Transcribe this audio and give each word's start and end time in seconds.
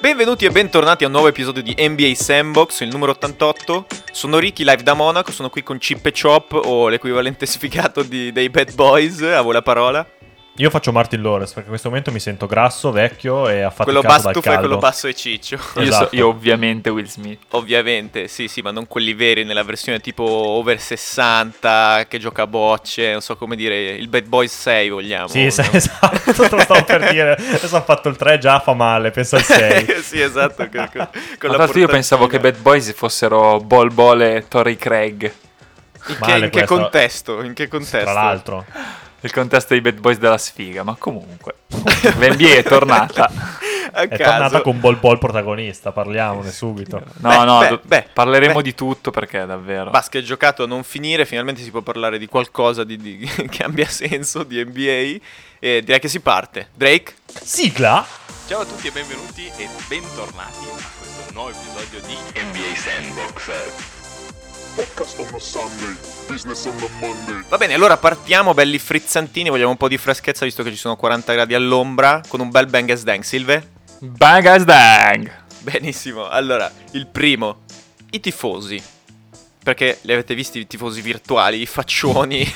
Benvenuti 0.00 0.44
e 0.44 0.50
bentornati 0.50 1.02
a 1.02 1.08
un 1.08 1.12
nuovo 1.12 1.26
episodio 1.26 1.60
di 1.60 1.74
NBA 1.76 2.14
Sandbox, 2.14 2.80
il 2.82 2.88
numero 2.88 3.10
88. 3.12 3.86
Sono 4.12 4.38
Ricky, 4.38 4.62
live 4.62 4.84
da 4.84 4.94
Monaco, 4.94 5.32
sono 5.32 5.50
qui 5.50 5.64
con 5.64 5.78
Chip 5.78 6.06
e 6.06 6.12
Chop 6.12 6.52
o 6.52 6.86
l'equivalente 6.86 7.46
sfigato 7.46 8.04
di, 8.04 8.30
dei 8.30 8.48
Bad 8.48 8.74
Boys, 8.74 9.20
a 9.22 9.42
voi 9.42 9.54
la 9.54 9.62
parola. 9.62 10.06
Io 10.60 10.70
faccio 10.70 10.90
Martin 10.90 11.22
Lawrence 11.22 11.48
perché 11.52 11.62
in 11.62 11.68
questo 11.68 11.88
momento 11.88 12.10
mi 12.10 12.18
sento 12.18 12.46
grasso, 12.46 12.90
vecchio 12.90 13.48
e 13.48 13.62
affaticato 13.62 13.84
quello 13.84 14.00
basso, 14.00 14.22
dal 14.24 14.32
tu 14.32 14.40
caldo. 14.40 14.58
fai 14.58 14.66
quello 14.66 14.78
basso 14.80 15.06
e 15.06 15.14
ciccio. 15.14 15.54
Esatto. 15.54 15.80
Io, 15.82 15.92
so- 15.92 16.08
io 16.10 16.28
ovviamente 16.28 16.90
Will 16.90 17.06
Smith. 17.06 17.40
Ovviamente, 17.50 18.26
sì, 18.28 18.48
sì, 18.48 18.60
ma 18.60 18.70
non 18.72 18.86
quelli 18.88 19.14
veri, 19.14 19.44
nella 19.44 19.62
versione 19.62 20.00
tipo 20.00 20.24
over 20.24 20.80
60 20.80 22.06
che 22.08 22.18
gioca 22.18 22.42
a 22.42 22.46
bocce, 22.48 23.12
non 23.12 23.20
so 23.20 23.36
come 23.36 23.54
dire, 23.54 23.90
il 23.92 24.08
Bad 24.08 24.26
Boys 24.26 24.52
6 24.60 24.88
vogliamo. 24.90 25.28
Sì, 25.28 25.48
sì, 25.50 25.60
no? 25.62 25.68
esatto, 25.72 26.32
te 26.32 26.48
lo 26.50 26.60
stavo 26.60 26.82
per 26.84 27.08
dire. 27.10 27.32
Adesso 27.34 27.76
hanno 27.76 27.84
fatto 27.84 28.08
il 28.08 28.16
3, 28.16 28.38
già 28.38 28.58
fa 28.58 28.74
male, 28.74 29.10
pensa 29.12 29.36
al 29.36 29.44
6. 29.44 29.86
sì, 30.02 30.20
esatto. 30.20 30.68
Con, 30.68 30.88
con- 30.92 31.08
con 31.38 31.50
l'altro 31.50 31.78
io 31.78 31.86
pensavo 31.88 32.26
che. 32.26 32.40
Bad 32.40 32.58
Boys 32.58 32.92
fossero 32.94 33.58
Bol 33.60 33.92
Bol 33.92 34.22
e 34.22 34.44
Tori 34.48 34.76
Craig. 34.76 35.32
In 36.08 36.16
che, 36.20 36.36
in 36.36 36.50
che 36.50 36.64
contesto? 36.64 37.42
In 37.42 37.52
che 37.54 37.68
contesto? 37.68 37.98
Tra 37.98 38.12
l'altro. 38.12 38.64
Il 39.20 39.32
contesto 39.32 39.72
dei 39.74 39.80
Bad 39.80 39.98
Boys 40.00 40.18
della 40.18 40.38
sfiga, 40.38 40.82
ma 40.84 40.94
comunque. 40.96 41.54
L'NBA 41.68 42.56
è 42.56 42.62
tornata. 42.62 43.30
A 43.90 44.02
È 44.02 44.08
caso. 44.08 44.22
tornata 44.22 44.60
con 44.60 44.78
Bol 44.78 44.96
Bol 44.96 45.18
protagonista, 45.18 45.90
parliamone 45.92 46.52
subito. 46.52 47.02
No, 47.16 47.28
Beh, 47.30 47.44
no, 47.44 47.58
beh, 47.58 47.68
do- 47.68 47.80
beh, 47.82 48.06
parleremo 48.12 48.56
beh. 48.56 48.62
di 48.62 48.74
tutto 48.74 49.10
perché 49.10 49.44
davvero. 49.46 49.90
Basket 49.90 50.22
giocato 50.22 50.62
a 50.62 50.66
non 50.66 50.84
finire, 50.84 51.24
finalmente 51.24 51.62
si 51.62 51.70
può 51.70 51.80
parlare 51.80 52.18
di 52.18 52.26
qualcosa 52.26 52.84
di, 52.84 52.96
di- 52.96 53.18
che 53.50 53.62
abbia 53.64 53.88
senso 53.88 54.44
di 54.44 54.62
NBA. 54.62 55.24
E 55.58 55.82
direi 55.82 55.98
che 55.98 56.08
si 56.08 56.20
parte. 56.20 56.68
Drake? 56.74 57.14
Sigla? 57.42 58.06
Ciao 58.46 58.60
a 58.60 58.64
tutti 58.64 58.86
e 58.86 58.90
benvenuti 58.92 59.50
e 59.56 59.68
bentornati 59.88 60.64
a 60.64 60.88
questo 61.00 61.32
nuovo 61.32 61.50
episodio 61.50 62.00
di 62.06 62.14
NBA 62.14 62.76
Sandbox. 62.76 63.97
Va 67.48 67.56
bene, 67.56 67.74
allora 67.74 67.96
partiamo 67.96 68.54
belli 68.54 68.78
frizzantini, 68.78 69.48
vogliamo 69.48 69.70
un 69.70 69.76
po' 69.76 69.88
di 69.88 69.98
freschezza 69.98 70.44
visto 70.44 70.62
che 70.62 70.70
ci 70.70 70.76
sono 70.76 70.94
40 70.94 71.32
gradi 71.32 71.54
all'ombra, 71.54 72.20
con 72.28 72.38
un 72.38 72.50
bel 72.50 72.66
bang 72.66 72.88
as 72.90 73.02
dang. 73.02 73.22
Silve? 73.22 73.70
Bang 73.98 74.46
as 74.46 74.62
dang! 74.62 75.30
Benissimo, 75.60 76.28
allora, 76.28 76.70
il 76.92 77.08
primo, 77.08 77.62
i 78.10 78.20
tifosi. 78.20 78.80
Perché 79.60 79.98
li 80.02 80.12
avete 80.12 80.34
visti 80.34 80.60
i 80.60 80.66
tifosi 80.68 81.00
virtuali, 81.00 81.60
i 81.60 81.66
faccioni. 81.66 82.46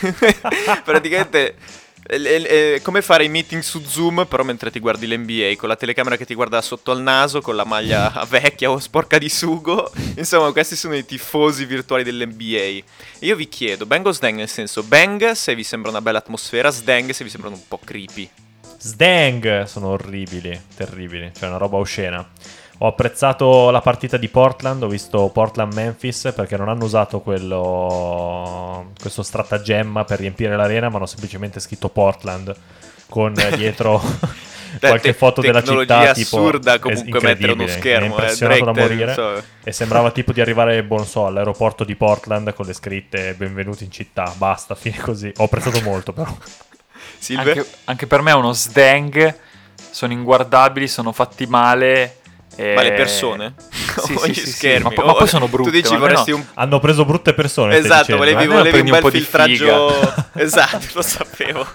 Praticamente 0.84 1.56
è, 2.05 2.17
è- 2.20 2.75
è 2.75 2.83
come 2.83 3.00
fare 3.03 3.25
i 3.25 3.28
meeting 3.28 3.62
su 3.62 3.83
Zoom, 3.84 4.27
però 4.28 4.42
mentre 4.42 4.70
ti 4.70 4.78
guardi 4.81 5.06
l'NBA, 5.06 5.55
con 5.56 5.69
la 5.69 5.77
telecamera 5.77 6.17
che 6.17 6.27
ti 6.27 6.34
guarda 6.34 6.61
sotto 6.61 6.91
al 6.91 7.00
naso, 7.03 7.41
con 7.41 7.56
la 7.56 7.64
maglia 7.64 8.27
vecchia 8.28 8.70
o 8.70 8.78
sporca 8.78 9.19
di 9.19 9.28
sugo. 9.28 9.91
Insomma, 10.17 10.53
questi 10.53 10.77
sono 10.77 10.94
i 10.97 11.05
tifosi 11.05 11.64
virtuali 11.64 12.03
dell'NBA. 12.03 12.56
E 12.59 12.84
io 13.20 13.36
vi 13.36 13.48
chiedo, 13.48 13.86
bang 13.86 14.06
o 14.06 14.12
sdang 14.12 14.36
nel 14.36 14.48
senso, 14.48 14.83
bang 14.83 15.33
se 15.33 15.55
vi 15.55 15.64
sembra 15.64 15.91
una 15.91 16.00
bella 16.03 16.19
atmosfera, 16.19 16.70
sdang 16.70 17.11
se 17.11 17.25
vi 17.25 17.31
sembrano 17.31 17.56
un 17.56 17.62
po' 17.69 17.81
creepy. 17.83 18.28
Sdang 18.78 19.62
sono 19.64 19.89
orribili, 19.89 20.61
terribili, 20.75 21.31
cioè 21.39 21.48
una 21.48 21.59
roba 21.59 21.77
oscena. 21.77 22.28
Ho 22.83 22.88
apprezzato 22.88 23.70
la 23.70 23.80
partita 23.80 24.16
di 24.16 24.28
Portland, 24.28 24.83
ho 24.83 24.88
visto 24.88 25.28
Portland-Memphis 25.28 26.33
perché 26.34 26.56
non 26.56 26.69
hanno 26.69 26.83
usato 26.84 27.20
quello, 27.20 28.91
questo 29.00 29.22
stratagemma 29.22 30.02
per 30.05 30.19
riempire 30.19 30.56
l'arena, 30.56 30.88
ma 30.88 30.97
hanno 30.97 31.06
semplicemente 31.06 31.60
scritto 31.60 31.91
Portland 31.91 32.53
con 33.08 33.34
dietro 33.55 34.03
qualche 34.80 35.12
te- 35.12 35.12
foto 35.12 35.41
della 35.41 35.60
tecnologia 35.62 36.06
città. 36.06 36.12
Tipo, 36.12 36.36
assurda 36.38 36.75
es- 36.75 36.80
comunque 36.80 37.20
mettere 37.20 37.53
uno 37.53 37.66
schermo, 37.69 38.06
Mi 38.06 38.12
eh, 38.14 38.16
impressionato 38.16 38.64
da 38.64 38.72
Drake, 38.72 38.88
morire. 38.94 39.14
so. 39.14 39.42
E 39.62 39.70
sembrava 39.70 40.10
tipo 40.10 40.33
di 40.33 40.41
arrivare, 40.41 40.83
boh, 40.83 40.97
non 40.97 41.06
so, 41.06 41.27
all'aeroporto 41.27 41.84
di 41.84 41.94
Portland 41.94 42.53
con 42.53 42.66
le 42.66 42.72
scritte 42.72 43.34
benvenuti 43.34 43.84
in 43.84 43.92
città, 43.92 44.34
basta, 44.37 44.75
fine 44.75 44.98
così. 44.98 45.32
Ho 45.37 45.44
apprezzato 45.44 45.81
molto 45.82 46.12
però. 46.12 46.37
Anche, 47.37 47.65
anche 47.84 48.06
per 48.09 48.22
me 48.22 48.32
è 48.32 48.34
uno 48.34 48.53
sdang. 48.53 49.37
Sono 49.92 50.12
inguardabili, 50.12 50.88
sono 50.88 51.12
fatti 51.12 51.47
male. 51.47 52.16
E- 52.57 52.75
Ma 52.75 52.83
le 52.83 52.93
persone? 52.93 53.55
Sì, 53.93 54.17
sì, 54.17 54.33
sì, 54.33 54.41
sì, 54.47 54.53
schermi? 54.53 54.85
Ma, 54.85 54.91
po- 54.91 55.05
ma 55.05 55.13
O- 55.13 55.17
poi 55.17 55.29
sono 55.29 55.49
brutte. 55.49 55.69
Tu 55.71 55.77
dici 55.77 55.93
ma 55.93 55.99
vorresti 55.99 56.31
un... 56.31 56.43
Hanno 56.55 56.81
preso 56.81 57.05
brutte 57.05 57.35
persone. 57.35 57.77
Esatto, 57.77 58.17
volevi, 58.17 58.45
eh? 58.45 58.47
volevi 58.47 58.79
un 58.81 58.85
un 58.87 58.91
bel 58.91 59.11
di 59.11 59.19
filtraggio... 59.19 60.15
esatto, 60.34 60.87
lo 60.94 61.03
sapevo. 61.03 61.66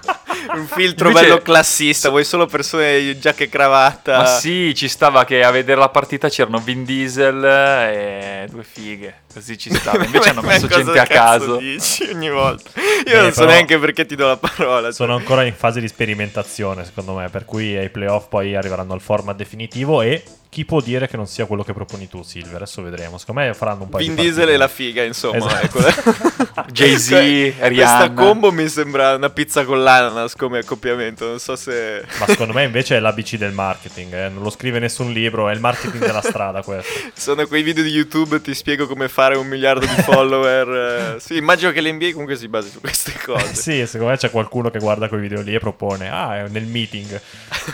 un 0.53 0.67
filtro 0.67 1.07
Invece- 1.09 1.25
bello 1.27 1.41
classista, 1.41 2.09
vuoi 2.09 2.23
solo 2.23 2.45
persone 2.45 2.99
in 2.99 3.19
giacca 3.19 3.43
e 3.43 3.49
cravatta. 3.49 4.17
Ma 4.17 4.25
sì, 4.25 4.73
ci 4.75 4.87
stava 4.87 5.25
che 5.25 5.43
a 5.43 5.51
vedere 5.51 5.79
la 5.79 5.89
partita 5.89 6.29
c'erano 6.29 6.59
Vin 6.59 6.83
Diesel 6.85 7.43
e 7.43 8.47
due 8.49 8.63
fighe. 8.63 9.21
Così 9.33 9.57
ci 9.57 9.71
stava. 9.75 10.03
Invece 10.03 10.29
hanno 10.29 10.41
messo 10.41 10.67
gente 10.67 10.97
a 10.99 11.05
caso. 11.05 11.57
dici 11.57 12.03
ogni 12.11 12.29
volta? 12.29 12.69
Io 12.79 13.03
Beh, 13.03 13.21
non 13.21 13.31
so 13.31 13.41
però- 13.41 13.51
neanche 13.51 13.77
perché 13.77 14.05
ti 14.05 14.15
do 14.15 14.27
la 14.27 14.37
parola. 14.37 14.91
Sono 14.91 15.15
ancora 15.15 15.43
in 15.43 15.53
fase 15.55 15.79
di 15.79 15.87
sperimentazione, 15.87 16.85
secondo 16.85 17.13
me, 17.13 17.29
per 17.29 17.45
cui 17.45 17.75
ai 17.77 17.89
playoff 17.89 18.27
poi 18.29 18.55
arriveranno 18.55 18.93
al 18.93 19.01
format 19.01 19.35
definitivo 19.35 20.01
e 20.01 20.23
chi 20.49 20.65
può 20.65 20.79
dire 20.81 21.07
che 21.07 21.17
non 21.17 21.27
sia 21.27 21.45
quello 21.45 21.63
che 21.63 21.73
proponi 21.73 22.07
tu, 22.07 22.23
Silver? 22.23 22.55
Adesso 22.55 22.81
vedremo. 22.81 23.17
Secondo 23.19 23.41
me 23.41 23.53
faranno 23.53 23.83
un 23.83 23.89
po' 23.89 23.97
Vin 23.97 24.15
di 24.15 24.21
Diesel 24.21 24.45
partite. 24.47 24.53
e 24.53 24.57
la 24.57 24.67
figa, 24.67 25.03
insomma. 25.03 25.37
Esatto. 25.37 25.77
ecco. 25.87 26.63
Jay-Z, 26.71 27.09
Que- 27.09 27.53
Questa 27.57 27.67
Rihanna. 27.67 28.09
Combo 28.47 28.51
mi 28.51 28.67
sembra 28.69 29.15
una 29.15 29.29
pizza 29.29 29.65
con 29.65 29.83
l'ananas 29.83 30.35
come 30.35 30.59
accoppiamento. 30.59 31.25
Non 31.27 31.39
so 31.39 31.55
se. 31.55 32.03
Ma 32.19 32.25
secondo 32.27 32.53
me 32.53 32.63
invece 32.63 32.97
è 32.97 32.99
l'ABC 32.99 33.35
del 33.35 33.51
marketing, 33.51 34.13
eh. 34.13 34.29
non 34.29 34.43
lo 34.43 34.49
scrive 34.49 34.79
nessun 34.79 35.11
libro, 35.11 35.49
è 35.49 35.53
il 35.53 35.59
marketing 35.59 36.05
della 36.05 36.21
strada 36.21 36.61
questo. 36.61 36.91
Sono 37.13 37.45
quei 37.47 37.63
video 37.63 37.83
di 37.83 37.89
YouTube, 37.89 38.41
ti 38.41 38.53
spiego 38.53 38.87
come 38.87 39.09
fare 39.09 39.35
un 39.35 39.47
miliardo 39.47 39.85
di 39.85 40.01
follower. 40.01 41.15
eh. 41.15 41.19
Sì, 41.19 41.37
immagino 41.37 41.71
che 41.71 41.81
l'NBA 41.81 42.11
comunque 42.11 42.35
si 42.35 42.47
basi 42.47 42.69
su 42.69 42.79
queste 42.79 43.13
cose. 43.23 43.53
sì, 43.55 43.85
secondo 43.85 44.11
me 44.11 44.17
c'è 44.17 44.31
qualcuno 44.31 44.69
che 44.69 44.79
guarda 44.79 45.07
quei 45.07 45.21
video 45.21 45.41
lì 45.41 45.53
e 45.53 45.59
propone, 45.59 46.09
ah, 46.09 46.45
è 46.45 46.47
nel 46.47 46.65
meeting. 46.65 47.19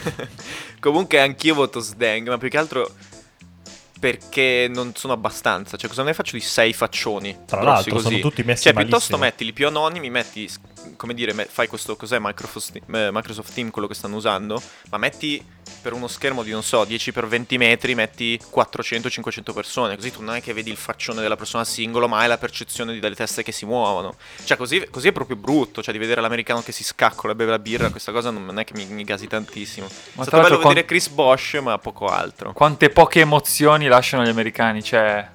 comunque 0.79 1.19
anch'io 1.19 1.53
voto 1.53 1.79
Sdang, 1.79 2.27
ma 2.27 2.37
più 2.37 2.49
che 2.49 2.57
altro 2.57 2.89
perché 4.03 4.69
non 4.69 4.91
sono 4.95 5.13
abbastanza. 5.13 5.77
Cioè, 5.77 5.87
cosa 5.87 6.03
ne 6.03 6.13
faccio 6.13 6.35
di 6.35 6.41
sei 6.41 6.73
faccioni? 6.73 7.37
Tra 7.45 7.61
l'altro, 7.63 7.99
sono 7.99 8.19
tutti 8.19 8.43
messi 8.43 8.63
Cioè, 8.63 8.73
piuttosto 8.73 9.15
malissimo. 9.15 9.17
mettili 9.19 9.53
più 9.53 9.65
anonimi, 9.65 10.09
metti, 10.09 10.49
come 10.97 11.13
dire, 11.13 11.33
fai 11.49 11.69
questo, 11.69 11.95
cos'è 11.95 12.17
Microsoft, 12.19 12.75
eh, 12.75 12.81
Microsoft 13.13 13.53
Team, 13.53 13.69
quello 13.69 13.87
che 13.87 13.93
stanno 13.93 14.17
usando, 14.17 14.61
ma 14.89 14.97
metti 14.97 15.41
per 15.81 15.93
uno 15.93 16.07
schermo 16.07 16.43
di, 16.43 16.51
non 16.51 16.63
so, 16.63 16.83
10x20 16.83 17.57
metri, 17.57 17.95
metti 17.95 18.39
400-500 18.51 19.53
persone, 19.53 19.95
così 19.95 20.11
tu 20.11 20.21
non 20.21 20.35
è 20.35 20.41
che 20.41 20.53
vedi 20.53 20.69
il 20.69 20.77
faccione 20.77 21.21
della 21.21 21.35
persona 21.35 21.63
singolo, 21.63 22.07
ma 22.07 22.19
hai 22.19 22.27
la 22.27 22.37
percezione 22.37 22.93
di- 22.93 22.99
delle 22.99 23.15
teste 23.15 23.43
che 23.43 23.51
si 23.51 23.65
muovono. 23.65 24.15
Cioè, 24.43 24.57
così, 24.57 24.85
così 24.89 25.09
è 25.09 25.11
proprio 25.11 25.35
brutto, 25.35 25.81
cioè 25.81 25.93
di 25.93 25.99
vedere 25.99 26.21
l'americano 26.21 26.61
che 26.61 26.71
si 26.71 26.83
scaccola 26.83 27.33
e 27.33 27.35
beve 27.35 27.51
la 27.51 27.59
birra, 27.59 27.89
questa 27.89 28.11
cosa 28.11 28.29
non 28.29 28.57
è 28.59 28.63
che 28.63 28.73
mi, 28.75 28.85
mi 28.85 29.03
gasi 29.03 29.27
tantissimo. 29.27 29.87
È 29.87 29.89
Ma 29.89 30.23
stato 30.23 30.29
tra 30.29 30.37
l'altro 30.37 30.57
bello 30.57 30.61
quan- 30.61 30.73
vedere 30.75 30.87
Chris 30.87 31.09
Bosch, 31.09 31.55
ma 31.55 31.77
poco 31.77 32.07
altro. 32.07 32.53
Quante 32.53 32.89
poche 32.89 33.21
emozioni 33.21 33.87
lasciano 33.87 34.23
gli 34.23 34.29
americani. 34.29 34.83
Cioè, 34.83 35.29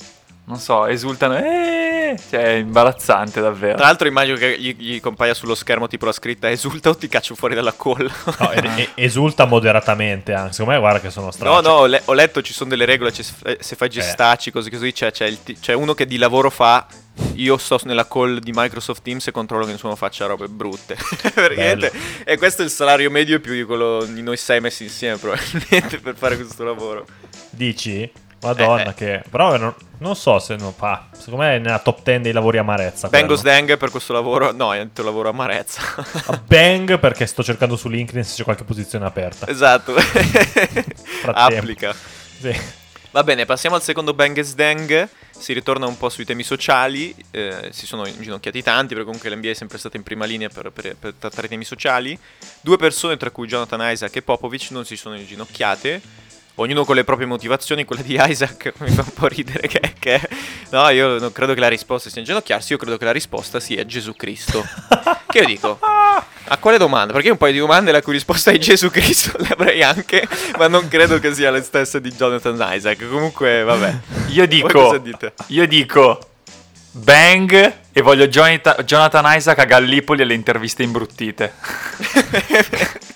non 0.48 0.59
so, 0.59 0.86
esultano. 0.86 1.36
Eh! 1.36 2.19
Cioè, 2.31 2.41
è 2.42 2.48
imbarazzante 2.54 3.41
davvero. 3.41 3.76
Tra 3.76 3.84
l'altro 3.84 4.09
immagino 4.09 4.36
che 4.38 4.59
gli, 4.59 4.75
gli 4.78 5.00
compaia 5.00 5.34
sullo 5.34 5.54
schermo 5.54 5.86
tipo 5.88 6.06
la 6.06 6.12
scritta 6.12 6.50
esulta 6.50 6.88
o 6.88 6.97
ti 6.97 7.06
caccio 7.06 7.34
fuori 7.34 7.54
dalla 7.54 7.72
colla. 7.72 8.10
No, 8.38 8.50
e- 8.53 8.88
esulta 8.94 9.44
moderatamente, 9.44 10.32
anche. 10.32 10.53
secondo 10.53 10.72
me 10.72 10.78
guarda 10.78 11.00
che 11.00 11.10
sono 11.10 11.26
No, 11.26 11.32
strano. 11.32 11.60
no, 11.60 11.69
ho, 11.70 11.87
le- 11.87 12.00
ho 12.06 12.12
letto 12.14 12.41
ci 12.41 12.54
sono 12.54 12.70
delle 12.70 12.87
regole, 12.87 13.12
eh, 13.44 13.58
se 13.60 13.76
fai 13.76 13.88
gestacci, 13.91 14.50
cose 14.50 14.70
così, 14.70 14.91
c'è, 14.92 15.10
c'è 15.10 15.26
il 15.26 15.38
c'è 15.60 15.75
uno 15.75 15.92
che 15.92 16.06
di 16.06 16.16
lavoro 16.16 16.48
fa, 16.48 16.87
io 17.34 17.58
sto 17.58 17.78
nella 17.84 18.06
call 18.08 18.38
di 18.38 18.53
Microsoft 18.54 19.03
Teams 19.03 19.26
e 19.26 19.31
controllo 19.31 19.66
che 19.66 19.72
nessuno 19.72 19.94
faccia 19.97 20.25
robe 20.26 20.48
brutte. 20.48 20.97
E 22.25 22.37
questo 22.38 22.62
è 22.62 22.64
il 22.64 22.70
salario 22.70 23.10
medio 23.10 23.38
più 23.41 23.53
di 23.53 23.64
quello 23.64 24.04
di 24.04 24.22
noi 24.22 24.37
sei 24.38 24.60
messi 24.60 24.84
insieme 24.84 25.16
probabilmente 25.19 25.98
per 26.00 26.16
fare 26.16 26.37
questo 26.37 26.64
lavoro. 26.64 27.06
Dici? 27.50 28.11
Madonna, 28.40 28.85
Eh, 28.85 28.88
eh. 28.90 28.94
che. 28.94 29.23
Però 29.29 29.56
non, 29.56 29.75
non 29.99 30.14
so 30.14 30.38
se 30.38 30.55
non 30.56 30.73
fa. 30.73 31.08
Secondo 31.12 31.44
me 31.44 31.56
è 31.56 31.58
nella 31.58 31.81
top 31.81 32.02
10 32.02 32.20
dei 32.23 32.32
lavori 32.32 32.58
amarezza. 32.58 33.08
Quello. 33.08 33.37
Dang 33.37 33.76
per 33.76 33.90
questo 33.90 34.12
lavoro, 34.12 34.52
no, 34.52 34.73
è 34.75 34.81
un 34.81 34.90
lavoro 35.05 35.29
amarezza. 35.31 35.82
Bang 36.46 36.99
perché 36.99 37.26
sto 37.26 37.43
cercando 37.43 37.76
su 37.76 37.88
LinkedIn 37.88 38.23
se 38.25 38.37
c'è 38.37 38.44
qualche 38.44 38.64
posizione 38.64 39.05
aperta. 39.06 39.46
esatto, 39.49 39.94
applica. 41.25 41.94
Sì. 42.40 42.56
Va 43.11 43.25
bene, 43.25 43.46
passiamo 43.46 43.75
al 43.75 43.82
secondo 43.82 44.12
Bang 44.14 44.38
Dang. 44.55 45.08
Si 45.31 45.52
ritorna 45.52 45.87
un 45.87 45.96
po' 45.96 46.08
sui 46.08 46.25
temi 46.25 46.43
sociali. 46.43 47.14
eh, 47.31 47.69
si 47.70 47.87
sono 47.87 48.06
inginocchiati 48.06 48.62
tanti, 48.62 48.88
perché 48.88 49.05
comunque 49.05 49.31
l'NBA 49.31 49.50
è 49.50 49.55
sempre 49.55 49.79
stata 49.79 49.96
in 49.96 50.02
prima 50.02 50.25
linea 50.25 50.49
per, 50.49 50.70
per- 50.70 50.96
per 50.96 51.14
trattare 51.19 51.46
i 51.46 51.49
temi 51.50 51.64
sociali. 51.64 52.19
Due 52.61 52.76
persone, 52.76 53.17
tra 53.17 53.31
cui 53.31 53.46
Jonathan 53.46 53.81
Isaac 53.90 54.14
e 54.17 54.23
Popovic, 54.23 54.70
non 54.70 54.85
si 54.85 54.96
sono 54.96 55.17
inginocchiate. 55.17 56.00
Ognuno 56.60 56.84
con 56.84 56.96
le 56.96 57.05
proprie 57.05 57.26
motivazioni. 57.26 57.84
Quella 57.84 58.02
di 58.02 58.19
Isaac 58.20 58.72
mi 58.78 58.90
fa 58.90 59.02
un 59.02 59.12
po' 59.12 59.26
ridere. 59.26 59.66
Che, 59.69 59.94
che- 59.99 60.28
no, 60.70 60.88
io 60.90 61.19
non 61.19 61.32
credo 61.32 61.55
che 61.55 61.60
la 61.60 61.69
risposta 61.69 62.10
sia 62.10 62.20
inginocchiarsi. 62.20 62.72
Io 62.72 62.78
credo 62.78 62.96
che 62.96 63.05
la 63.05 63.12
risposta 63.12 63.60
sia 63.60 63.84
Gesù 63.87 64.14
Cristo. 64.14 64.66
che 65.28 65.38
io 65.38 65.44
dico? 65.44 65.78
A 65.81 66.56
quale 66.58 66.78
domanda? 66.78 67.12
Perché 67.12 67.28
io 67.28 67.34
un 67.34 67.38
paio 67.38 67.52
di 67.52 67.58
domande 67.58 67.93
la 67.93 68.02
cui 68.02 68.14
risposta 68.14 68.50
è 68.50 68.58
Gesù 68.58 68.90
Cristo 68.90 69.37
le 69.38 69.49
avrei 69.50 69.82
anche, 69.82 70.26
ma 70.56 70.66
non 70.66 70.88
credo 70.88 71.19
che 71.19 71.34
sia 71.34 71.50
le 71.50 71.62
stesse 71.62 72.00
di 72.00 72.10
Jonathan 72.10 72.56
Isaac. 72.75 73.08
Comunque, 73.08 73.62
vabbè. 73.62 73.99
Io 74.28 74.46
dico, 74.46 75.00
io 75.49 75.66
dico 75.66 76.19
Bang 76.90 77.75
e 77.93 78.00
voglio 78.00 78.26
Jonathan 78.26 79.25
Isaac 79.37 79.58
a 79.58 79.64
Gallipoli 79.64 80.22
alle 80.22 80.34
interviste 80.34 80.82
imbruttite. 80.82 81.52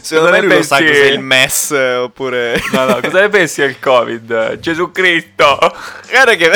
Secondo 0.00 0.30
me 0.30 0.40
lui 0.40 0.56
lo 0.56 0.62
sa 0.62 0.76
pensi? 0.76 0.92
cos'è 0.92 1.06
il 1.06 1.20
MES 1.20 1.70
oppure... 1.70 2.62
No, 2.72 2.84
no, 2.84 3.00
cosa 3.00 3.20
ne 3.20 3.28
pensi 3.28 3.60
del 3.60 3.78
Covid? 3.78 4.58
Gesù 4.58 4.90
Cristo! 4.90 5.58
Guarda 6.08 6.34
che... 6.34 6.50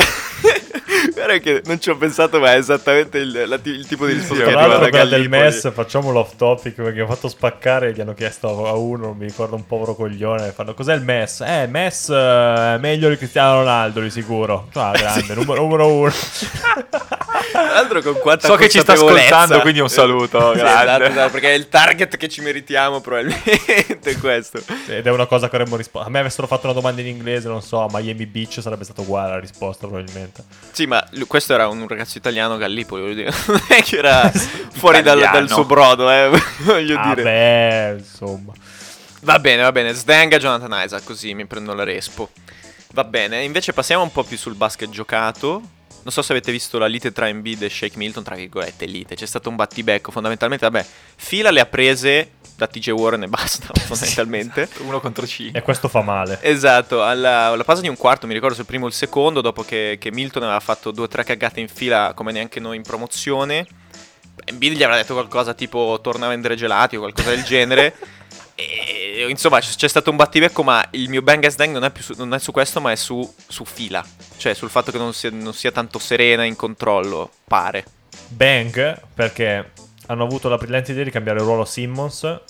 Guarda 1.14 1.38
che 1.38 1.62
non 1.64 1.80
ci 1.80 1.90
ho 1.90 1.96
pensato, 1.96 2.38
ma 2.40 2.52
è 2.52 2.56
esattamente 2.56 3.18
il, 3.18 3.44
la- 3.46 3.58
il 3.62 3.86
tipo 3.86 4.06
di 4.06 4.14
risposta 4.14 4.42
Tra 4.44 4.46
che 4.46 4.52
l'altro 4.54 4.72
arriva 4.74 4.84
da 4.84 4.88
quella 4.90 5.04
del 5.04 5.28
Gallipoli. 5.28 5.42
MES, 5.42 5.72
facciamolo 5.72 6.18
off 6.20 6.36
topic 6.36 6.74
perché 6.74 7.00
ho 7.02 7.06
fatto 7.06 7.28
spaccare 7.28 7.92
gli 7.92 8.00
hanno 8.00 8.14
chiesto 8.14 8.66
a 8.66 8.72
uno, 8.74 9.06
non 9.06 9.16
mi 9.16 9.26
ricordo 9.26 9.54
un 9.54 9.66
povero 9.66 9.94
coglione, 9.94 10.50
fanno 10.52 10.74
cos'è 10.74 10.94
il 10.94 11.02
MES? 11.02 11.40
Eh, 11.46 11.66
MES 11.68 12.10
è 12.10 12.76
meglio 12.78 13.08
di 13.08 13.16
Cristiano 13.16 13.58
Ronaldo 13.58 14.00
di 14.00 14.10
sicuro. 14.10 14.68
Ah, 14.74 14.92
grande, 14.96 15.34
numero, 15.34 15.62
numero 15.62 15.86
uno. 15.92 16.12
Tra 17.52 17.62
l'altro 17.62 18.02
con 18.02 18.18
quanta 18.18 18.46
So 18.48 18.56
che 18.56 18.68
ci 18.68 18.80
sta 18.80 18.94
ascoltando, 18.94 19.60
quindi 19.60 19.78
un 19.80 19.88
saluto, 19.88 20.52
Sì, 20.52 20.58
grande. 20.58 20.82
esatto, 20.84 21.02
esatto, 21.04 21.30
perché 21.30 21.50
è 21.50 21.54
il 21.54 21.68
target 21.68 22.16
che 22.16 22.28
ci 22.28 22.40
meritiamo 22.40 23.00
probabilmente 23.00 24.16
questo. 24.18 24.60
Ed 24.88 25.06
è 25.06 25.10
una 25.10 25.26
cosa 25.26 25.48
che 25.48 25.56
avremmo 25.56 25.76
risposto. 25.76 26.06
A 26.08 26.10
me 26.10 26.18
avessero 26.20 26.46
fatto 26.46 26.64
una 26.66 26.74
domanda 26.74 27.00
in 27.00 27.06
inglese, 27.08 27.48
non 27.48 27.62
so, 27.62 27.80
a 27.82 27.86
Miami 27.90 28.26
Beach 28.26 28.60
sarebbe 28.60 28.84
stato 28.84 29.02
uguale 29.02 29.30
la 29.30 29.38
risposta 29.40 29.86
probabilmente. 29.86 30.33
Sì, 30.72 30.86
ma 30.86 31.06
lui- 31.12 31.26
questo 31.26 31.54
era 31.54 31.68
un 31.68 31.86
ragazzo 31.86 32.18
italiano 32.18 32.56
Gallipoli, 32.56 33.02
voglio 33.02 33.14
dire. 33.14 33.32
Non 33.46 33.62
è 33.68 33.82
che 33.82 33.96
era 33.98 34.30
fuori 34.74 35.02
dal, 35.02 35.18
dal 35.20 35.48
suo 35.48 35.64
brodo, 35.64 36.10
eh, 36.10 36.30
voglio 36.64 37.00
dire. 37.00 37.22
Vabbè, 37.22 37.94
insomma. 37.98 38.52
Va 39.20 39.38
bene, 39.38 39.62
va 39.62 39.72
bene. 39.72 39.92
Sdenga 39.92 40.38
Jonathan 40.38 40.82
Isaac, 40.84 41.04
così 41.04 41.34
mi 41.34 41.46
prendo 41.46 41.72
la 41.74 41.84
respo. 41.84 42.30
Va 42.92 43.04
bene, 43.04 43.42
invece 43.42 43.72
passiamo 43.72 44.02
un 44.02 44.12
po' 44.12 44.22
più 44.22 44.36
sul 44.36 44.54
basket 44.54 44.90
giocato. 44.90 45.62
Non 46.02 46.12
so 46.12 46.20
se 46.20 46.32
avete 46.32 46.52
visto 46.52 46.76
la 46.78 46.86
lite 46.86 47.12
tra 47.12 47.28
Embiid 47.28 47.62
e 47.62 47.70
Shake 47.70 47.96
Milton, 47.96 48.22
tra 48.22 48.34
virgolette 48.34 48.84
lite. 48.84 49.14
C'è 49.14 49.24
stato 49.26 49.48
un 49.48 49.56
battibecco, 49.56 50.10
fondamentalmente, 50.10 50.68
vabbè, 50.68 50.86
fila 51.16 51.50
le 51.50 51.60
ha 51.60 51.66
prese 51.66 52.30
da 52.56 52.66
TJ 52.66 52.90
Warren 52.90 53.24
e 53.24 53.28
basta, 53.28 53.68
fondamentalmente. 53.86 54.68
Uno 54.78 55.00
contro 55.00 55.26
C. 55.26 55.50
E 55.52 55.62
questo 55.62 55.88
fa 55.88 56.02
male. 56.02 56.38
Esatto, 56.42 57.04
alla, 57.04 57.46
alla 57.46 57.64
pausa 57.64 57.80
di 57.80 57.88
un 57.88 57.96
quarto, 57.96 58.26
mi 58.26 58.34
ricordo 58.34 58.54
se 58.54 58.62
il 58.62 58.66
primo 58.66 58.84
o 58.84 58.88
il 58.88 58.94
secondo, 58.94 59.40
dopo 59.40 59.62
che, 59.62 59.96
che 60.00 60.10
Milton 60.10 60.42
aveva 60.44 60.60
fatto 60.60 60.90
due 60.90 61.04
o 61.04 61.08
tre 61.08 61.24
cagate 61.24 61.60
in 61.60 61.68
fila 61.68 62.12
come 62.14 62.32
neanche 62.32 62.60
noi 62.60 62.76
in 62.76 62.82
promozione, 62.82 63.66
Embiid 64.44 64.76
gli 64.76 64.82
avrà 64.82 64.96
detto 64.96 65.14
qualcosa 65.14 65.54
tipo 65.54 65.98
torna 66.02 66.26
a 66.26 66.30
vendere 66.30 66.56
gelati 66.56 66.96
o 66.96 67.00
qualcosa 67.00 67.30
del 67.30 67.44
genere. 67.44 67.94
E 68.56 69.26
insomma 69.28 69.58
c- 69.58 69.74
c'è 69.74 69.88
stato 69.88 70.10
un 70.10 70.16
battibecco, 70.16 70.62
ma 70.62 70.86
il 70.92 71.08
mio 71.08 71.22
bang 71.22 71.44
as 71.44 71.56
dang 71.56 71.72
non 71.72 71.82
è, 71.82 71.90
più 71.90 72.04
su, 72.04 72.14
non 72.16 72.32
è 72.34 72.38
su 72.38 72.52
questo, 72.52 72.80
ma 72.80 72.92
è 72.92 72.94
su, 72.94 73.34
su 73.48 73.64
fila. 73.64 74.04
Cioè 74.36 74.54
sul 74.54 74.70
fatto 74.70 74.92
che 74.92 74.98
non 74.98 75.12
sia, 75.12 75.30
non 75.32 75.52
sia 75.52 75.72
tanto 75.72 75.98
serena 75.98 76.44
in 76.44 76.54
controllo, 76.54 77.30
pare. 77.48 77.84
Bang 78.28 79.00
perché 79.12 79.72
hanno 80.06 80.24
avuto 80.24 80.48
la 80.48 80.56
brillante 80.56 80.92
idea 80.92 81.04
di 81.04 81.10
cambiare 81.10 81.38
il 81.38 81.44
ruolo 81.44 81.62
a 81.62 81.66
Simmons 81.66 82.40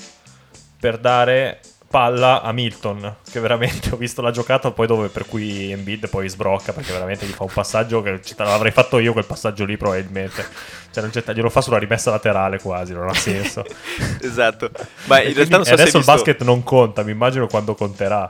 per 0.78 0.98
dare 0.98 1.60
palla 1.94 2.42
a 2.42 2.50
Milton 2.50 3.18
che 3.30 3.38
veramente 3.38 3.90
ho 3.94 3.96
visto 3.96 4.20
la 4.20 4.32
giocata 4.32 4.72
poi 4.72 4.88
dove 4.88 5.08
per 5.08 5.26
cui 5.26 5.70
Embiid 5.70 6.08
poi 6.08 6.28
sbrocca 6.28 6.72
perché 6.72 6.92
veramente 6.92 7.24
gli 7.24 7.30
fa 7.30 7.44
un 7.44 7.52
passaggio 7.52 8.02
che 8.02 8.20
l'avrei 8.38 8.72
fatto 8.72 8.98
io 8.98 9.12
quel 9.12 9.26
passaggio 9.26 9.64
lì 9.64 9.76
probabilmente. 9.76 10.44
Cioè 10.90 11.02
non 11.02 11.12
c'è, 11.12 11.22
glielo 11.32 11.50
fa 11.50 11.60
sulla 11.60 11.78
rimessa 11.78 12.10
laterale 12.10 12.58
quasi 12.58 12.92
non 12.94 13.08
ha 13.08 13.14
senso. 13.14 13.64
Esatto. 14.20 14.70
Ma 15.04 15.22
in 15.22 15.34
realtà 15.34 15.56
non 15.56 15.64
so 15.64 15.74
adesso 15.74 15.98
il 15.98 16.02
visto... 16.02 16.12
basket 16.12 16.42
non 16.42 16.64
conta 16.64 17.04
mi 17.04 17.12
immagino 17.12 17.46
quando 17.46 17.74
conterà 17.74 18.28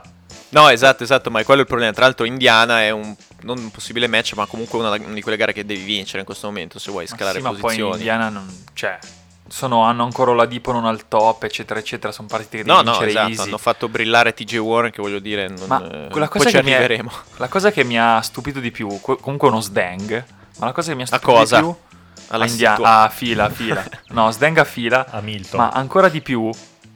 No, 0.55 0.69
esatto, 0.69 1.03
esatto, 1.03 1.29
ma 1.31 1.41
è 1.41 1.43
quello 1.43 1.61
il 1.61 1.67
problema. 1.67 1.91
Tra 1.91 2.05
l'altro 2.05 2.25
Indiana 2.25 2.81
è 2.81 2.89
un, 2.89 3.13
non 3.41 3.57
un 3.57 3.71
possibile 3.71 4.07
match, 4.07 4.33
ma 4.35 4.45
comunque 4.45 4.79
una, 4.79 4.89
una 4.91 5.13
di 5.13 5.21
quelle 5.21 5.35
gare 5.37 5.51
che 5.51 5.65
devi 5.65 5.83
vincere 5.83 6.19
in 6.19 6.25
questo 6.25 6.47
momento 6.47 6.79
se 6.79 6.91
vuoi 6.91 7.05
Ma 7.09 7.15
scalare 7.15 7.37
sì, 7.39 7.43
ma 7.43 7.49
poi 7.49 7.57
in 7.57 7.63
posizioni. 7.65 7.91
Indiana 7.97 8.29
non... 8.29 8.63
Cioè, 8.73 8.97
sono, 9.49 9.83
hanno 9.83 10.03
ancora 10.05 10.33
la 10.33 10.45
Dipo 10.45 10.71
non 10.71 10.85
al 10.85 11.07
top, 11.09 11.43
eccetera, 11.43 11.77
eccetera. 11.79 12.13
Sono 12.13 12.27
partite 12.29 12.57
che 12.57 12.63
devi 12.63 12.69
No, 12.75 12.81
no, 12.83 12.91
vincere 12.91 13.09
esatto, 13.09 13.29
easy. 13.31 13.41
hanno 13.41 13.57
fatto 13.57 13.89
brillare 13.89 14.33
TJ 14.33 14.55
Warren 14.57 14.91
che 14.91 15.01
voglio 15.01 15.19
dire, 15.19 15.49
non, 15.49 15.67
Ma 15.67 15.77
eh, 15.83 16.07
quella 16.09 16.27
poi 16.27 16.39
cosa, 16.39 16.49
ci 16.49 16.55
che 16.55 16.63
mi 16.63 16.71
è- 16.71 16.75
arriveremo. 16.75 17.11
la 17.35 17.47
cosa 17.49 17.71
che 17.71 17.83
mi 17.83 17.99
ha 17.99 18.21
stupito 18.21 18.59
di 18.61 18.71
più, 18.71 18.87
que- 19.01 19.17
comunque 19.19 19.49
uno 19.49 19.59
sdang, 19.59 20.23
ma 20.59 20.65
la 20.67 20.71
cosa 20.71 20.89
che 20.91 20.95
mi 20.95 21.01
ha 21.03 21.05
stupito 21.05 21.37
di 21.43 21.45
più 21.59 21.75
Alla 22.29 22.45
India- 22.45 22.71
situa- 22.75 23.01
a 23.01 23.09
fila, 23.09 23.43
a 23.43 23.49
fila. 23.49 23.83
No, 24.15 24.31
sdang 24.31 24.57
a 24.57 24.63
fila, 24.63 25.05
a 25.11 25.19
Milton 25.19 25.59
ma 25.59 25.69
ancora 25.69 26.07
di 26.07 26.21
più 26.21 26.49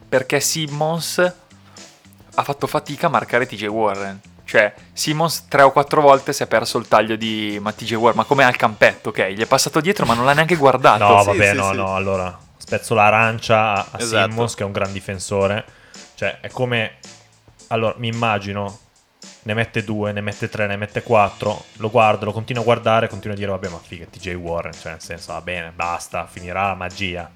perché 0.08 0.40
Simmons 0.40 1.32
ha 2.40 2.44
fatto 2.44 2.66
fatica 2.66 3.06
a 3.06 3.10
marcare 3.10 3.46
TJ 3.46 3.66
Warren. 3.66 4.20
Cioè, 4.44 4.74
Simmons 4.92 5.46
tre 5.46 5.62
o 5.62 5.70
quattro 5.70 6.00
volte 6.00 6.32
si 6.32 6.42
è 6.42 6.46
perso 6.48 6.76
il 6.78 6.88
taglio 6.88 7.14
di 7.14 7.58
ma 7.60 7.72
TJ 7.72 7.92
Warren, 7.94 8.16
ma 8.16 8.24
come 8.24 8.42
al 8.42 8.56
campetto, 8.56 9.10
ok? 9.10 9.28
Gli 9.28 9.40
è 9.42 9.46
passato 9.46 9.80
dietro, 9.80 10.06
ma 10.06 10.14
non 10.14 10.24
l'ha 10.24 10.32
neanche 10.32 10.56
guardato. 10.56 11.06
No, 11.06 11.20
Sì, 11.20 11.26
vabbè, 11.28 11.50
sì, 11.50 11.56
no, 11.56 11.70
sì. 11.70 11.76
no. 11.76 11.94
Allora, 11.94 12.38
spezzo 12.56 12.94
l'arancia 12.94 13.74
a, 13.74 13.86
a 13.92 13.98
Esatto. 13.98 14.30
Simmons, 14.30 14.54
che 14.54 14.62
è 14.64 14.66
un 14.66 14.72
gran 14.72 14.90
difensore. 14.92 15.64
Cioè, 16.16 16.38
è 16.40 16.48
come. 16.48 16.94
Allora, 17.68 17.94
mi 17.98 18.08
immagino. 18.08 18.78
Ne 19.42 19.54
mette 19.54 19.84
due, 19.84 20.12
ne 20.12 20.20
mette 20.20 20.48
tre, 20.48 20.66
ne 20.66 20.76
mette 20.76 21.02
quattro. 21.02 21.64
Lo 21.76 21.88
guardo, 21.88 22.24
lo 22.24 22.32
continuo 22.32 22.62
a 22.62 22.64
guardare. 22.64 23.08
Continuo 23.08 23.36
a 23.36 23.38
dire, 23.38 23.50
vabbè, 23.52 23.68
ma 23.68 23.78
figa, 23.78 24.04
TJ 24.10 24.34
Warren. 24.34 24.72
Cioè, 24.72 24.90
nel 24.92 25.00
senso, 25.00 25.32
va 25.32 25.40
bene, 25.40 25.70
basta, 25.72 26.26
finirà 26.26 26.66
la 26.66 26.74
magia. 26.74 27.30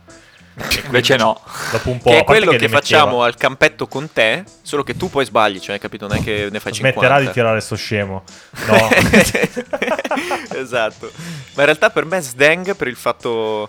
Invece 0.84 1.16
no. 1.16 1.40
Dopo 1.72 1.90
un 1.90 1.98
po'. 1.98 2.10
che 2.10 2.18
è 2.18 2.24
quello 2.24 2.46
che, 2.46 2.52
metteva- 2.52 2.78
facciamo 2.78 3.22
al 3.22 3.36
campetto 3.36 3.86
con 3.88 4.12
te, 4.12 4.44
solo 4.62 4.84
che 4.84 4.96
tu 4.96 5.10
poi 5.10 5.24
sbagli, 5.24 5.58
cioè, 5.58 5.78
capito? 5.78 6.06
Non 6.06 6.18
è 6.18 6.22
che 6.22 6.48
ne 6.50 6.60
fai 6.60 6.72
50. 6.72 7.00
Smetterà 7.00 7.20
di 7.20 7.30
tirare 7.30 7.60
sto 7.60 7.74
scemo. 7.76 8.22
No. 8.66 8.88
esatto. 10.56 11.10
Ma 11.54 11.62
in 11.62 11.64
realtà 11.64 11.90
per 11.90 12.04
me 12.04 12.20
Sdeng 12.20 12.76
per 12.76 12.88
il 12.88 12.96
fatto 12.96 13.68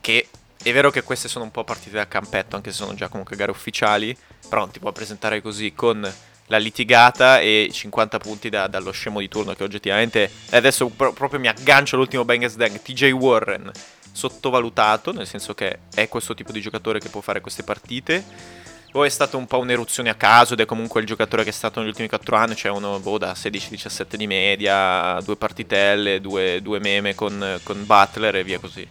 che 0.00 0.28
è 0.62 0.72
vero 0.72 0.90
che 0.90 1.02
queste 1.02 1.28
sono 1.28 1.44
un 1.44 1.50
po' 1.50 1.64
partite 1.64 1.96
da 1.96 2.08
campetto, 2.08 2.56
anche 2.56 2.70
se 2.70 2.76
sono 2.76 2.94
già 2.94 3.08
comunque 3.08 3.36
gare 3.36 3.50
ufficiali, 3.50 4.16
però 4.48 4.62
non 4.62 4.70
ti 4.70 4.78
può 4.78 4.92
presentare 4.92 5.42
così 5.42 5.72
con 5.74 6.10
la 6.46 6.58
litigata 6.58 7.40
e 7.40 7.68
50 7.70 8.18
punti 8.18 8.48
da- 8.48 8.66
dallo 8.66 8.90
scemo 8.90 9.20
di 9.20 9.28
turno 9.28 9.54
che 9.54 9.64
oggettivamente 9.64 10.30
adesso 10.50 10.88
pro- 10.88 11.12
proprio 11.12 11.40
mi 11.40 11.48
aggancio 11.48 11.94
all'ultimo 11.96 12.24
Bang 12.24 12.44
Sdeng, 12.46 12.80
TJ 12.82 13.10
Warren 13.12 13.70
sottovalutato, 14.12 15.12
nel 15.12 15.26
senso 15.26 15.54
che 15.54 15.80
è 15.94 16.08
questo 16.08 16.34
tipo 16.34 16.52
di 16.52 16.60
giocatore 16.60 17.00
che 17.00 17.08
può 17.08 17.20
fare 17.20 17.40
queste 17.40 17.62
partite. 17.62 18.60
O 18.94 19.04
è 19.04 19.08
stata 19.08 19.38
un 19.38 19.46
po' 19.46 19.58
un'eruzione 19.58 20.10
a 20.10 20.14
caso 20.14 20.52
ed 20.52 20.60
è 20.60 20.66
comunque 20.66 21.00
il 21.00 21.06
giocatore 21.06 21.44
che 21.44 21.48
è 21.48 21.52
stato 21.52 21.80
negli 21.80 21.88
ultimi 21.88 22.08
4 22.08 22.36
anni, 22.36 22.54
cioè 22.54 22.70
uno 22.70 23.00
boh, 23.00 23.16
da 23.16 23.32
16-17 23.32 24.16
di 24.16 24.26
media, 24.26 25.18
due 25.24 25.36
partitelle, 25.36 26.20
due, 26.20 26.60
due 26.60 26.78
meme 26.78 27.14
con, 27.14 27.58
con 27.62 27.86
Butler 27.86 28.36
e 28.36 28.44
via 28.44 28.58
così. 28.58 28.86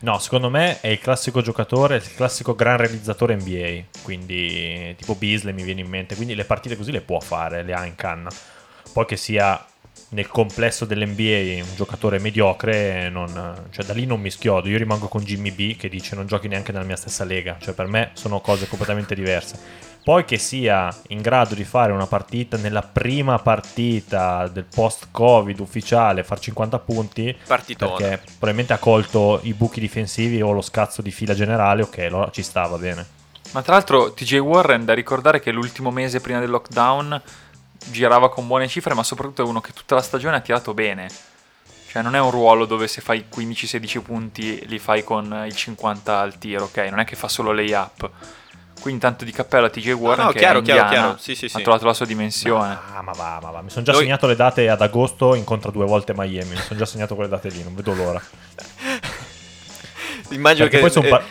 No, 0.00 0.18
secondo 0.18 0.48
me 0.48 0.80
è 0.80 0.88
il 0.88 1.00
classico 1.00 1.40
giocatore, 1.40 1.96
il 1.96 2.14
classico 2.14 2.54
gran 2.54 2.76
realizzatore 2.76 3.36
NBA. 3.36 4.02
Quindi, 4.02 4.94
tipo 4.96 5.14
Beasley 5.14 5.54
mi 5.54 5.64
viene 5.64 5.80
in 5.80 5.88
mente. 5.88 6.14
Quindi 6.14 6.34
le 6.34 6.44
partite 6.44 6.76
così 6.76 6.92
le 6.92 7.00
può 7.00 7.18
fare, 7.18 7.62
le 7.62 7.72
ha 7.72 7.84
in 7.86 7.96
canna. 7.96 8.30
Poi 8.92 9.06
che 9.06 9.16
sia 9.16 9.64
nel 10.10 10.28
complesso 10.28 10.84
dell'NBA 10.84 11.62
un 11.62 11.74
giocatore 11.76 12.18
mediocre, 12.18 13.08
non- 13.10 13.66
cioè 13.70 13.84
da 13.84 13.92
lì 13.92 14.06
non 14.06 14.20
mi 14.20 14.30
schiodo. 14.30 14.68
Io 14.68 14.78
rimango 14.78 15.08
con 15.08 15.22
Jimmy 15.22 15.50
B 15.50 15.76
che 15.76 15.88
dice 15.88 16.14
non 16.14 16.26
giochi 16.26 16.48
neanche 16.48 16.72
nella 16.72 16.84
mia 16.84 16.96
stessa 16.96 17.24
lega. 17.24 17.56
Cioè 17.60 17.74
per 17.74 17.86
me 17.86 18.10
sono 18.14 18.40
cose 18.40 18.66
completamente 18.68 19.14
diverse. 19.14 19.86
Poi 20.02 20.24
che 20.24 20.38
sia 20.38 20.94
in 21.08 21.20
grado 21.20 21.54
di 21.54 21.64
fare 21.64 21.92
una 21.92 22.06
partita 22.06 22.56
nella 22.56 22.80
prima 22.80 23.38
partita 23.40 24.48
del 24.48 24.64
post-Covid 24.64 25.60
ufficiale, 25.60 26.24
far 26.24 26.38
50 26.38 26.78
punti, 26.78 27.36
Partitone. 27.46 27.92
perché 27.98 28.22
probabilmente 28.38 28.72
ha 28.72 28.78
colto 28.78 29.40
i 29.42 29.52
buchi 29.52 29.80
difensivi 29.80 30.40
o 30.40 30.52
lo 30.52 30.62
scazzo 30.62 31.02
di 31.02 31.10
fila 31.10 31.34
generale, 31.34 31.82
ok, 31.82 31.98
allora 31.98 32.30
ci 32.30 32.42
stava 32.42 32.78
bene. 32.78 33.04
Ma 33.52 33.60
tra 33.62 33.74
l'altro 33.74 34.12
TJ 34.12 34.38
Warren 34.38 34.84
da 34.86 34.94
ricordare 34.94 35.40
che 35.40 35.50
l'ultimo 35.52 35.90
mese 35.90 36.20
prima 36.20 36.38
del 36.38 36.50
lockdown 36.50 37.20
girava 37.90 38.30
con 38.30 38.46
buone 38.46 38.68
cifre, 38.68 38.94
ma 38.94 39.02
soprattutto 39.02 39.42
è 39.42 39.44
uno 39.44 39.60
che 39.60 39.72
tutta 39.72 39.94
la 39.94 40.02
stagione 40.02 40.36
ha 40.36 40.40
tirato 40.40 40.74
bene. 40.74 41.08
Cioè 41.88 42.02
non 42.02 42.14
è 42.14 42.20
un 42.20 42.30
ruolo 42.30 42.66
dove 42.66 42.86
se 42.86 43.00
fai 43.00 43.24
15-16 43.34 44.02
punti 44.02 44.66
li 44.66 44.78
fai 44.78 45.02
con 45.02 45.44
il 45.46 45.54
50 45.54 46.18
al 46.18 46.36
tiro, 46.38 46.64
ok? 46.64 46.76
Non 46.90 47.00
è 47.00 47.04
che 47.04 47.16
fa 47.16 47.28
solo 47.28 47.52
layup. 47.52 48.10
Quindi 48.80 49.00
tanto 49.00 49.24
di 49.24 49.32
cappello 49.32 49.66
a 49.66 49.70
TJ 49.70 49.92
Warren 49.92 50.26
no, 50.26 50.30
che 50.32 50.38
chiaro, 50.38 50.60
è 50.60 50.62
chiaro, 50.62 50.88
chiaro. 50.88 51.16
Sì, 51.18 51.34
sì, 51.34 51.46
ha 51.46 51.48
sì. 51.48 51.62
trovato 51.62 51.84
la 51.86 51.94
sua 51.94 52.06
dimensione. 52.06 52.78
Ah, 52.94 53.02
ma 53.02 53.12
va, 53.12 53.38
ma 53.42 53.50
va. 53.50 53.62
Mi 53.62 53.70
sono 53.70 53.84
già 53.84 53.92
Noi- 53.92 54.02
segnato 54.02 54.26
le 54.26 54.36
date 54.36 54.68
ad 54.68 54.80
agosto, 54.80 55.34
incontra 55.34 55.70
due 55.70 55.86
volte 55.86 56.12
Miami. 56.14 56.50
Mi 56.50 56.56
sono 56.56 56.78
già 56.78 56.86
segnato 56.86 57.14
quelle 57.14 57.30
date 57.30 57.48
lì, 57.48 57.62
non 57.62 57.74
vedo 57.74 57.94
l'ora. 57.94 58.22
Immagino 60.30 60.68
Perché 60.68 60.76
che 60.76 60.80
poi 60.80 60.90
son 60.90 61.06
eh, 61.06 61.24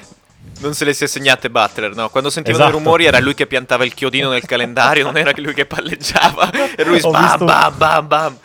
non 0.60 0.74
se 0.74 0.86
le 0.86 0.94
sia 0.94 1.08
segnate 1.08 1.50
Butler, 1.50 1.96
no? 1.96 2.10
Quando 2.10 2.30
sentivano 2.30 2.64
Esatto. 2.64 2.78
i 2.80 2.84
rumori 2.84 3.06
era 3.06 3.20
lui 3.20 3.34
che 3.34 3.46
piantava 3.48 3.86
il 3.86 3.94
chiodino 3.94 4.30
nel 4.30 4.46
calendario, 4.46 5.04
non 5.06 5.18
era 5.18 5.32
lui 5.36 5.54
che 5.54 5.66
palleggiava. 5.66 6.50
E 6.76 6.84
lui 6.84 7.00
bam, 7.00 7.22
visto- 7.22 7.46
bam, 7.46 7.78
bam, 7.78 8.08
bam. 8.08 8.38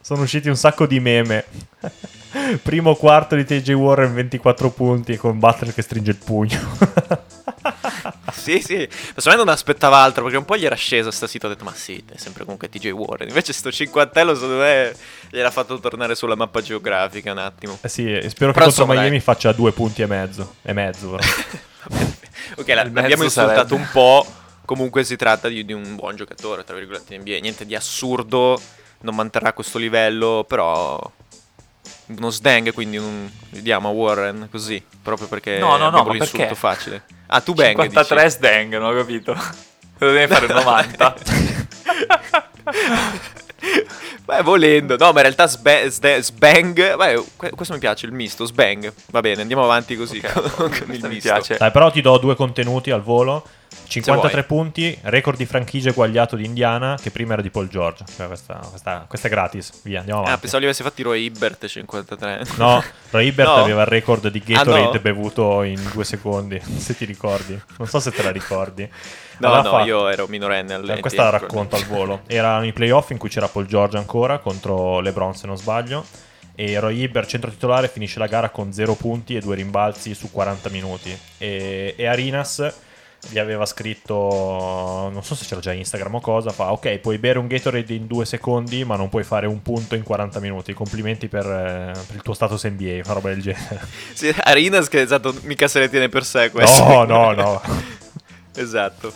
Sono 0.00 0.22
usciti 0.22 0.48
un 0.48 0.56
sacco 0.56 0.86
di 0.86 1.00
meme. 1.00 1.44
Primo 2.62 2.94
quarto 2.96 3.36
di 3.36 3.44
TJ 3.44 3.72
Warren 3.72 4.12
24 4.14 4.70
punti 4.70 5.16
con 5.16 5.38
Butler 5.38 5.72
che 5.72 5.82
stringe 5.82 6.10
il 6.10 6.16
pugno. 6.16 6.58
Sì, 8.32 8.60
sì, 8.60 8.76
personalmente 8.86 9.36
non 9.44 9.48
aspettava 9.48 9.98
altro 9.98 10.22
perché 10.22 10.38
un 10.38 10.44
po' 10.44 10.56
gli 10.56 10.64
era 10.64 10.74
scesa 10.74 11.10
sta 11.10 11.26
sito, 11.26 11.46
ho 11.46 11.48
detto 11.50 11.64
ma 11.64 11.74
sì, 11.74 12.02
è 12.10 12.16
sempre 12.16 12.44
comunque 12.44 12.68
TJ 12.68 12.90
Warren. 12.90 13.28
Invece 13.28 13.52
sto 13.52 13.70
cinquantello 13.70 14.34
secondo 14.34 14.56
me 14.58 14.94
gliel'ha 15.30 15.50
fatto 15.50 15.78
tornare 15.78 16.14
sulla 16.14 16.34
mappa 16.34 16.60
geografica 16.60 17.32
un 17.32 17.38
attimo. 17.38 17.78
Eh 17.82 17.88
sì, 17.88 18.02
spero 18.04 18.22
che 18.26 18.34
Però, 18.34 18.52
contro 18.52 18.64
insomma, 18.66 18.92
Miami 18.94 19.10
dai. 19.10 19.20
faccia 19.20 19.52
due 19.52 19.72
punti 19.72 20.02
e 20.02 20.06
mezzo. 20.06 20.54
E 20.62 20.72
mezzo, 20.72 21.18
ok, 22.56 22.68
la- 22.68 22.82
l'abbiamo 22.84 23.24
insultato 23.24 23.68
sarebbe. 23.68 23.74
un 23.74 23.88
po', 23.92 24.26
comunque 24.64 25.04
si 25.04 25.16
tratta 25.16 25.48
di, 25.48 25.64
di 25.64 25.72
un 25.72 25.94
buon 25.96 26.16
giocatore, 26.16 26.64
tra 26.64 26.74
virgolette, 26.76 27.14
in 27.14 27.20
NBA. 27.20 27.38
Niente 27.40 27.66
di 27.66 27.74
assurdo, 27.74 28.60
non 29.00 29.14
manterrà 29.14 29.52
questo 29.52 29.78
livello, 29.78 30.44
però 30.48 30.98
uno 32.06 32.30
sdang, 32.30 32.72
quindi 32.72 32.96
un, 32.98 33.28
diamo 33.50 33.88
a 33.88 33.92
Warren 33.92 34.48
così, 34.50 34.82
proprio 35.02 35.26
perché 35.28 35.58
No, 35.58 35.76
no, 35.76 35.90
no, 35.90 36.08
l'insulto 36.12 36.36
perché? 36.38 36.54
facile. 36.54 37.02
Ah, 37.26 37.40
tu 37.40 37.52
bang, 37.54 37.80
53 37.80 38.22
dici. 38.24 38.36
sdang, 38.36 38.76
non 38.78 38.94
ho 38.94 38.96
capito. 38.96 39.36
Lo 39.98 40.12
devi 40.12 40.32
fare 40.32 40.46
90. 40.52 41.14
Beh, 44.24 44.42
volendo. 44.42 44.96
No, 44.96 45.06
ma 45.12 45.20
in 45.20 45.22
realtà 45.22 45.46
sba- 45.46 45.88
sda- 45.88 46.20
sbang. 46.20 46.96
Beh, 46.96 47.24
que- 47.38 47.50
questo 47.50 47.74
mi 47.74 47.80
piace, 47.80 48.06
il 48.06 48.12
misto, 48.12 48.44
sbang. 48.46 48.92
Va 49.10 49.20
bene, 49.20 49.42
andiamo 49.42 49.64
avanti 49.64 49.96
così 49.96 50.18
Ok, 50.22 50.32
con, 50.32 50.50
con 50.70 50.72
il 50.72 50.86
mi 50.86 51.08
misto. 51.08 51.30
piace. 51.32 51.56
Dai, 51.58 51.70
però 51.70 51.90
ti 51.90 52.00
do 52.00 52.16
due 52.18 52.34
contenuti 52.34 52.90
al 52.90 53.02
volo. 53.02 53.46
53 53.86 54.44
vuoi. 54.46 54.62
punti, 54.64 54.98
record 55.02 55.36
di 55.36 55.46
franchigia 55.46 55.90
eguagliato 55.90 56.36
di 56.36 56.44
Indiana, 56.44 56.96
che 57.00 57.10
prima 57.10 57.34
era 57.34 57.42
di 57.42 57.50
Paul 57.50 57.68
George. 57.68 58.04
Cioè, 58.16 58.26
questa, 58.26 58.54
questa- 58.70 59.04
questa 59.08 59.28
è 59.28 59.30
gratis. 59.30 59.80
Via, 59.82 59.98
andiamo 60.00 60.20
Ah, 60.20 60.24
avanti. 60.24 60.40
pensavo 60.40 60.60
li 60.60 60.66
avessi 60.66 60.82
fatti 60.82 61.02
Roy 61.02 61.24
Hibbert 61.24 61.66
53. 61.66 62.42
No, 62.56 62.82
Roy 63.10 63.26
Hibbert 63.26 63.48
No? 63.48 63.54
aveva 63.56 63.80
il 63.82 63.86
record 63.88 64.28
di 64.28 64.38
Gatorade 64.44 64.84
Ah, 64.88 64.92
no? 64.92 64.98
bevuto 65.00 65.62
in 65.62 65.80
due 65.92 66.04
secondi, 66.04 66.60
se 66.78 66.96
ti 66.96 67.04
ricordi. 67.04 67.60
Non 67.78 67.86
so 67.86 68.00
se 68.00 68.10
te 68.10 68.22
la 68.22 68.30
ricordi. 68.30 68.88
No, 69.38 69.48
Aveva 69.48 69.62
no, 69.62 69.70
fatto- 69.70 69.84
io 69.86 70.08
ero 70.08 70.26
minorenne 70.28 70.74
al 70.74 70.88
Eh, 70.88 71.00
questa 71.00 71.24
la 71.24 71.30
racconto 71.30 71.76
al 71.76 71.84
volo. 71.84 72.20
Erano 72.26 72.64
i 72.66 72.72
playoff 72.72 73.10
in 73.10 73.18
cui 73.18 73.28
c'era 73.28 73.48
Paul 73.48 73.66
George 73.66 73.96
ancora 73.96 74.38
contro 74.38 75.00
LeBron, 75.00 75.34
se 75.34 75.46
non 75.46 75.56
sbaglio. 75.56 76.04
E 76.56 76.78
Roy 76.78 77.00
Hibbert, 77.02 77.28
centro 77.28 77.50
titolare, 77.50 77.88
finisce 77.88 78.20
la 78.20 78.28
gara 78.28 78.48
con 78.50 78.72
0 78.72 78.94
punti 78.94 79.34
e 79.34 79.40
2 79.40 79.56
rimbalzi 79.56 80.14
su 80.14 80.30
40 80.30 80.68
minuti. 80.68 81.16
E, 81.36 81.94
e 81.98 82.06
Arinas 82.06 82.72
gli 83.30 83.38
aveva 83.38 83.66
scritto, 83.66 85.08
non 85.12 85.22
so 85.22 85.34
se 85.34 85.44
c'era 85.44 85.60
già 85.60 85.72
Instagram 85.72 86.16
o 86.16 86.20
cosa, 86.20 86.50
fa 86.50 86.72
ok, 86.72 86.98
puoi 86.98 87.18
bere 87.18 87.38
un 87.38 87.46
Gatorade 87.46 87.94
in 87.94 88.06
2 88.06 88.24
secondi, 88.24 88.84
ma 88.84 88.96
non 88.96 89.08
puoi 89.08 89.24
fare 89.24 89.46
un 89.46 89.62
punto 89.62 89.94
in 89.94 90.02
40 90.02 90.40
minuti. 90.40 90.72
Complimenti 90.72 91.28
per, 91.28 91.46
eh, 91.46 91.92
per 92.06 92.16
il 92.16 92.22
tuo 92.22 92.34
status 92.34 92.64
NBA, 92.64 93.00
una 93.04 93.14
roba 93.14 93.28
del 93.30 93.42
genere. 93.42 93.80
Sì, 94.14 94.32
Arinas 94.36 94.88
che 94.88 95.00
esatto, 95.00 95.34
mica 95.42 95.66
se 95.66 95.80
le 95.80 95.88
tiene 95.88 96.08
per 96.08 96.24
sé 96.24 96.50
questo. 96.50 96.84
No, 96.84 97.04
no, 97.04 97.32
no. 97.32 97.60
esatto. 98.54 99.12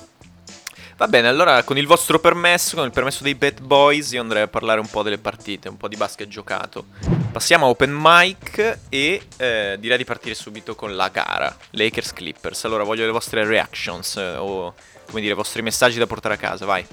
Va 0.99 1.07
bene, 1.07 1.29
allora 1.29 1.63
con 1.63 1.79
il 1.79 1.87
vostro 1.87 2.19
permesso, 2.19 2.75
con 2.75 2.85
il 2.85 2.91
permesso 2.91 3.23
dei 3.23 3.37
Bad 3.37 3.61
Boys, 3.61 4.11
io 4.11 4.21
andrei 4.21 4.43
a 4.43 4.49
parlare 4.49 4.81
un 4.81 4.89
po' 4.89 5.05
delle 5.05 5.19
partite, 5.19 5.69
un 5.69 5.77
po' 5.77 5.87
di 5.87 5.95
basket 5.95 6.27
giocato. 6.27 6.87
Passiamo 7.31 7.67
a 7.67 7.69
Open 7.69 7.97
Mic 7.97 8.79
e 8.89 9.23
eh, 9.37 9.77
direi 9.79 9.97
di 9.97 10.05
partire 10.05 10.35
subito 10.35 10.75
con 10.75 10.97
la 10.97 11.07
gara, 11.07 11.57
Lakers 11.71 12.13
Clippers. 12.13 12.65
Allora 12.65 12.83
voglio 12.83 13.07
le 13.07 13.13
vostre 13.13 13.45
reactions 13.45 14.17
eh, 14.17 14.35
o 14.39 14.75
come 15.07 15.21
dire, 15.21 15.35
i 15.35 15.37
vostri 15.37 15.63
messaggi 15.63 16.01
da 16.01 16.09
portare 16.09 16.35
a 16.35 16.37
casa, 16.37 16.67
vai. 16.67 16.85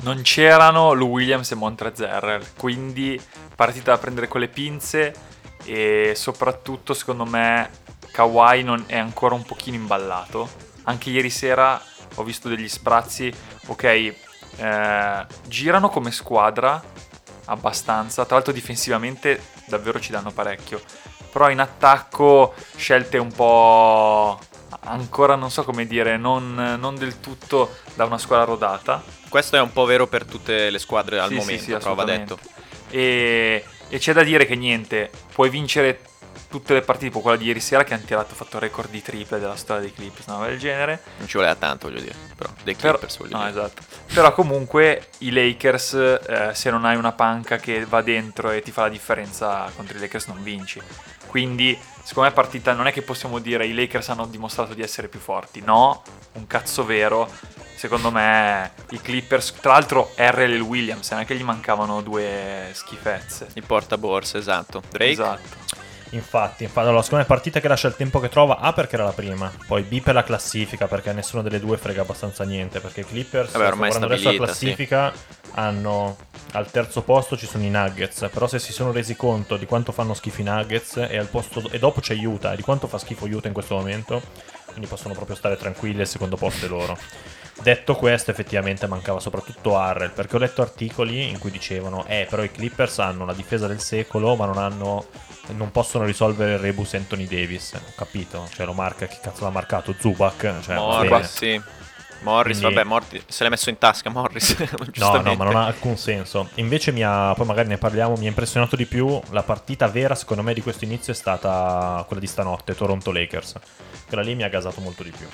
Non 0.00 0.22
c'erano 0.22 0.92
Lou 0.92 1.10
Williams 1.10 1.52
e 1.52 1.54
Montrezl, 1.54 2.40
quindi 2.58 3.20
partita 3.54 3.92
da 3.92 3.98
prendere 3.98 4.26
con 4.26 4.40
le 4.40 4.48
pinze 4.48 5.14
e 5.62 6.14
soprattutto 6.16 6.94
secondo 6.94 7.24
me 7.24 7.70
Kawhi 8.10 8.64
non 8.64 8.82
è 8.88 8.98
ancora 8.98 9.36
un 9.36 9.44
pochino 9.44 9.76
imballato. 9.76 10.64
Anche 10.88 11.10
ieri 11.10 11.30
sera 11.30 11.80
ho 12.16 12.22
visto 12.22 12.48
degli 12.48 12.68
sprazzi, 12.68 13.32
ok, 13.66 13.84
eh, 13.84 15.26
girano 15.46 15.88
come 15.88 16.10
squadra 16.10 16.82
abbastanza, 17.46 18.24
tra 18.24 18.34
l'altro 18.36 18.52
difensivamente 18.52 19.40
davvero 19.66 20.00
ci 20.00 20.10
danno 20.10 20.32
parecchio, 20.32 20.80
però 21.30 21.50
in 21.50 21.60
attacco 21.60 22.54
scelte 22.76 23.18
un 23.18 23.32
po' 23.32 24.38
ancora 24.80 25.34
non 25.34 25.50
so 25.50 25.64
come 25.64 25.86
dire, 25.86 26.16
non, 26.16 26.76
non 26.78 26.96
del 26.96 27.20
tutto 27.20 27.76
da 27.94 28.04
una 28.04 28.18
squadra 28.18 28.44
rodata. 28.44 29.02
Questo 29.28 29.56
è 29.56 29.60
un 29.60 29.72
po' 29.72 29.84
vero 29.84 30.06
per 30.06 30.24
tutte 30.24 30.70
le 30.70 30.78
squadre 30.78 31.18
al 31.18 31.28
Sì, 31.28 31.34
sì, 31.34 31.40
momento, 31.40 31.64
sì, 31.64 31.72
però 31.72 31.94
va 31.94 32.04
detto. 32.04 32.38
E, 32.90 33.64
e 33.88 33.98
c'è 33.98 34.12
da 34.12 34.22
dire 34.22 34.46
che 34.46 34.54
niente, 34.54 35.10
puoi 35.32 35.50
vincere 35.50 36.00
tutte 36.48 36.74
le 36.74 36.82
partite, 36.82 37.06
tipo 37.06 37.20
quella 37.20 37.36
di 37.36 37.46
ieri 37.46 37.60
sera 37.60 37.84
che 37.84 37.94
hanno 37.94 38.04
tirato, 38.04 38.34
fatto 38.34 38.58
record 38.58 38.90
di 38.90 39.02
triple 39.02 39.38
della 39.38 39.56
storia 39.56 39.82
dei 39.82 39.92
Clippers, 39.92 40.26
una 40.26 40.36
roba 40.36 40.48
del 40.48 40.58
genere. 40.58 41.02
Non 41.18 41.26
ci 41.28 41.36
voleva 41.36 41.54
tanto, 41.54 41.88
voglio 41.88 42.00
dire, 42.00 42.14
però 42.36 42.50
dei 42.62 42.74
Però- 42.74 42.90
Clippers 42.92 43.18
voglio 43.18 43.36
no, 43.36 43.44
dire. 43.46 43.50
esatto. 43.58 43.82
Però 44.12 44.32
comunque 44.32 45.08
i 45.18 45.30
Lakers, 45.30 45.92
eh, 45.94 46.50
se 46.54 46.70
non 46.70 46.84
hai 46.84 46.96
una 46.96 47.12
panca 47.12 47.56
che 47.56 47.84
va 47.84 48.02
dentro 48.02 48.50
e 48.50 48.62
ti 48.62 48.70
fa 48.70 48.82
la 48.82 48.88
differenza 48.88 49.70
contro 49.76 49.96
i 49.96 50.00
Lakers, 50.00 50.26
non 50.26 50.42
vinci. 50.42 50.80
Quindi, 51.26 51.78
secondo 52.02 52.28
me, 52.28 52.34
partita 52.34 52.72
non 52.72 52.86
è 52.86 52.92
che 52.92 53.02
possiamo 53.02 53.38
dire 53.40 53.66
i 53.66 53.74
Lakers 53.74 54.08
hanno 54.08 54.26
dimostrato 54.26 54.72
di 54.74 54.82
essere 54.82 55.08
più 55.08 55.18
forti. 55.20 55.60
No, 55.60 56.02
un 56.34 56.46
cazzo 56.46 56.84
vero. 56.84 57.30
Secondo 57.74 58.10
me, 58.10 58.72
i 58.90 59.00
Clippers, 59.02 59.52
tra 59.60 59.72
l'altro, 59.72 60.12
RL 60.16 60.52
e 60.54 60.60
Williams, 60.60 61.10
non 61.10 61.20
è 61.20 61.24
che 61.26 61.34
gli 61.34 61.42
mancavano 61.42 62.00
due 62.00 62.70
schifezze. 62.72 63.48
Il 63.54 63.64
portaborse, 63.64 64.38
esatto. 64.38 64.82
Drake? 64.88 65.10
Esatto. 65.10 65.64
Infatti, 66.10 66.62
infatti, 66.64 66.86
allora, 66.86 67.02
secondo 67.02 67.24
me 67.24 67.28
partita 67.28 67.60
che 67.60 67.68
lascia 67.68 67.88
il 67.88 67.96
tempo 67.96 68.20
che 68.20 68.28
trova, 68.28 68.58
A 68.58 68.72
perché 68.72 68.94
era 68.94 69.04
la 69.04 69.12
prima, 69.12 69.52
poi 69.66 69.82
B 69.82 70.00
per 70.00 70.14
la 70.14 70.22
classifica, 70.22 70.86
perché 70.86 71.12
nessuna 71.12 71.42
delle 71.42 71.58
due 71.58 71.76
frega 71.76 72.02
abbastanza 72.02 72.44
niente, 72.44 72.80
perché 72.80 73.00
i 73.00 73.04
Clippers, 73.06 73.52
Vabbè, 73.52 73.66
ormai 73.66 73.90
adesso 73.90 74.08
la 74.08 74.16
stabilita, 74.16 74.30
sì. 74.30 74.36
classifica, 74.36 75.12
hanno 75.52 76.16
al 76.52 76.70
terzo 76.70 77.02
posto 77.02 77.36
ci 77.36 77.46
sono 77.46 77.64
i 77.64 77.70
Nuggets, 77.70 78.28
però 78.32 78.46
se 78.46 78.58
si 78.58 78.72
sono 78.72 78.92
resi 78.92 79.16
conto 79.16 79.56
di 79.56 79.66
quanto 79.66 79.92
fanno 79.92 80.14
schifo 80.14 80.40
i 80.40 80.44
Nuggets 80.44 80.96
e, 80.96 81.18
al 81.18 81.26
posto, 81.26 81.68
e 81.70 81.78
dopo 81.78 82.00
c'è 82.00 82.14
Utah, 82.14 82.52
e 82.52 82.56
di 82.56 82.62
quanto 82.62 82.86
fa 82.86 82.98
schifo 82.98 83.26
Utah 83.26 83.48
in 83.48 83.54
questo 83.54 83.74
momento, 83.74 84.22
quindi 84.66 84.86
possono 84.86 85.14
proprio 85.14 85.36
stare 85.36 85.56
tranquilli, 85.56 86.00
il 86.00 86.06
secondo 86.06 86.36
posto 86.36 86.66
è 86.66 86.68
loro. 86.68 86.96
Detto 87.62 87.94
questo, 87.94 88.30
effettivamente 88.30 88.86
mancava 88.86 89.18
soprattutto 89.18 89.76
Harrell, 89.76 90.12
perché 90.12 90.36
ho 90.36 90.38
letto 90.38 90.62
articoli 90.62 91.28
in 91.28 91.38
cui 91.38 91.50
dicevano, 91.50 92.04
eh, 92.06 92.26
però 92.28 92.42
i 92.42 92.50
Clippers 92.50 92.98
hanno 92.98 93.24
la 93.24 93.32
difesa 93.32 93.66
del 93.66 93.80
secolo, 93.80 94.36
ma 94.36 94.44
non 94.46 94.58
hanno 94.58 95.06
non 95.48 95.70
possono 95.70 96.04
risolvere 96.04 96.54
il 96.54 96.58
rebus 96.58 96.94
Anthony 96.94 97.26
Davis. 97.26 97.74
Ho 97.74 97.92
capito, 97.96 98.48
cioè 98.52 98.66
lo 98.66 98.72
marca, 98.72 99.06
chi 99.06 99.18
cazzo 99.20 99.44
l'ha 99.44 99.50
marcato? 99.50 99.94
Zubac? 99.98 100.60
Cioè. 100.60 100.74
Morris, 100.74 101.36
sì. 101.36 101.62
Morris, 102.22 102.58
Quindi- 102.58 102.74
vabbè, 102.74 102.88
Morti- 102.88 103.22
se 103.26 103.44
l'è 103.44 103.50
messo 103.50 103.68
in 103.70 103.78
tasca 103.78 104.10
Morris. 104.10 104.56
No, 104.96 105.20
no, 105.20 105.34
ma 105.34 105.44
non 105.44 105.56
ha 105.56 105.66
alcun 105.66 105.96
senso. 105.96 106.48
Invece 106.54 106.90
mi 106.90 107.02
ha, 107.02 107.32
poi 107.34 107.46
magari 107.46 107.68
ne 107.68 107.78
parliamo, 107.78 108.16
mi 108.16 108.24
ha 108.24 108.28
impressionato 108.28 108.74
di 108.74 108.86
più 108.86 109.20
la 109.30 109.42
partita 109.42 109.86
vera, 109.88 110.14
secondo 110.14 110.42
me, 110.42 110.54
di 110.54 110.62
questo 110.62 110.84
inizio 110.84 111.12
è 111.12 111.16
stata 111.16 112.02
quella 112.06 112.20
di 112.20 112.26
stanotte, 112.26 112.74
Toronto 112.74 113.12
Lakers. 113.12 113.54
Quella 114.08 114.22
lì 114.22 114.34
mi 114.34 114.42
ha 114.42 114.48
gasato 114.48 114.80
molto 114.80 115.02
di 115.02 115.10
più. 115.10 115.26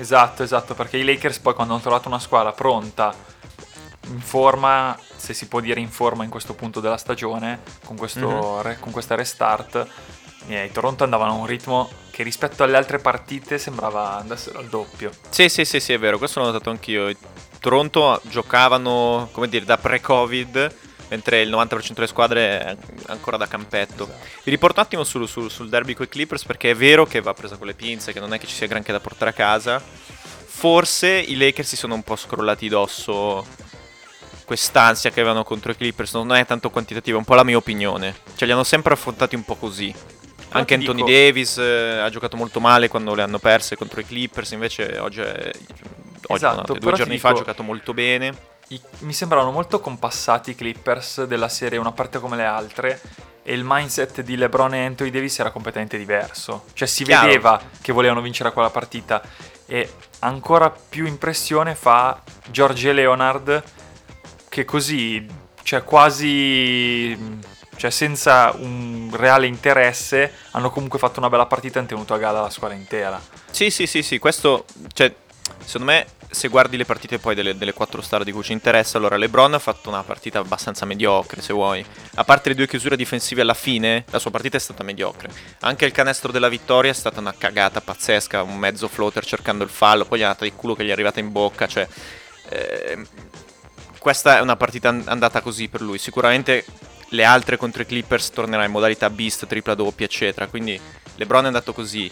Esatto, 0.00 0.42
esatto, 0.42 0.74
perché 0.74 0.96
i 0.96 1.04
Lakers 1.04 1.40
poi 1.40 1.52
quando 1.52 1.74
hanno 1.74 1.82
trovato 1.82 2.08
una 2.08 2.18
squadra 2.18 2.52
pronta, 2.52 3.14
in 4.08 4.20
forma, 4.20 4.98
se 5.14 5.34
si 5.34 5.46
può 5.46 5.60
dire 5.60 5.78
in 5.78 5.90
forma 5.90 6.24
in 6.24 6.30
questo 6.30 6.54
punto 6.54 6.80
della 6.80 6.96
stagione, 6.96 7.60
con, 7.84 7.98
questo 7.98 8.62
re- 8.62 8.78
con 8.80 8.92
questa 8.92 9.14
restart, 9.14 9.86
eh, 10.48 10.64
i 10.64 10.72
Toronto 10.72 11.04
andavano 11.04 11.32
a 11.32 11.34
un 11.34 11.44
ritmo 11.44 11.90
che 12.10 12.22
rispetto 12.22 12.62
alle 12.62 12.78
altre 12.78 12.98
partite 12.98 13.58
sembrava 13.58 14.16
andassero 14.16 14.58
al 14.58 14.68
doppio. 14.68 15.10
Sì, 15.28 15.50
sì, 15.50 15.66
sì, 15.66 15.80
sì, 15.80 15.92
è 15.92 15.98
vero, 15.98 16.16
questo 16.16 16.40
l'ho 16.40 16.46
notato 16.46 16.70
anch'io. 16.70 17.14
Toronto 17.58 18.22
giocavano, 18.24 19.28
come 19.32 19.48
dire, 19.50 19.66
da 19.66 19.76
pre-Covid, 19.76 20.74
mentre 21.10 21.42
il 21.42 21.50
90% 21.50 21.92
delle 21.92 22.06
squadre 22.06 22.60
è 22.64 22.76
ancora 23.08 23.36
da 23.36 23.46
campetto. 23.46 24.08
Vi 24.42 24.50
riporto 24.50 24.80
un 24.80 24.86
attimo 24.86 25.04
sul, 25.04 25.28
sul- 25.28 25.50
sul 25.50 25.68
derby 25.68 25.92
con 25.94 26.06
i 26.06 26.08
Clippers 26.08 26.44
perché 26.44 26.70
è 26.70 26.74
vero 26.74 27.04
che 27.04 27.20
va 27.20 27.34
presa 27.34 27.56
con 27.56 27.66
le 27.66 27.74
pinze, 27.74 28.12
che 28.14 28.20
non 28.20 28.32
è 28.32 28.38
che 28.38 28.46
ci 28.46 28.54
sia 28.54 28.66
granché 28.66 28.92
da 28.92 29.00
portare 29.00 29.30
a 29.30 29.34
casa. 29.34 29.80
Forse 29.80 31.08
i 31.10 31.36
Lakers 31.36 31.68
si 31.68 31.76
sono 31.76 31.94
un 31.94 32.02
po' 32.02 32.16
scrollati 32.16 32.68
dosso 32.68 33.46
quest'ansia 34.44 35.10
che 35.10 35.20
avevano 35.20 35.44
contro 35.44 35.70
i 35.72 35.76
Clippers, 35.76 36.12
non 36.14 36.32
è 36.32 36.44
tanto 36.44 36.70
quantitativa, 36.70 37.16
è 37.16 37.18
un 37.18 37.24
po' 37.24 37.34
la 37.34 37.44
mia 37.44 37.56
opinione. 37.56 38.14
Cioè 38.34 38.46
li 38.48 38.52
hanno 38.52 38.64
sempre 38.64 38.92
affrontati 38.94 39.34
un 39.36 39.44
po' 39.44 39.54
così. 39.56 39.94
Anche 40.52 40.74
ti 40.76 40.80
Anthony 40.80 41.04
dico- 41.04 41.10
Davis 41.10 41.58
eh, 41.58 41.98
ha 42.00 42.10
giocato 42.10 42.36
molto 42.36 42.58
male 42.60 42.88
quando 42.88 43.14
le 43.14 43.22
hanno 43.22 43.38
perse 43.38 43.76
contro 43.76 44.00
i 44.00 44.04
Clippers, 44.06 44.50
invece 44.50 44.98
oggi, 44.98 45.20
è- 45.20 45.50
oggi 46.26 46.34
Esatto, 46.44 46.72
no, 46.74 46.78
due 46.80 46.92
giorni 46.92 47.18
fa 47.18 47.28
ha 47.28 47.34
giocato 47.34 47.62
molto 47.62 47.94
bene. 47.94 48.34
I- 48.72 48.80
mi 49.00 49.12
sembravano 49.12 49.50
molto 49.50 49.80
compassati 49.80 50.50
i 50.50 50.54
Clippers 50.54 51.24
della 51.24 51.48
serie 51.48 51.76
una 51.78 51.90
parte 51.90 52.20
come 52.20 52.36
le 52.36 52.44
altre 52.44 53.00
e 53.42 53.52
il 53.52 53.62
mindset 53.64 54.20
di 54.22 54.36
LeBron 54.36 54.74
e 54.74 54.84
Anthony 54.84 55.10
Davis 55.10 55.40
era 55.40 55.50
completamente 55.50 55.98
diverso. 55.98 56.66
Cioè 56.72 56.86
si 56.86 57.02
Chiaro. 57.02 57.26
vedeva 57.26 57.60
che 57.80 57.92
volevano 57.92 58.20
vincere 58.20 58.52
quella 58.52 58.70
partita 58.70 59.20
e 59.66 59.92
ancora 60.20 60.70
più 60.70 61.06
impressione 61.06 61.74
fa 61.74 62.20
George 62.48 62.92
Leonard 62.92 63.62
che 64.48 64.64
così, 64.64 65.26
cioè 65.62 65.82
quasi 65.82 67.48
Cioè, 67.80 67.90
senza 67.90 68.52
un 68.58 69.08
reale 69.10 69.46
interesse, 69.46 70.30
hanno 70.50 70.70
comunque 70.70 70.98
fatto 70.98 71.18
una 71.18 71.30
bella 71.30 71.46
partita 71.46 71.76
e 71.76 71.78
hanno 71.78 71.88
tenuto 71.88 72.12
a 72.12 72.18
galla 72.18 72.42
la 72.42 72.50
squadra 72.50 72.76
intera. 72.76 73.18
Sì, 73.50 73.70
sì, 73.70 73.86
sì, 73.86 74.02
sì, 74.02 74.18
questo, 74.18 74.66
cioè, 74.92 75.14
secondo 75.64 75.92
me, 75.92 76.06
se 76.30 76.48
guardi 76.48 76.76
le 76.76 76.84
partite 76.84 77.18
poi 77.18 77.34
delle, 77.34 77.56
delle 77.56 77.72
4 77.72 78.00
star 78.02 78.24
di 78.24 78.32
cui 78.32 78.42
ci 78.42 78.52
interessa, 78.52 78.98
allora 78.98 79.16
LeBron 79.16 79.54
ha 79.54 79.58
fatto 79.58 79.88
una 79.88 80.02
partita 80.02 80.38
abbastanza 80.38 80.84
mediocre, 80.84 81.42
se 81.42 81.52
vuoi. 81.52 81.84
A 82.14 82.24
parte 82.24 82.50
le 82.50 82.54
due 82.54 82.68
chiusure 82.68 82.96
difensive 82.96 83.40
alla 83.42 83.54
fine, 83.54 84.04
la 84.10 84.18
sua 84.18 84.30
partita 84.30 84.56
è 84.56 84.60
stata 84.60 84.82
mediocre. 84.82 85.30
Anche 85.60 85.84
il 85.84 85.92
canestro 85.92 86.32
della 86.32 86.48
vittoria 86.48 86.90
è 86.90 86.94
stata 86.94 87.20
una 87.20 87.34
cagata 87.36 87.80
pazzesca, 87.80 88.42
un 88.42 88.56
mezzo 88.56 88.88
floater 88.88 89.24
cercando 89.24 89.64
il 89.64 89.70
fallo, 89.70 90.04
poi 90.04 90.18
gli 90.18 90.22
è 90.22 90.24
andata 90.24 90.44
di 90.44 90.52
culo 90.52 90.74
che 90.74 90.84
gli 90.84 90.88
è 90.88 90.92
arrivata 90.92 91.20
in 91.20 91.32
bocca, 91.32 91.66
cioè... 91.66 91.86
ehm, 92.48 93.06
questa 94.00 94.38
è 94.38 94.40
una 94.40 94.56
partita 94.56 94.88
an- 94.88 95.04
andata 95.06 95.42
così 95.42 95.68
per 95.68 95.82
lui. 95.82 95.98
Sicuramente 95.98 96.64
le 97.10 97.24
altre 97.24 97.56
contro 97.56 97.82
i 97.82 97.86
Clippers 97.86 98.30
tornerà 98.30 98.64
in 98.64 98.70
modalità 98.70 99.10
beast, 99.10 99.46
tripla 99.46 99.74
doppia, 99.74 100.06
eccetera. 100.06 100.46
Quindi 100.46 100.80
LeBron 101.16 101.44
è 101.44 101.46
andato 101.46 101.72
così. 101.72 102.10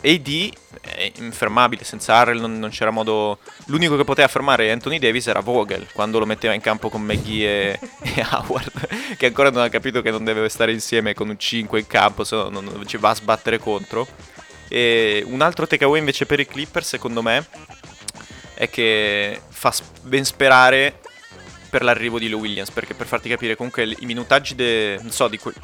AD 0.00 0.52
è 0.80 1.12
infermabile, 1.16 1.84
senza 1.84 2.14
Harrell 2.14 2.40
non, 2.40 2.58
non 2.58 2.70
c'era 2.70 2.90
modo... 2.90 3.38
L'unico 3.66 3.96
che 3.96 4.04
poteva 4.04 4.28
fermare 4.28 4.70
Anthony 4.70 4.98
Davis 4.98 5.26
era 5.26 5.40
Vogel, 5.40 5.88
quando 5.92 6.18
lo 6.18 6.26
metteva 6.26 6.54
in 6.54 6.60
campo 6.60 6.88
con 6.88 7.02
McGee 7.02 7.72
e, 7.72 7.80
e 8.14 8.26
Howard, 8.30 9.16
che 9.16 9.26
ancora 9.26 9.50
non 9.50 9.62
ha 9.62 9.68
capito 9.68 10.02
che 10.02 10.10
non 10.10 10.24
deve 10.24 10.48
stare 10.48 10.72
insieme 10.72 11.14
con 11.14 11.28
un 11.28 11.38
5 11.38 11.78
in 11.80 11.86
campo, 11.86 12.24
se 12.24 12.36
no 12.36 12.48
non, 12.48 12.84
ci 12.86 12.96
va 12.96 13.10
a 13.10 13.14
sbattere 13.14 13.58
contro. 13.58 14.06
E 14.68 15.22
un 15.26 15.40
altro 15.40 15.66
takeaway 15.66 15.98
invece 15.98 16.26
per 16.26 16.40
i 16.40 16.46
Clippers, 16.46 16.88
secondo 16.88 17.22
me, 17.22 17.46
è 18.54 18.68
che 18.68 19.40
fa 19.48 19.72
ben 20.02 20.24
sperare 20.24 21.00
per 21.68 21.82
l'arrivo 21.82 22.18
di 22.18 22.28
Lou 22.28 22.40
Williams, 22.40 22.70
perché 22.70 22.94
per 22.94 23.06
farti 23.06 23.28
capire 23.28 23.56
comunque 23.56 23.84
i 23.98 24.06
minutaggi 24.06 24.54
de, 24.54 24.98
non 25.00 25.10
so, 25.10 25.28
di 25.28 25.38
que- 25.38 25.54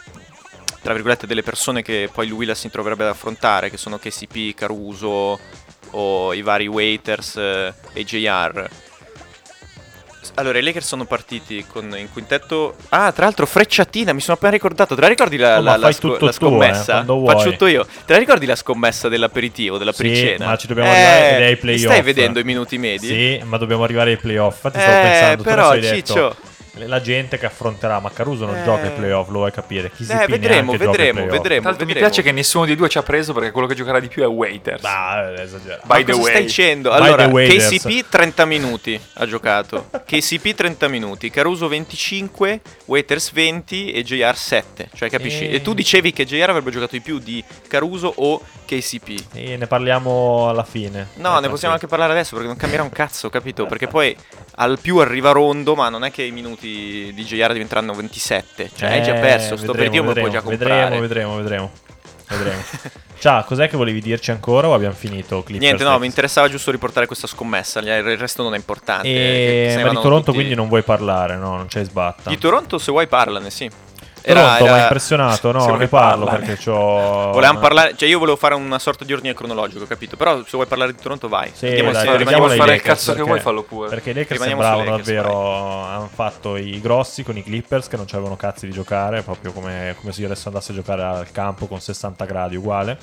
tra 0.84 0.92
virgolette 0.92 1.26
delle 1.26 1.42
persone 1.42 1.80
che 1.80 2.10
poi 2.12 2.28
Lou 2.28 2.36
Williams 2.36 2.60
si 2.60 2.68
troverebbe 2.70 3.04
ad 3.04 3.08
affrontare, 3.08 3.70
che 3.70 3.78
sono 3.78 3.98
KCP, 3.98 4.54
Caruso 4.54 5.40
o 5.92 6.34
i 6.34 6.42
vari 6.42 6.66
waiters 6.66 7.36
eh, 7.36 7.72
e 7.94 8.04
JR. 8.04 8.68
Allora, 10.36 10.58
i 10.58 10.62
Lakers 10.62 10.86
sono 10.86 11.04
partiti 11.06 11.64
con 11.66 11.94
in 11.96 12.10
quintetto. 12.12 12.74
Ah, 12.90 13.12
tra 13.12 13.24
l'altro, 13.24 13.46
frecciatina, 13.46 14.12
mi 14.12 14.20
sono 14.20 14.36
appena 14.36 14.50
ricordato. 14.52 14.94
Te 14.94 15.00
la 15.00 15.06
ricordi 15.08 15.36
la, 15.38 15.58
Oh, 15.58 15.62
la- 15.62 15.76
la 15.76 15.92
sco- 15.92 16.12
la 16.12 16.18
tu, 16.18 16.26
eh, 16.26 16.32
scommessa? 16.32 16.92
quando 16.94 17.14
vuoi. 17.14 17.34
Faccio 17.34 17.50
tutto 17.52 17.66
io. 17.66 17.86
Te 18.04 18.12
la 18.12 18.18
ricordi 18.18 18.44
la 18.44 18.56
scommessa 18.56 19.08
dell'aperitivo, 19.08 19.78
della 19.78 19.92
Sì, 19.92 20.02
pericena? 20.02 20.46
ma 20.46 20.56
ci 20.56 20.66
dobbiamo 20.66 20.90
arrivare 20.90 21.44
ai 21.46 21.56
playoff. 21.56 21.84
Stai 21.84 22.02
vedendo 22.02 22.40
i 22.40 22.44
minuti 22.44 22.76
medi? 22.78 23.06
Sì, 23.06 23.40
ma 23.44 23.56
dobbiamo 23.58 23.84
arrivare 23.84 24.10
ai 24.10 24.16
playoff. 24.18 24.56
Infatti 24.56 24.80
stavo 24.80 24.96
Eh, 24.96 25.00
pensando, 25.02 25.36
tu 25.36 25.48
però, 25.48 25.68
hai 25.70 25.80
detto, 25.80 25.94
Ciccio. 25.96 26.36
La 26.76 27.00
gente 27.00 27.38
che 27.38 27.46
affronterà, 27.46 28.00
ma 28.00 28.10
Caruso 28.10 28.46
non 28.46 28.56
Eh. 28.56 28.64
gioca 28.64 28.82
ai 28.82 28.90
playoff, 28.92 29.28
lo 29.28 29.38
vuoi 29.38 29.52
capire. 29.52 29.90
Chi 29.90 30.04
si 30.04 30.12
Eh, 30.12 30.26
vedremo, 30.26 30.72
vedremo, 30.76 31.26
vedremo. 31.26 31.60
Tra 31.60 31.70
l'altro 31.70 31.86
mi 31.86 31.92
vedremo. 31.92 32.06
piace 32.06 32.22
che 32.22 32.32
nessuno 32.32 32.64
dei 32.66 32.74
due 32.76 32.88
ci 32.88 32.98
ha 32.98 33.02
preso 33.02 33.32
perché 33.32 33.50
quello 33.52 33.66
che 33.66 33.74
giocherà 33.74 34.00
di 34.00 34.08
più 34.08 34.22
è 34.22 34.26
Waiters. 34.26 34.80
Bah, 34.82 35.32
è 35.34 35.40
esagerato. 35.40 35.82
Ma 35.86 35.94
By 35.96 36.04
the 36.04 36.10
cosa 36.12 36.22
way. 36.24 36.30
stai 36.32 36.44
dicendo? 36.44 36.90
By 36.90 36.96
Allora. 36.96 37.28
KCP 37.28 38.08
30 38.08 38.44
minuti 38.44 39.00
ha 39.14 39.26
giocato. 39.26 39.88
KCP 40.04 40.54
30 40.54 40.88
minuti, 40.88 41.30
Caruso 41.30 41.68
25, 41.68 42.60
Waiters 42.86 43.32
20 43.32 43.92
e 43.92 44.02
JR 44.02 44.36
7. 44.36 44.90
Cioè, 44.94 45.08
capisci? 45.10 45.48
Eh. 45.48 45.54
E 45.56 45.62
tu 45.62 45.74
dicevi 45.74 46.12
che 46.12 46.24
JR 46.24 46.48
avrebbe 46.50 46.70
giocato 46.70 46.92
di 46.96 47.00
più 47.00 47.18
di 47.18 47.42
Caruso 47.68 48.12
o 48.16 48.40
KCP. 48.66 49.24
E 49.34 49.56
ne 49.56 49.66
parliamo 49.66 50.48
alla 50.48 50.64
fine. 50.64 51.08
No, 51.16 51.36
Eh, 51.38 51.40
ne 51.40 51.48
possiamo 51.48 51.74
sì. 51.74 51.80
anche 51.80 51.86
parlare 51.86 52.12
adesso 52.12 52.32
perché 52.32 52.46
non 52.48 52.56
cambierà 52.56 52.82
un 52.82 52.90
cazzo, 52.90 53.30
capito? 53.30 53.66
Perché 53.66 53.86
poi 53.86 54.16
al 54.56 54.78
più 54.80 54.98
arriva 54.98 55.32
Rondo, 55.32 55.74
ma 55.74 55.88
non 55.88 56.04
è 56.04 56.10
che 56.10 56.22
i 56.22 56.30
minuti 56.30 56.63
di 57.14 57.24
JR 57.24 57.52
diventeranno 57.52 57.92
27. 57.94 58.70
Cioè, 58.74 58.90
hai 58.90 59.02
già 59.02 59.16
Eh, 59.16 59.20
perso. 59.20 59.56
Sto 59.56 59.72
me 59.74 59.88
lo 59.88 60.12
puoi 60.12 60.30
già 60.30 60.40
comprare. 60.40 60.98
Vedremo, 60.98 61.00
vedremo, 61.00 61.36
vedremo. 61.36 61.70
vedremo. 62.28 62.62
Ciao, 63.18 63.42
cos'è 63.44 63.68
che 63.70 63.76
volevi 63.78 64.02
dirci 64.02 64.32
ancora 64.32 64.68
o 64.68 64.74
abbiamo 64.74 64.94
finito? 64.94 65.42
Clippers 65.42 65.58
Niente, 65.64 65.84
no, 65.84 65.98
mi 65.98 66.04
interessava 66.06 66.48
giusto 66.48 66.70
riportare 66.70 67.06
questa 67.06 67.26
scommessa. 67.26 67.80
Il 67.80 68.18
resto 68.18 68.42
non 68.42 68.52
è 68.52 68.56
importante. 68.56 69.08
che 69.08 69.72
E... 69.72 69.82
Ma 69.82 69.88
di 69.90 69.94
Toronto 69.94 70.24
tutti- 70.26 70.36
quindi 70.36 70.54
non 70.54 70.68
vuoi 70.68 70.82
parlare, 70.82 71.36
no? 71.36 71.56
Non 71.56 71.66
c'hai 71.68 71.84
sbatta. 71.84 72.28
Di 72.28 72.36
Toronto, 72.36 72.76
se 72.78 72.90
vuoi, 72.90 73.06
parlane, 73.06 73.50
sì. 73.50 73.70
Toronto 74.32 74.64
mi 74.64 74.70
ha 74.70 74.82
impressionato, 74.82 75.52
no? 75.52 75.60
Se 75.60 75.70
Ne 75.72 75.88
parlo 75.88 76.24
parlare. 76.24 76.46
perché 76.46 76.62
c'ho... 76.62 77.30
Volevamo 77.32 77.58
parlare, 77.58 77.94
cioè 77.96 78.08
io 78.08 78.18
volevo 78.18 78.36
fare 78.36 78.54
una 78.54 78.78
sorta 78.78 79.04
di 79.04 79.12
ordine 79.12 79.34
cronologico, 79.34 79.84
capito? 79.86 80.16
Però 80.16 80.38
se 80.42 80.48
vuoi 80.52 80.66
parlare 80.66 80.92
di 80.94 81.00
Toronto 81.00 81.28
vai. 81.28 81.50
Sì, 81.52 81.66
Vediamo 81.66 81.92
dai, 81.92 82.06
se 82.06 82.16
rimaniamo 82.16 82.46
ai 82.46 82.56
fare 82.56 82.70
il 82.72 82.76
Lakers, 82.78 82.82
cazzo 82.98 83.10
che 83.10 83.16
perché- 83.16 83.28
vuoi, 83.30 83.40
fallo 83.40 83.62
pure. 83.62 83.88
Perché 83.90 84.10
i 84.10 84.14
Lakers 84.14 84.32
Rimaniamo 84.42 84.62
sembravano 84.62 84.96
Lakers, 84.96 85.14
davvero. 85.14 85.84
Hanno 85.84 86.10
fatto 86.12 86.56
i 86.56 86.80
grossi 86.80 87.22
con 87.22 87.36
i 87.36 87.42
Clippers 87.42 87.88
che 87.88 87.96
non 87.96 88.06
c'avevano 88.06 88.36
cazzi 88.36 88.66
di 88.66 88.72
giocare, 88.72 89.22
proprio 89.22 89.52
come, 89.52 89.94
come 90.00 90.12
se 90.12 90.20
io 90.20 90.26
adesso 90.26 90.48
andassi 90.48 90.70
a 90.70 90.74
giocare 90.74 91.02
al 91.02 91.30
campo 91.30 91.66
con 91.66 91.80
60 91.80 92.24
gradi 92.24 92.56
uguale. 92.56 92.98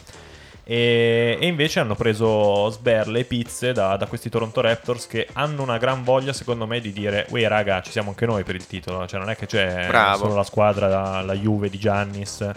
E, 0.71 1.38
e 1.38 1.47
invece 1.47 1.81
hanno 1.81 1.95
preso 1.95 2.69
sberle 2.69 3.19
e 3.19 3.23
pizze 3.25 3.73
da, 3.73 3.97
da 3.97 4.05
questi 4.05 4.29
Toronto 4.29 4.62
Raptors 4.62 5.05
che 5.05 5.27
hanno 5.34 5.63
una 5.63 5.77
gran 5.77 6.01
voglia, 6.01 6.31
secondo 6.31 6.65
me, 6.65 6.79
di 6.79 6.93
dire: 6.93 7.25
Uè, 7.29 7.45
raga, 7.49 7.81
ci 7.81 7.91
siamo 7.91 8.12
anche 8.12 8.25
noi 8.25 8.45
per 8.45 8.55
il 8.55 8.65
titolo. 8.65 9.05
Cioè, 9.05 9.19
non 9.19 9.29
è 9.29 9.36
che 9.36 9.47
c'è 9.47 9.88
Bravo. 9.88 10.19
solo 10.19 10.36
la 10.36 10.43
squadra, 10.43 10.88
la, 10.88 11.21
la 11.23 11.34
Juve 11.34 11.69
di 11.69 11.77
Giannis 11.77 12.49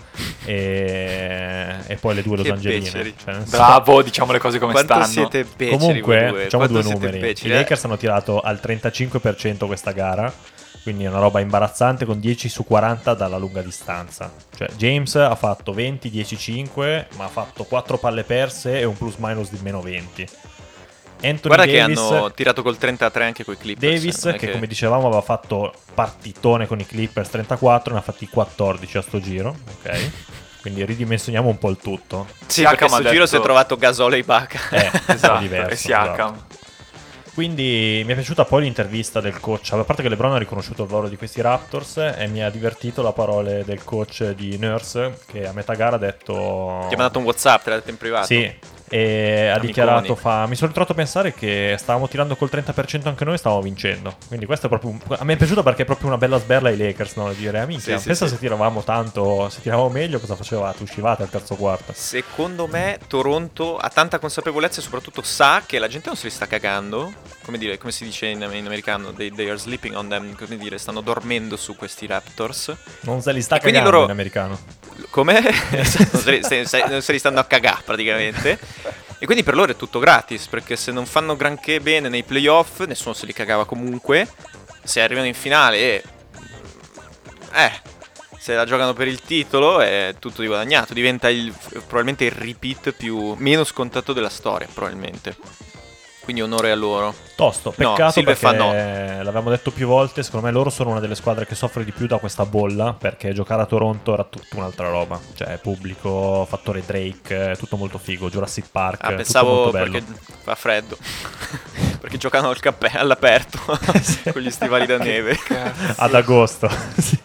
e, 0.45 1.75
e 1.89 1.97
poi 1.97 2.15
le 2.15 2.23
due 2.23 2.37
Los 2.37 2.49
Angeline. 2.51 2.83
beceri. 2.85 3.15
Cioè, 3.17 3.35
Bravo, 3.49 4.01
diciamo 4.03 4.31
le 4.31 4.39
cose 4.39 4.61
come 4.61 4.73
Quanto 4.73 4.93
stanno. 4.93 5.07
siete 5.09 5.45
beceri 5.45 5.77
Comunque, 5.77 6.27
due. 6.29 6.43
facciamo 6.45 6.67
Quanto 6.69 6.83
due 6.89 6.93
numeri. 6.95 7.19
beceri, 7.19 7.49
I 7.51 7.53
eh? 7.53 7.57
Lakers 7.59 7.85
hanno 7.85 7.97
tirato 7.97 8.41
al 8.41 8.61
35% 8.63 9.67
questa 9.67 9.91
gara, 9.91 10.33
quindi 10.85 11.05
è 11.05 11.09
una 11.09 11.19
roba 11.19 11.41
imbarazzante 11.41 12.05
con 12.05 12.21
10 12.21 12.49
su 12.49 12.63
40 12.63 13.15
dalla 13.15 13.39
lunga 13.39 13.63
distanza. 13.63 14.31
Cioè, 14.57 14.69
James 14.77 15.17
ha 15.17 15.35
fatto 15.35 15.73
20, 15.73 16.11
10, 16.11 16.37
5, 16.39 17.09
ma 17.17 17.25
ha 17.25 17.29
fatto 17.29 17.65
4 17.65 17.97
palle 17.99 18.23
perse 18.23 18.79
e 18.79 18.85
un 18.85 18.97
plus 18.97 19.15
minus 19.17 19.51
di 19.51 19.59
meno 19.63 19.81
20. 19.81 20.29
Anthony 21.23 21.55
Guarda 21.55 21.65
che 21.65 21.79
Davis, 21.79 21.99
hanno 21.99 22.33
tirato 22.33 22.63
col 22.63 22.77
33 22.77 23.25
anche 23.25 23.45
coi 23.45 23.57
Clippers. 23.57 23.93
Davis, 23.95 24.25
è 24.27 24.35
che, 24.37 24.51
come 24.51 24.67
dicevamo 24.67 25.07
aveva 25.07 25.23
fatto 25.23 25.73
partitone 25.95 26.67
con 26.67 26.79
i 26.81 26.87
Clippers 26.87 27.31
34, 27.31 27.95
ne 27.95 27.99
ha 28.01 28.03
fatti 28.03 28.29
14 28.29 28.99
a 28.99 29.01
sto 29.03 29.21
giro, 29.21 29.57
ok? 29.81 30.11
Quindi 30.61 30.85
ridimensioniamo 30.85 31.49
un 31.49 31.59
po' 31.59 31.69
il 31.71 31.77
tutto. 31.79 32.27
Sì, 32.47 32.63
perché 32.63 32.87
Siakam 32.87 32.89
ha 32.89 32.97
sul 32.97 33.05
giro 33.05 33.13
detto- 33.25 33.27
si 33.27 33.37
è 33.37 33.41
trovato 33.41 33.77
Gasol 33.77 34.15
e 34.15 34.19
Ibaka. 34.19 34.59
Eh, 34.71 34.91
Esatto, 35.07 35.37
è 35.37 35.41
diverso. 35.41 35.71
e 35.73 35.77
Siakam. 35.77 36.33
esatto. 36.35 36.54
Quindi 37.35 38.03
mi 38.07 38.13
è 38.13 38.15
piaciuta 38.15 38.45
poi 38.45 38.63
l'intervista 38.63 39.21
del 39.21 39.41
coach. 39.41 39.73
A 39.73 39.83
parte 39.83 40.03
che 40.03 40.09
LeBron 40.09 40.35
ha 40.35 40.39
riconosciuto 40.39 40.85
il 40.85 40.89
valore 40.89 41.09
di 41.11 41.17
questi 41.17 41.41
Raptors 41.41 41.97
e 41.97 42.29
mi 42.29 42.45
ha 42.45 42.49
divertito 42.49 43.03
la 43.03 43.13
parola 43.13 43.63
del 43.65 43.83
coach 43.83 44.31
di 44.31 44.57
Nurse 44.57 45.19
che 45.27 45.45
a 45.45 45.53
metà 45.53 45.75
gara 45.75 45.97
ha 45.97 45.99
detto... 45.99 46.85
Ti 46.87 46.95
ha 46.95 46.97
mandato 46.97 47.19
un 47.19 47.25
WhatsApp, 47.25 47.65
te 47.65 47.71
l'ha 47.71 47.77
detto 47.77 47.91
in 47.91 47.97
privato. 47.97 48.27
Sì, 48.27 48.55
e 48.95 49.47
ha 49.49 49.55
Amiconi. 49.55 49.67
dichiarato 49.67 50.15
fa 50.15 50.47
mi 50.47 50.55
sono 50.55 50.69
ritrovato 50.69 50.93
a 50.93 50.95
pensare 50.95 51.35
che 51.35 51.75
stavamo 51.79 52.07
tirando 52.07 52.37
col 52.37 52.49
30% 52.53 53.09
anche 53.09 53.25
noi 53.25 53.35
e 53.35 53.39
stavamo 53.39 53.61
vincendo 53.61 54.15
quindi 54.29 54.47
questo 54.47 54.67
è 54.67 54.69
proprio 54.69 54.91
un- 54.91 55.01
a 55.09 55.25
me 55.25 55.33
è 55.33 55.37
piaciuto 55.37 55.65
perché 55.65 55.83
è 55.83 55.85
proprio 55.85 56.07
una 56.09 56.17
bella 56.19 56.39
sberla 56.39 56.69
ai 56.69 56.77
Lakers 56.77 57.17
no? 57.17 57.33
dire 57.33 57.59
"Ah, 57.59 57.67
minchia, 57.67 57.95
Sì, 57.97 58.01
sì, 58.03 58.07
pensa 58.09 58.27
sì. 58.27 58.35
se 58.35 58.39
tiravamo 58.39 58.85
tanto 58.85 59.49
se 59.49 59.61
tiravamo 59.63 59.89
meglio 59.89 60.21
cosa 60.21 60.37
facevate 60.37 60.83
uscivate 60.85 61.23
al 61.25 61.31
terzo 61.31 61.57
quarto 61.57 61.93
Secondo 61.95 62.67
me 62.69 62.99
Toronto 63.09 63.77
ha 63.79 63.89
tanta 63.89 64.19
consapevolezza 64.21 64.79
e 64.79 64.83
soprattutto 64.85 65.23
sa 65.23 65.63
che 65.67 65.79
la 65.81 65.89
gente 65.89 66.07
non 66.09 66.17
se 66.17 66.27
li 66.27 66.31
sta 66.33 66.47
cagando. 66.47 67.13
Come, 67.45 67.59
dire, 67.59 67.77
come 67.79 67.93
si 67.93 68.05
dice 68.05 68.27
in, 68.27 68.41
in 68.53 68.65
americano, 68.67 69.13
they, 69.13 69.31
they 69.31 69.49
are 69.49 69.59
sleeping 69.59 69.95
on 69.97 70.09
them, 70.09 70.35
come 70.35 70.57
dire, 70.57 70.79
stanno 70.79 71.01
dormendo 71.03 71.57
su 71.57 71.77
questi 71.77 72.07
Raptors. 72.07 72.75
non 73.01 73.21
se 73.21 73.33
li 73.33 73.43
sta 73.43 73.57
E 73.57 73.61
cagando 73.61 73.91
loro- 73.91 74.05
in 74.05 74.11
americano 74.11 74.59
Come? 75.15 75.39
non, 76.89 77.01
se 77.01 77.13
li, 77.13 77.19
stanno 77.21 77.39
a 77.39 77.45
cagare 77.45 77.83
praticamente. 77.85 78.59
E 79.21 79.27
quindi 79.27 79.45
per 79.45 79.55
loro 79.55 79.71
è 79.71 79.77
tutto 79.77 80.01
gratis, 80.01 80.49
perché 80.49 80.75
se 80.75 80.91
non 80.91 81.07
fanno 81.07 81.37
granché 81.37 81.79
bene 81.79 82.09
nei 82.09 82.25
playoff, 82.25 82.81
nessuno 82.81 83.15
se 83.15 83.25
li 83.25 83.33
cagava 83.33 83.65
comunque. 83.65 84.29
Se 84.83 85.01
arrivano 85.01 85.29
in 85.29 85.35
finale 85.35 85.77
e... 85.79 86.03
Eh, 87.53 87.73
se 88.37 88.55
la 88.55 88.65
giocano 88.65 88.93
per 88.93 89.07
il 89.07 89.21
titolo 89.21 89.79
è 89.79 90.17
tutto 90.19 90.41
di 90.41 90.49
guadagnato. 90.49 90.93
Diventa 90.95 91.31
il, 91.31 91.55
probabilmente 91.71 92.25
il 92.25 92.33
repeat 92.33 92.91
più 92.91 93.35
meno 93.39 93.63
scontato 93.63 94.13
della 94.13 94.29
storia, 94.29 94.67
probabilmente. 94.67 95.37
Quindi 96.25 96.41
onore 96.43 96.71
a 96.71 96.75
loro. 96.75 97.15
Tosto, 97.37 97.75
No, 97.77 97.93
peccato 97.93 98.13
Silve 98.13 98.35
perché 98.35 98.57
no. 98.57 98.73
l'avevamo 98.73 99.51
detto 99.51 99.71
più 99.71 99.87
volte, 99.87 100.23
secondo 100.23 100.47
me 100.47 100.53
loro 100.53 100.71
sono 100.71 100.91
una 100.91 101.01
delle 101.01 101.15
squadre 101.15 101.47
che 101.47 101.55
soffre 101.55 101.85
di 101.85 101.93
più 101.93 102.07
da 102.07 102.17
questa 102.19 102.47
bolla, 102.47 102.95
perché 102.99 103.33
giocare 103.35 103.63
a 103.63 103.67
Toronto 103.67 104.15
era 104.15 104.25
tutta 104.25 104.57
un'altra 104.57 104.89
roba, 104.89 105.21
cioè 105.35 105.59
pubblico, 105.59 106.47
fattore 106.49 106.83
Drake, 106.87 107.51
eh, 107.51 107.57
tutto 107.57 107.77
molto 107.77 107.99
figo, 107.99 108.31
Jurassic 108.31 108.67
Park, 108.71 109.01
Ah, 109.03 109.05
tutto 109.09 109.17
pensavo 109.17 109.53
molto 109.55 109.71
bello. 109.73 109.91
perché 109.93 110.07
fa 110.43 110.55
freddo. 110.55 110.97
perché 112.01 112.17
giocano 112.19 112.49
al 112.49 112.61
cappè 112.61 112.93
all'aperto 112.95 113.59
con 114.33 114.41
gli 114.41 114.51
stivali 114.51 114.87
da 114.87 114.97
neve. 114.99 115.37
Ad 115.97 116.15
agosto. 116.15 116.71
Sì. 116.99 117.19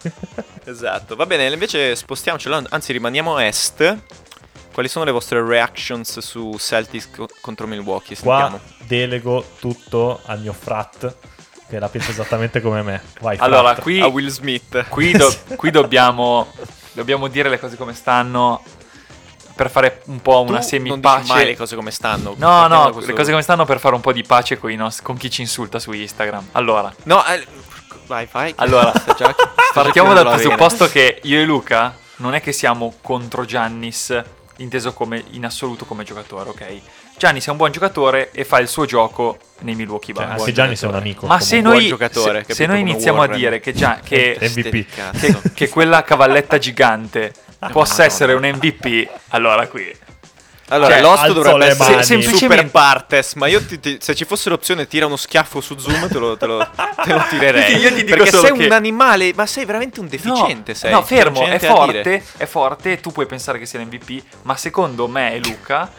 Esatto, 0.64 1.16
va 1.16 1.24
bene, 1.26 1.46
invece 1.52 1.94
spostiamoci, 1.96 2.48
là, 2.48 2.62
anzi 2.68 2.92
rimaniamo 2.92 3.36
a 3.36 3.44
est. 3.46 3.96
Quali 4.72 4.88
sono 4.88 5.04
le 5.04 5.10
vostre 5.10 5.44
reactions 5.44 6.18
su 6.20 6.56
Celtics 6.58 7.10
co- 7.14 7.28
contro 7.40 7.66
Milwaukee? 7.66 8.16
Qua 8.16 8.38
Sentiamo. 8.50 8.60
delego 8.86 9.44
tutto 9.58 10.20
al 10.26 10.40
mio 10.40 10.52
frat, 10.52 11.14
che 11.68 11.78
la 11.78 11.88
pensa 11.88 12.10
esattamente 12.10 12.60
come 12.60 12.82
me. 12.82 13.02
Vai, 13.20 13.36
Allora, 13.40 13.70
frat. 13.72 13.82
qui, 13.82 14.00
A 14.00 14.06
Will 14.06 14.28
Smith. 14.28 14.86
qui, 14.88 15.12
do- 15.12 15.32
qui 15.56 15.70
dobbiamo 15.70 16.52
dobbiamo 16.92 17.28
dire 17.28 17.48
le 17.48 17.58
cose 17.60 17.76
come 17.76 17.94
stanno 17.94 18.62
per 19.54 19.70
fare 19.70 20.02
un 20.06 20.20
po' 20.22 20.40
una 20.42 20.58
Tu 20.60 20.66
semi 20.66 20.88
non 20.88 21.00
dici 21.00 21.12
pace. 21.14 21.32
mai 21.32 21.44
le 21.44 21.56
cose 21.56 21.76
come 21.76 21.90
stanno. 21.90 22.34
No, 22.38 22.66
no, 22.66 22.90
questo- 22.92 23.10
le 23.10 23.16
cose 23.16 23.30
come 23.30 23.42
stanno 23.42 23.64
per 23.64 23.78
fare 23.80 23.94
un 23.94 24.00
po' 24.00 24.12
di 24.12 24.22
pace 24.22 24.58
con, 24.58 24.70
i 24.70 24.76
nos- 24.76 25.02
con 25.02 25.16
chi 25.16 25.30
ci 25.30 25.40
insulta 25.42 25.78
su 25.78 25.92
Instagram. 25.92 26.48
Allora, 26.52 26.92
No, 27.04 27.24
eh, 27.26 27.46
vai, 28.06 28.26
vai. 28.30 28.52
Allora, 28.56 28.92
già- 29.18 29.34
partiamo 29.74 30.14
dal 30.14 30.28
presupposto 30.28 30.88
che 30.88 31.20
io 31.24 31.40
e 31.40 31.44
Luca 31.44 31.94
non 32.16 32.34
è 32.34 32.40
che 32.40 32.52
siamo 32.52 32.94
contro 33.02 33.44
Giannis, 33.44 34.22
inteso 34.62 34.92
come 34.92 35.22
in 35.30 35.44
assoluto 35.44 35.84
come 35.84 36.04
giocatore, 36.04 36.50
ok? 36.50 36.80
Giannis 37.18 37.46
è 37.46 37.50
un 37.50 37.56
buon 37.56 37.70
giocatore 37.72 38.30
e 38.32 38.44
fa 38.44 38.58
il 38.60 38.68
suo 38.68 38.86
gioco 38.86 39.38
nei 39.60 39.74
Milwaukee 39.74 40.14
Cioè, 40.14 40.24
Bucks. 40.26 40.40
anche 40.40 40.52
Gianni 40.52 40.76
sei 40.76 40.88
un 40.88 40.94
amico. 40.94 41.26
Ma 41.26 41.38
se 41.40 41.60
noi, 41.60 41.76
buon 41.78 41.86
giocatore, 41.88 42.44
se, 42.46 42.54
se 42.54 42.66
noi 42.66 42.80
iniziamo 42.80 43.18
Warren. 43.18 43.34
a 43.34 43.38
dire 43.38 43.60
che, 43.60 43.72
Gia- 43.72 44.00
che, 44.02 44.36
cazzo. 44.94 45.18
che, 45.18 45.52
che 45.54 45.68
quella 45.68 46.02
cavalletta 46.02 46.58
gigante 46.58 47.32
possa 47.72 48.04
essere 48.04 48.32
un 48.32 48.42
MVP, 48.44 49.08
allora 49.28 49.66
qui 49.66 49.92
Allora, 50.72 50.92
Cioè, 50.92 51.00
l'host 51.02 51.22
alzo 51.22 51.32
dovrebbe 51.34 51.64
essere. 51.66 52.02
Semplicemente- 52.04 52.38
super 52.56 52.70
partes, 52.70 53.34
ma 53.34 53.46
io 53.48 53.64
ti- 53.64 53.80
ti- 53.80 53.98
se 54.00 54.14
ci 54.14 54.24
fosse 54.24 54.48
l'opzione 54.48 54.86
tira 54.86 55.06
uno 55.06 55.16
schiaffo 55.16 55.60
su 55.60 55.76
Zoom 55.78 56.08
te 56.08 56.18
lo, 56.18 56.36
te 56.36 56.46
lo- 56.46 56.68
te 57.04 57.12
lo 57.12 57.24
tirerei. 57.28 57.76
Io 57.76 57.88
ti 57.92 58.04
dico 58.04 58.16
Perché 58.16 58.30
solo 58.30 58.46
sei 58.48 58.56
che- 58.56 58.66
un 58.66 58.72
animale, 58.72 59.32
ma 59.34 59.46
sei 59.46 59.64
veramente 59.64 60.00
un 60.00 60.08
deficiente, 60.08 60.72
no, 60.72 60.78
sei. 60.78 60.90
no, 60.92 61.02
fermo, 61.02 61.46
è 61.46 61.58
forte, 61.58 62.24
è 62.36 62.46
forte, 62.46 63.00
tu 63.00 63.10
puoi 63.12 63.26
pensare 63.26 63.58
che 63.58 63.66
sia 63.66 63.78
l'MVP, 63.80 64.22
ma 64.42 64.56
secondo 64.56 65.08
me 65.08 65.34
e 65.34 65.38
Luca 65.40 65.90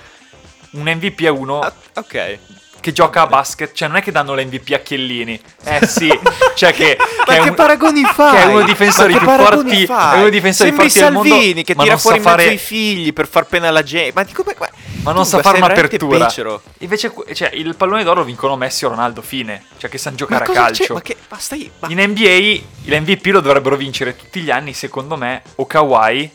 un 0.71 0.83
MVP 0.87 1.23
è 1.23 1.29
uno 1.29 1.59
Ah, 1.59 1.73
ok. 1.95 2.37
Che 2.81 2.91
gioca 2.91 3.21
a 3.21 3.27
basket, 3.27 3.71
cioè 3.73 3.87
non 3.87 3.97
è 3.97 4.01
che 4.01 4.11
danno 4.11 4.35
l'MVP 4.35 4.73
a 4.73 4.79
Chiellini. 4.79 5.39
Eh 5.63 5.87
sì, 5.87 6.11
cioè 6.55 6.73
che, 6.73 6.97
Ma 7.25 7.33
che 7.35 7.49
un- 7.49 7.53
paragoni 7.55 8.03
fai? 8.03 8.31
Che 8.31 8.41
è 8.41 8.45
uno 8.47 8.57
dei 8.57 8.65
difensori 8.65 9.13
Ma 9.13 9.19
che 9.19 9.25
più 9.25 9.35
forti, 9.45 9.85
fai? 9.85 10.11
è 10.11 10.13
uno 10.15 10.21
dei 10.23 10.31
difensori 10.31 10.69
Sembri 10.69 10.89
forti 10.89 10.99
del 11.03 11.11
mondo, 11.13 11.29
Salvini 11.29 11.63
che 11.63 11.75
ma 11.75 11.81
tira 11.83 11.93
non 11.93 12.01
fuori 12.01 12.21
sa 12.21 12.29
in 12.29 12.35
mezzo 12.35 12.43
fare- 12.49 12.55
i 12.55 12.57
figli 12.65 13.13
per 13.13 13.27
far 13.27 13.45
pena 13.45 13.67
alla 13.69 13.83
gente. 13.83 14.11
Ma 14.13 14.23
dico, 14.23 14.43
ma, 14.45 14.69
ma 15.03 15.11
non 15.13 15.23
tu 15.23 15.29
sa 15.29 15.41
fare 15.41 15.57
un'apertura. 15.59 16.17
becero. 16.25 16.61
Invece 16.79 17.13
cioè, 17.33 17.51
il 17.53 17.75
pallone 17.75 18.03
d'oro 18.03 18.23
vincono 18.23 18.57
Messi 18.57 18.83
o 18.85 18.89
Ronaldo, 18.89 19.21
fine. 19.21 19.63
Cioè 19.77 19.89
che 19.89 19.97
sanno 19.97 20.15
Ma 20.19 20.25
giocare 20.25 20.43
a 20.45 20.47
calcio. 20.53 20.83
c'è? 20.85 20.93
Ma 20.93 21.01
che 21.01 21.15
ma 21.29 21.37
stai 21.37 21.71
ma- 21.79 21.87
In 21.89 21.99
NBA 22.01 22.61
l'MVP 22.85 23.25
lo 23.27 23.39
dovrebbero 23.41 23.75
vincere 23.75 24.15
tutti 24.15 24.41
gli 24.41 24.49
anni, 24.51 24.73
secondo 24.73 25.15
me, 25.15 25.43
o 25.55 25.65
Kawhi, 25.67 26.31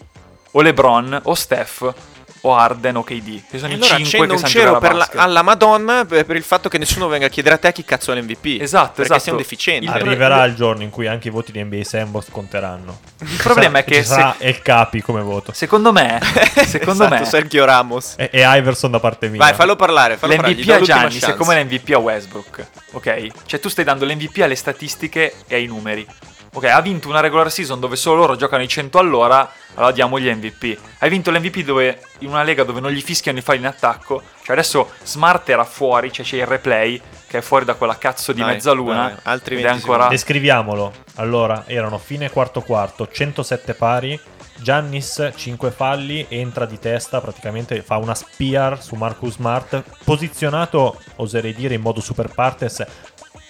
o 0.52 0.61
LeBron, 0.62 1.20
o 1.24 1.35
Steph, 1.35 1.92
o 2.46 2.54
Arden, 2.54 2.96
o 2.96 3.02
KD. 3.02 3.42
Che 3.50 3.59
sono 3.59 3.72
i 3.72 3.74
allora 3.74 3.96
cinque 3.96 4.02
accendo 4.04 4.26
che 4.26 4.32
un 4.32 4.38
sanno 4.38 4.52
cero 4.52 4.72
giocare 4.74 4.88
per 4.88 4.96
la- 5.14 5.22
alla 5.22 5.42
Madonna 5.42 6.04
per, 6.04 6.24
per 6.24 6.37
il 6.37 6.42
fatto 6.42 6.68
che 6.68 6.78
nessuno 6.78 7.09
venga 7.09 7.26
a 7.26 7.28
chiedere 7.28 7.54
a 7.56 7.59
te 7.59 7.72
chi 7.72 7.85
cazzo 7.85 8.12
è 8.12 8.16
l'MVP. 8.20 8.61
Esatto, 8.61 8.92
perché 9.02 9.14
esatto. 9.16 9.37
deficiente. 9.37 9.85
Il- 9.87 9.90
Arriverà 9.92 10.44
il 10.44 10.54
giorno 10.54 10.82
in 10.82 10.90
cui 10.90 11.06
anche 11.06 11.28
i 11.28 11.30
voti 11.30 11.52
di 11.52 11.62
NBA 11.62 11.82
Sandbox 11.85 12.26
conteranno. 12.30 13.00
Il 13.20 13.40
problema 13.42 13.78
è 13.78 13.85
che 13.85 13.96
ci 13.96 14.04
sarà 14.04 14.35
se- 14.38 14.44
El 14.44 14.62
Capi 14.62 15.00
come 15.02 15.22
voto. 15.22 15.52
secondo 15.52 15.92
me, 15.92 16.18
secondo 16.66 17.04
Esatto, 17.04 17.20
me, 17.22 17.24
Sergio 17.26 17.64
Ramos. 17.64 18.14
E, 18.16 18.28
e 18.32 18.40
Iverson 18.59 18.90
da 18.90 19.00
parte 19.00 19.28
mia. 19.28 19.38
Vai, 19.38 19.54
fallo 19.54 19.74
parlare. 19.76 20.16
Fallo 20.16 20.35
parlare, 20.37 20.54
L'MVP 20.54 20.66
do 20.66 20.74
a 20.74 20.80
Gianni, 20.80 21.18
siccome 21.20 21.62
l'MVP 21.62 21.90
a 21.94 21.98
Westbrook, 21.98 22.66
ok? 22.92 23.26
Cioè 23.46 23.61
tu 23.61 23.68
stai 23.68 23.85
dando 23.85 24.04
l'MVP 24.04 24.38
alle 24.42 24.54
statistiche 24.54 25.35
e 25.46 25.54
ai 25.56 25.66
numeri. 25.66 26.06
Ok, 26.56 26.64
ha 26.64 26.80
vinto 26.80 27.10
una 27.10 27.20
regular 27.20 27.52
season 27.52 27.78
dove 27.78 27.96
solo 27.96 28.20
loro 28.20 28.34
giocano 28.34 28.62
i 28.62 28.68
100 28.68 28.98
all'ora, 28.98 29.52
allora 29.74 29.92
diamo 29.92 30.18
gli 30.18 30.32
MVP. 30.32 30.78
Hai 31.00 31.10
vinto 31.10 31.30
l'MVP 31.30 31.58
dove, 31.58 32.00
in 32.20 32.28
una 32.28 32.42
lega 32.42 32.64
dove 32.64 32.80
non 32.80 32.92
gli 32.92 33.02
fischiano 33.02 33.36
i 33.36 33.42
falli 33.42 33.58
in 33.58 33.66
attacco. 33.66 34.22
Cioè 34.42 34.56
adesso 34.56 34.92
Smart 35.02 35.46
era 35.50 35.64
fuori, 35.64 36.10
cioè 36.10 36.24
c'è 36.24 36.36
il 36.38 36.46
replay 36.46 36.98
che 37.26 37.38
è 37.38 37.40
fuori 37.42 37.66
da 37.66 37.74
quella 37.74 37.98
cazzo 37.98 38.32
di 38.32 38.40
Dai, 38.40 38.54
mezzaluna. 38.54 39.08
dai, 39.08 39.16
altri 39.24 39.56
ed 39.56 39.60
è 39.60 39.64
20 39.64 39.82
ancora... 39.82 40.08
Descriviamolo. 40.08 40.92
Allora, 41.16 41.64
erano 41.66 41.98
fine 41.98 42.30
quarto 42.30 42.62
quarto, 42.62 43.06
107 43.06 43.74
pari. 43.74 44.18
Giannis 44.58 45.32
5 45.36 45.70
falli, 45.70 46.24
entra 46.30 46.64
di 46.64 46.78
testa, 46.78 47.20
praticamente 47.20 47.82
fa 47.82 47.98
una 47.98 48.14
spear 48.14 48.82
su 48.82 48.94
Marcus 48.94 49.34
Smart, 49.34 49.82
posizionato, 50.02 50.98
oserei 51.16 51.54
dire, 51.54 51.74
in 51.74 51.82
modo 51.82 52.00
super 52.00 52.32
partes 52.32 52.82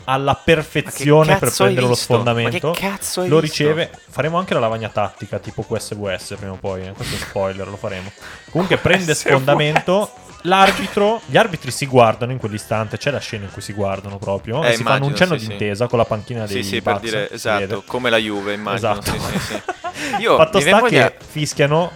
alla 0.08 0.34
perfezione 0.34 1.36
per 1.36 1.52
prendere 1.52 1.86
lo 1.86 1.94
sfondamento. 1.94 2.68
Ma 2.68 2.74
che 2.74 2.80
cazzo 2.80 3.20
hai 3.22 3.28
lo 3.28 3.40
visto? 3.40 3.62
riceve, 3.64 3.90
faremo 4.08 4.38
anche 4.38 4.54
la 4.54 4.60
lavagna 4.60 4.88
tattica 4.88 5.38
tipo 5.38 5.62
QSVS 5.62 6.34
prima 6.38 6.52
o 6.52 6.56
poi, 6.56 6.86
eh, 6.86 6.92
questo 6.92 7.14
è 7.16 7.18
spoiler, 7.18 7.66
lo 7.68 7.76
faremo. 7.76 8.10
Comunque 8.50 8.76
prende 8.78 9.14
sfondamento, 9.14 10.10
l'arbitro, 10.42 11.20
gli 11.26 11.36
arbitri 11.36 11.70
si 11.72 11.86
guardano 11.86 12.30
in 12.32 12.38
quell'istante, 12.38 12.98
c'è 12.98 13.10
la 13.10 13.18
scena 13.18 13.44
in 13.44 13.50
cui 13.50 13.62
si 13.62 13.72
guardano 13.72 14.18
proprio 14.18 14.62
Eh, 14.62 14.70
e 14.70 14.76
si 14.76 14.82
fanno 14.84 15.04
un 15.06 15.12
immagino, 15.12 15.16
cenno 15.26 15.38
sì, 15.38 15.44
sì. 15.44 15.48
d'intesa 15.48 15.86
con 15.88 15.98
la 15.98 16.04
panchina 16.04 16.46
dei 16.46 16.62
Sì, 16.62 16.68
sì, 16.68 16.82
per 16.82 17.00
dire 17.00 17.30
esatto, 17.30 17.58
vede. 17.60 17.82
come 17.84 18.10
la 18.10 18.18
Juve, 18.18 18.52
immagino. 18.54 18.98
Esatto. 18.98 19.10
Sì, 19.10 19.18
sì, 19.18 19.38
sì. 19.38 19.62
Io 20.22 20.36
Fatto 20.36 20.60
sta 20.60 20.82
che 20.82 21.14
fischiano 21.26 21.90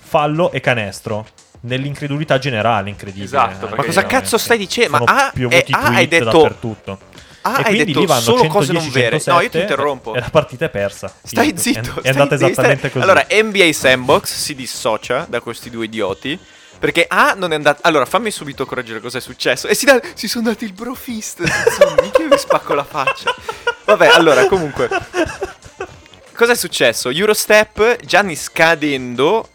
fallo 0.00 0.50
e 0.52 0.60
canestro. 0.60 1.26
Nell'incredulità 1.64 2.38
generale, 2.40 2.88
incredibile. 2.88 3.24
Esatto, 3.26 3.66
eh, 3.66 3.70
Ma 3.70 3.76
cosa 3.76 4.00
veramente. 4.00 4.06
cazzo 4.08 4.36
stai 4.36 4.58
dicendo? 4.58 4.98
Ma 5.04 5.04
A, 5.26 5.30
piovuti 5.32 5.70
eh, 5.70 5.76
A 5.76 5.84
hai 5.90 6.08
detto 6.08 6.24
dappertutto. 6.24 6.98
Ah, 7.42 7.50
e 7.50 7.56
hai 7.58 7.74
quindi 7.84 7.92
detto 7.92 8.20
solo 8.20 8.46
cose 8.46 8.72
non 8.72 8.82
110, 8.82 8.90
vere. 8.90 9.22
No, 9.26 9.40
io 9.40 9.48
ti 9.50 9.58
107, 9.58 9.58
interrompo. 9.60 10.14
E 10.14 10.20
la 10.20 10.30
partita 10.30 10.64
è 10.66 10.68
persa. 10.70 11.12
Stai 11.22 11.52
È- 11.52 11.56
zitto. 11.58 11.80
È, 11.80 11.82
stai- 12.00 12.10
andata 12.12 12.34
esattamente 12.34 12.88
stare- 12.88 12.90
così. 12.90 13.04
Allora, 13.04 13.26
NBA 13.30 13.72
Sandbox 13.72 14.32
si 14.32 14.54
dissocia 14.54 15.26
da 15.28 15.40
questi 15.40 15.68
due 15.70 15.84
idioti. 15.86 16.38
Perché 16.78 17.04
A 17.08 17.34
non 17.36 17.52
è 17.52 17.54
andato. 17.54 17.80
Allora, 17.84 18.04
fammi 18.06 18.30
subito 18.32 18.66
correggere 18.66 18.98
cosa 19.00 19.18
è 19.18 19.20
successo. 19.20 19.68
E 19.68 19.74
si, 19.74 19.84
da- 19.84 20.00
si 20.14 20.26
sono 20.26 20.48
dati 20.48 20.64
il 20.64 20.72
brofist. 20.72 21.40
Mica 22.02 22.26
vi 22.28 22.38
spacco 22.38 22.74
la 22.74 22.84
faccia. 22.84 23.32
Vabbè, 23.84 24.08
allora, 24.08 24.46
comunque. 24.46 24.88
Cosa 26.34 26.52
è 26.52 26.56
successo? 26.56 27.10
Eurostep, 27.10 28.04
Gianni 28.04 28.34
scadendo, 28.34 29.48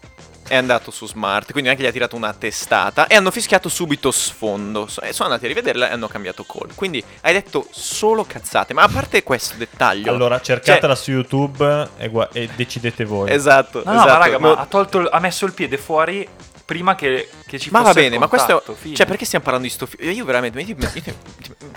è 0.48 0.56
andato 0.56 0.90
su 0.90 1.06
Smart, 1.06 1.52
quindi 1.52 1.70
anche 1.70 1.82
gli 1.82 1.86
ha 1.86 1.92
tirato 1.92 2.16
una 2.16 2.32
testata 2.32 3.06
e 3.06 3.14
hanno 3.14 3.30
fischiato 3.30 3.68
subito 3.68 4.10
sfondo. 4.10 4.88
E 5.02 5.12
sono 5.12 5.28
andati 5.28 5.44
a 5.44 5.48
rivederla 5.48 5.88
e 5.90 5.92
hanno 5.92 6.08
cambiato 6.08 6.44
call. 6.44 6.70
Quindi 6.74 7.02
hai 7.20 7.32
detto 7.32 7.66
solo 7.70 8.24
cazzate. 8.24 8.74
Ma 8.74 8.82
a 8.82 8.88
parte 8.88 9.22
questo 9.22 9.56
dettaglio. 9.56 10.10
Allora, 10.10 10.36
cioè- 10.40 10.56
cercatela 10.56 10.94
su 10.94 11.10
YouTube 11.12 11.88
e, 11.98 12.08
gua- 12.08 12.28
e 12.32 12.48
decidete 12.56 13.04
voi. 13.04 13.30
Esatto, 13.30 13.82
No, 13.84 13.92
no, 13.92 13.98
esatto. 14.00 14.12
ma 14.12 14.18
raga, 14.24 14.38
ma 14.38 14.48
No, 14.48 14.54
ha, 14.56 14.66
tolto, 14.66 15.08
ha 15.08 15.20
messo 15.20 15.44
il 15.46 15.52
piede 15.52 15.76
fuori 15.78 16.26
prima 16.68 16.94
che, 16.94 17.30
che 17.46 17.58
ci 17.58 17.70
ma 17.70 17.78
fosse 17.78 17.92
va 17.94 18.00
il 18.00 18.04
bene, 18.06 18.18
ma 18.18 18.28
questo 18.28 18.52
contatto, 18.52 18.74
fine. 18.74 18.94
Cioè, 18.94 19.06
perché 19.06 19.24
stiamo 19.24 19.42
parlando 19.42 19.66
di 19.66 19.72
sto 19.72 19.86
film? 19.86 20.10
Io 20.12 20.22
veramente... 20.26 20.58
Mi, 20.62 20.64
mi- 20.66 20.74
mi- 20.78 21.02
mi- 21.06 21.14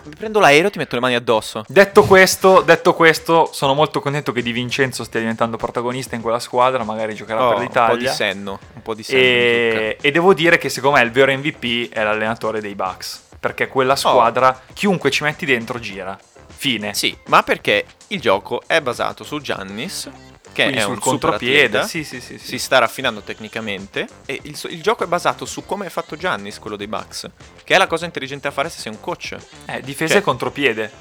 mi 0.03 0.15
prendo 0.17 0.41
l'aereo 0.41 0.67
e 0.67 0.71
ti 0.71 0.77
metto 0.79 0.95
le 0.95 1.01
mani 1.01 1.15
addosso. 1.15 1.63
Detto 1.69 2.03
questo, 2.03 2.59
detto 2.59 2.93
questo, 2.93 3.49
sono 3.53 3.73
molto 3.73 4.01
contento 4.01 4.33
che 4.33 4.41
Di 4.41 4.51
Vincenzo 4.51 5.05
stia 5.05 5.21
diventando 5.21 5.55
protagonista 5.55 6.15
in 6.15 6.21
quella 6.21 6.39
squadra, 6.39 6.83
magari 6.83 7.15
giocherà 7.15 7.41
Oh, 7.45 7.53
per 7.53 7.59
un 7.59 7.67
po' 7.67 7.71
di 7.71 7.79
l'Italia. 7.79 8.11
senno. 8.11 8.59
Un 8.73 8.81
po' 8.81 8.93
di 8.93 9.03
senno. 9.03 9.21
E, 9.21 9.97
e 10.01 10.11
devo 10.11 10.33
dire 10.33 10.57
che 10.57 10.67
secondo 10.67 10.97
me 10.97 11.03
il 11.03 11.11
vero 11.11 11.31
MVP 11.31 11.89
è 11.93 12.03
l'allenatore 12.03 12.59
dei 12.59 12.75
Bucks, 12.75 13.27
perché 13.39 13.69
quella 13.69 13.95
squadra, 13.95 14.59
chiunque 14.73 15.09
ci 15.09 15.23
metti 15.23 15.45
dentro 15.45 15.79
gira. 15.79 16.19
Fine. 16.53 16.93
Sì, 16.93 17.17
ma 17.27 17.41
perché 17.43 17.85
il 18.07 18.19
gioco 18.19 18.61
è 18.67 18.81
basato 18.81 19.23
su 19.23 19.39
Giannis, 19.39 20.09
che 20.53 20.63
Quindi 20.63 20.79
è 20.79 20.83
sul 20.83 20.93
un 20.93 20.99
contropiede. 20.99 21.83
Sì, 21.87 22.03
sì, 22.03 22.19
sì. 22.19 22.37
Si 22.37 22.57
sta 22.59 22.77
raffinando 22.79 23.21
tecnicamente 23.21 24.07
e 24.25 24.39
il, 24.43 24.59
il 24.69 24.81
gioco 24.81 25.03
è 25.03 25.07
basato 25.07 25.45
su 25.45 25.65
come 25.65 25.85
è 25.85 25.89
fatto 25.89 26.15
Giannis, 26.15 26.59
quello 26.59 26.75
dei 26.75 26.87
Bucks, 26.87 27.29
che 27.63 27.75
è 27.75 27.77
la 27.77 27.87
cosa 27.87 28.05
intelligente 28.05 28.47
da 28.47 28.53
fare 28.53 28.69
se 28.69 28.79
sei 28.79 28.91
un 28.91 28.99
coach. 28.99 29.37
Eh, 29.65 29.81
difesa 29.81 30.13
Cioè- 30.13 30.21
e 30.21 30.25
contropiede. 30.25 30.91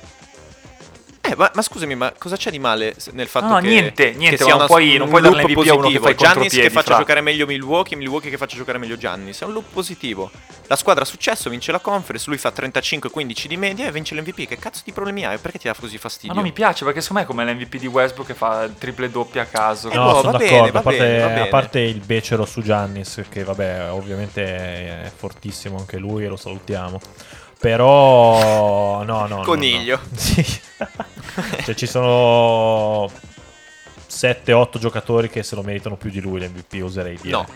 Eh, 1.30 1.36
ma, 1.36 1.50
ma 1.54 1.62
scusami, 1.62 1.94
ma 1.94 2.12
cosa 2.18 2.36
c'è 2.36 2.50
di 2.50 2.58
male 2.58 2.94
nel 3.12 3.28
fatto 3.28 3.46
No, 3.46 3.52
no, 3.54 3.60
che 3.60 3.66
niente, 3.68 4.12
niente, 4.16 4.36
che 4.36 4.42
ma 4.42 4.44
sia 4.44 4.46
non 4.48 4.56
una- 4.56 4.66
puoi- 4.66 4.90
un 4.92 4.96
non 4.98 5.08
puoi 5.08 5.20
dare 5.22 5.34
loop 5.34 5.48
l'MVP 5.48 5.68
a 5.68 5.74
uno 5.74 5.88
che 5.88 5.98
positivo? 5.98 6.04
fa 6.06 6.14
Giannis 6.14 6.52
che 6.54 6.70
faccia 6.70 6.86
fra. 6.86 6.96
giocare 6.98 7.20
meglio 7.20 7.46
Milwaukee, 7.46 7.96
Milwaukee 7.96 8.30
che 8.30 8.36
faccia 8.36 8.56
giocare 8.56 8.78
meglio 8.78 8.96
Giannis. 8.96 9.40
È 9.40 9.44
un 9.44 9.52
loop 9.52 9.66
positivo. 9.72 10.30
La 10.66 10.76
squadra 10.76 11.02
ha 11.02 11.06
successo, 11.06 11.50
vince 11.50 11.72
la 11.72 11.78
conference, 11.80 12.28
lui 12.28 12.38
fa 12.38 12.52
35-15 12.54 13.46
di 13.48 13.56
media 13.56 13.86
e 13.86 13.92
vince 13.92 14.14
l'MVP. 14.14 14.46
Che 14.46 14.56
cazzo 14.58 14.82
di 14.84 14.92
problemi 14.92 15.24
hai? 15.24 15.38
Perché 15.38 15.58
ti 15.58 15.66
dà 15.68 15.74
così 15.78 15.94
Ma 15.94 16.00
fastidio? 16.00 16.34
non 16.34 16.42
mi 16.44 16.52
piace 16.52 16.84
perché 16.84 17.00
secondo 17.00 17.22
me 17.22 17.28
è 17.28 17.30
come 17.30 17.44
l'MVP 17.52 17.76
di 17.76 17.86
Westbrook 17.86 18.26
che 18.28 18.34
fa 18.34 18.62
il 18.64 18.74
triple 18.78 19.10
doppia 19.10 19.42
a 19.42 19.46
caso. 19.46 19.90
Eh, 19.90 19.94
No, 19.94 20.04
boh, 20.04 20.20
sono 20.20 20.22
va 20.32 20.38
d'accordo. 20.38 20.54
bene, 20.56 20.70
va 20.70 20.78
a, 20.78 20.82
parte, 20.82 20.98
bene, 20.98 21.34
va 21.34 21.42
a 21.42 21.46
parte 21.46 21.80
il 21.80 22.00
becero 22.00 22.44
su 22.44 22.62
Giannis, 22.62 23.22
che 23.28 23.44
vabbè, 23.44 23.90
ovviamente 23.90 24.42
è 24.44 25.10
fortissimo 25.14 25.78
anche 25.78 25.98
lui 25.98 26.24
e 26.24 26.28
lo 26.28 26.36
salutiamo. 26.36 27.00
Però, 27.60 29.02
no, 29.04 29.26
no. 29.26 29.36
no, 29.36 29.42
Coniglio. 29.42 30.00
no. 30.02 30.08
Sì. 30.16 30.44
cioè, 31.64 31.74
ci 31.74 31.86
sono 31.86 33.10
7-8 34.08 34.78
giocatori 34.78 35.28
che 35.28 35.42
se 35.42 35.54
lo 35.54 35.62
meritano 35.62 35.96
più 35.96 36.10
di 36.10 36.20
lui 36.20 36.40
l'MVP, 36.40 36.82
oserei 36.82 37.18
dire. 37.20 37.30
No, 37.30 37.46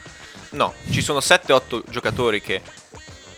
no, 0.51 0.75
ci 0.91 1.01
sono 1.01 1.19
7-8 1.21 1.83
giocatori 1.89 2.41
che 2.41 2.61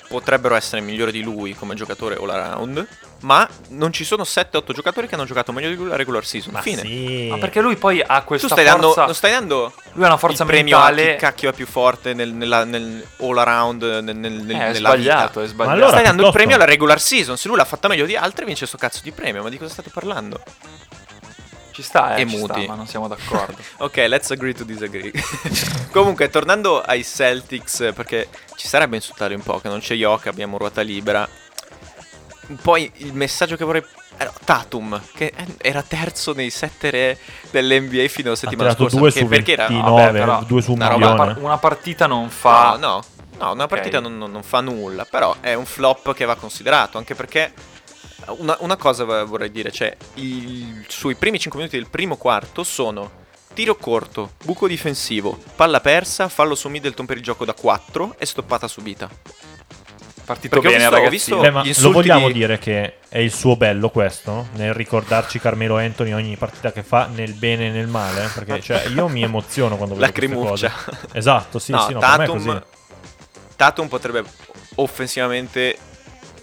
potrebbero 0.08 0.54
essere 0.54 0.82
migliori 0.82 1.12
di 1.12 1.22
lui 1.22 1.54
come 1.54 1.74
giocatore 1.74 2.16
all 2.16 2.30
around, 2.30 2.86
ma 3.20 3.48
non 3.70 3.92
ci 3.92 4.04
sono 4.04 4.22
7-8 4.24 4.72
giocatori 4.72 5.08
che 5.08 5.14
hanno 5.14 5.24
giocato 5.24 5.50
meglio 5.52 5.68
di 5.70 5.74
lui 5.76 5.88
la 5.88 5.96
regular 5.96 6.24
season. 6.24 6.52
Ma 6.52 6.60
Fine. 6.60 6.82
sì. 6.82 7.28
Ma 7.30 7.38
perché 7.38 7.60
lui 7.60 7.76
poi 7.76 8.02
ha 8.06 8.20
Tu 8.20 8.26
questa 8.26 8.48
stai 8.48 8.64
dando, 8.64 8.86
forza. 8.88 9.04
non 9.06 9.14
stai 9.14 9.30
dando 9.32 9.72
Lui 9.92 10.04
ha 10.04 10.08
una 10.08 10.16
forza 10.16 10.42
il 10.42 10.48
premio 10.48 10.78
a 10.78 10.88
chi 10.88 10.94
mentale. 10.94 11.16
cacchio 11.16 11.50
è 11.50 11.52
più 11.52 11.66
forte 11.66 12.12
nel, 12.14 12.32
nella- 12.32 12.64
nel 12.64 13.04
all 13.20 13.38
around, 13.38 13.82
nel, 13.82 14.16
nel- 14.16 14.32
nel- 14.32 14.50
Eh, 14.50 14.54
è 14.54 14.72
nella 14.72 14.90
sbagliato, 14.90 15.40
vita. 15.40 15.42
è 15.42 15.46
sbagliato. 15.46 15.74
allora- 15.76 15.90
stai 15.90 16.04
dando 16.04 16.26
il 16.26 16.32
premio 16.32 16.54
alla 16.56 16.64
regular 16.66 17.00
season. 17.00 17.36
Se 17.36 17.48
lui 17.48 17.56
l'ha 17.56 17.64
fatta 17.64 17.88
meglio 17.88 18.06
di 18.06 18.16
altri, 18.16 18.44
vince 18.44 18.66
sto 18.66 18.76
cazzo 18.76 19.00
di 19.02 19.12
premio. 19.12 19.42
Ma 19.42 19.48
di 19.48 19.58
cosa 19.58 19.72
state 19.72 19.90
parlando? 19.92 20.40
Ci 21.72 21.82
sta, 21.82 22.14
eh, 22.16 22.22
E 22.22 22.26
ci 22.28 22.38
sta, 22.38 22.54
muti. 22.54 22.66
ma 22.66 22.74
non 22.74 22.86
siamo 22.86 23.06
d'accordo. 23.08 23.54
Ok, 23.78 23.96
let's 24.08 24.30
agree 24.30 24.54
to 24.54 24.64
disagree. 24.64 25.12
Comunque, 25.92 26.30
tornando 26.30 26.80
ai 26.80 27.04
Celtics, 27.04 27.92
perché 27.94 28.28
ci 28.56 28.66
sarebbe 28.66 28.96
insultare 28.96 29.34
un 29.34 29.42
po' 29.42 29.58
che 29.60 29.68
non 29.68 29.80
c'è 29.80 29.94
Yoka, 29.94 30.30
abbiamo 30.30 30.56
ruota 30.58 30.80
libera. 30.80 31.28
Poi 32.62 32.90
il 32.96 33.12
messaggio 33.12 33.56
che 33.56 33.64
vorrei... 33.64 33.84
Era 34.18 34.32
Tatum, 34.44 34.98
che 35.12 35.30
era 35.58 35.82
terzo 35.82 36.32
nei 36.32 36.48
sette 36.48 36.88
re 36.90 37.18
dell'NBA 37.50 38.08
fino 38.08 38.28
alla 38.28 38.36
settimana 38.36 38.70
scorsa. 38.74 38.96
2 38.96 39.12
che 39.12 39.20
su 39.20 39.26
perché 39.26 39.52
era... 39.52 39.66
29, 39.66 40.02
vabbè, 40.02 40.18
però 40.18 40.42
2 40.42 40.62
su 40.62 40.70
un 40.72 40.76
una 40.78 40.88
roba 40.88 40.96
Una, 40.96 41.12
milione. 41.12 41.34
par- 41.34 41.42
una 41.44 41.58
partita 41.58 42.06
non 42.06 42.30
fa... 42.30 42.76
No, 42.78 42.86
no, 42.86 43.04
no, 43.38 43.52
una 43.52 43.66
partita 43.66 44.00
non, 44.00 44.16
non- 44.16 44.30
non 44.30 44.42
fa 44.42 44.60
nulla, 44.62 45.04
però 45.04 45.36
è 45.40 45.52
un 45.52 45.66
flop 45.66 46.14
che 46.14 46.24
va 46.24 46.34
considerato, 46.36 46.96
anche 46.96 47.14
perché 47.14 47.52
una, 48.38 48.56
una 48.60 48.76
cosa 48.76 49.04
vorrei 49.24 49.50
dire, 49.50 49.70
cioè 49.70 49.94
il- 50.14 50.86
sui 50.88 51.14
primi 51.16 51.38
5 51.38 51.58
minuti 51.60 51.76
del 51.76 51.88
primo 51.90 52.16
quarto 52.16 52.64
sono 52.64 53.24
tiro 53.52 53.76
corto, 53.76 54.32
buco 54.44 54.66
difensivo, 54.66 55.38
palla 55.56 55.80
persa, 55.80 56.28
fallo 56.30 56.54
su 56.54 56.68
Middleton 56.70 57.04
per 57.04 57.18
il 57.18 57.22
gioco 57.22 57.44
da 57.44 57.52
4 57.52 58.14
e 58.18 58.24
stoppata 58.24 58.66
subita. 58.66 59.10
Partito 60.26 60.60
Perché 60.60 60.66
ho 60.66 60.88
bene, 60.88 61.08
visto- 61.10 61.36
ragazzi. 61.36 61.52
visto- 61.54 61.82
Beh, 61.82 61.82
lo 61.88 61.92
vogliamo 61.92 62.26
di- 62.26 62.32
dire 62.32 62.58
che 62.58 62.94
è 63.08 63.18
il 63.18 63.32
suo 63.32 63.56
bello 63.56 63.90
questo? 63.90 64.48
Nel 64.56 64.74
ricordarci 64.74 65.38
Carmelo 65.38 65.76
Anthony 65.78 66.12
ogni 66.12 66.34
partita 66.36 66.72
che 66.72 66.82
fa 66.82 67.08
nel 67.14 67.32
bene 67.34 67.68
e 67.68 67.70
nel 67.70 67.86
male? 67.86 68.28
Perché 68.34 68.60
cioè, 68.60 68.86
io 68.88 69.06
mi 69.08 69.22
emoziono 69.22 69.76
quando 69.76 69.94
vedo 69.94 70.10
queste 70.10 70.28
Lacrimuccia. 70.28 70.70
cose. 70.70 71.08
Esatto, 71.12 71.58
sì, 71.60 71.70
no, 71.70 71.80
sì, 71.86 71.92
no, 71.92 72.00
per 72.00 72.08
me 72.08 72.14
è 72.14 72.18
Tatum, 72.26 72.44
così. 72.44 72.60
Tatum 73.54 73.88
potrebbe 73.88 74.24
offensivamente... 74.74 75.76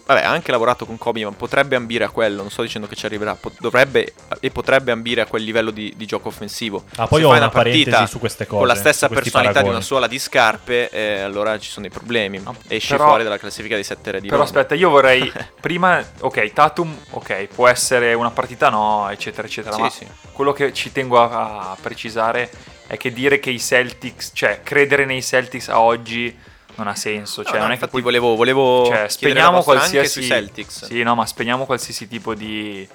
Vabbè, 0.05 0.21
ha 0.23 0.29
anche 0.29 0.51
lavorato 0.51 0.85
con 0.85 0.97
Kobe, 0.97 1.23
ma 1.23 1.31
potrebbe 1.31 1.75
ambire 1.77 2.03
a 2.03 2.09
quello. 2.09 2.41
Non 2.41 2.51
sto 2.51 2.61
dicendo 2.61 2.87
che 2.87 2.95
ci 2.95 3.05
arriverà. 3.05 3.35
po- 3.35 3.51
dovrebbe 3.59 4.13
e 4.41 4.51
potrebbe 4.51 4.91
ambire 4.91 5.21
a 5.21 5.25
quel 5.25 5.43
livello 5.43 5.71
di, 5.71 5.93
di 5.95 6.05
gioco 6.05 6.27
offensivo. 6.27 6.83
Ah, 6.97 7.07
poi 7.07 7.19
Se 7.21 7.25
ho 7.25 7.29
fai 7.29 7.37
una 7.37 7.45
una 7.45 7.49
partita 7.49 8.05
su 8.05 8.19
queste 8.19 8.45
cose. 8.45 8.57
con 8.59 8.67
la 8.67 8.75
stessa 8.75 9.07
personalità 9.07 9.39
di 9.39 9.53
paragoni. 9.53 9.75
una 9.75 9.83
suola 9.83 10.07
di 10.07 10.19
scarpe, 10.19 10.89
eh, 10.89 11.19
allora 11.21 11.57
ci 11.57 11.69
sono 11.69 11.85
dei 11.87 11.95
problemi. 11.95 12.39
No, 12.39 12.53
Esci 12.67 12.91
però- 12.91 13.05
fuori 13.07 13.23
dalla 13.23 13.37
classifica 13.37 13.75
di 13.77 13.83
7 13.83 14.11
re 14.11 14.17
di 14.19 14.27
Però 14.27 14.39
Roma. 14.39 14.49
aspetta, 14.49 14.75
io 14.75 14.89
vorrei 14.89 15.31
prima, 15.61 16.03
ok, 16.19 16.51
Tatum, 16.51 16.93
ok, 17.11 17.47
può 17.53 17.67
essere 17.69 18.13
una 18.13 18.31
partita 18.31 18.67
no, 18.69 19.07
eccetera, 19.09 19.47
eccetera, 19.47 19.75
Sì, 19.75 19.81
ma 19.81 19.89
sì. 19.89 20.07
quello 20.33 20.51
che 20.51 20.73
ci 20.73 20.91
tengo 20.91 21.21
a, 21.21 21.71
a 21.71 21.77
precisare 21.81 22.49
è 22.87 22.97
che 22.97 23.13
dire 23.13 23.39
che 23.39 23.49
i 23.51 23.59
Celtics, 23.59 24.31
cioè 24.33 24.59
credere 24.63 25.05
nei 25.05 25.23
Celtics 25.23 25.69
a 25.69 25.79
oggi 25.79 26.37
non 26.75 26.87
ha 26.87 26.95
senso, 26.95 27.43
cioè 27.43 27.53
No, 27.53 27.59
no, 27.59 27.63
non 27.67 27.71
è 27.73 27.79
che 27.79 27.87
puoi 27.87 28.01
volevo, 28.01 28.35
volevo 28.35 28.85
cioè, 28.85 29.07
spegniamo 29.07 29.61
qualsiasi 29.63 29.97
anche 29.97 30.09
sui 30.09 30.23
Celtics. 30.23 30.85
Sì, 30.85 31.03
no, 31.03 31.15
ma 31.15 31.25
spegniamo 31.25 31.65
qualsiasi 31.65 32.07
tipo 32.07 32.33
di, 32.33 32.87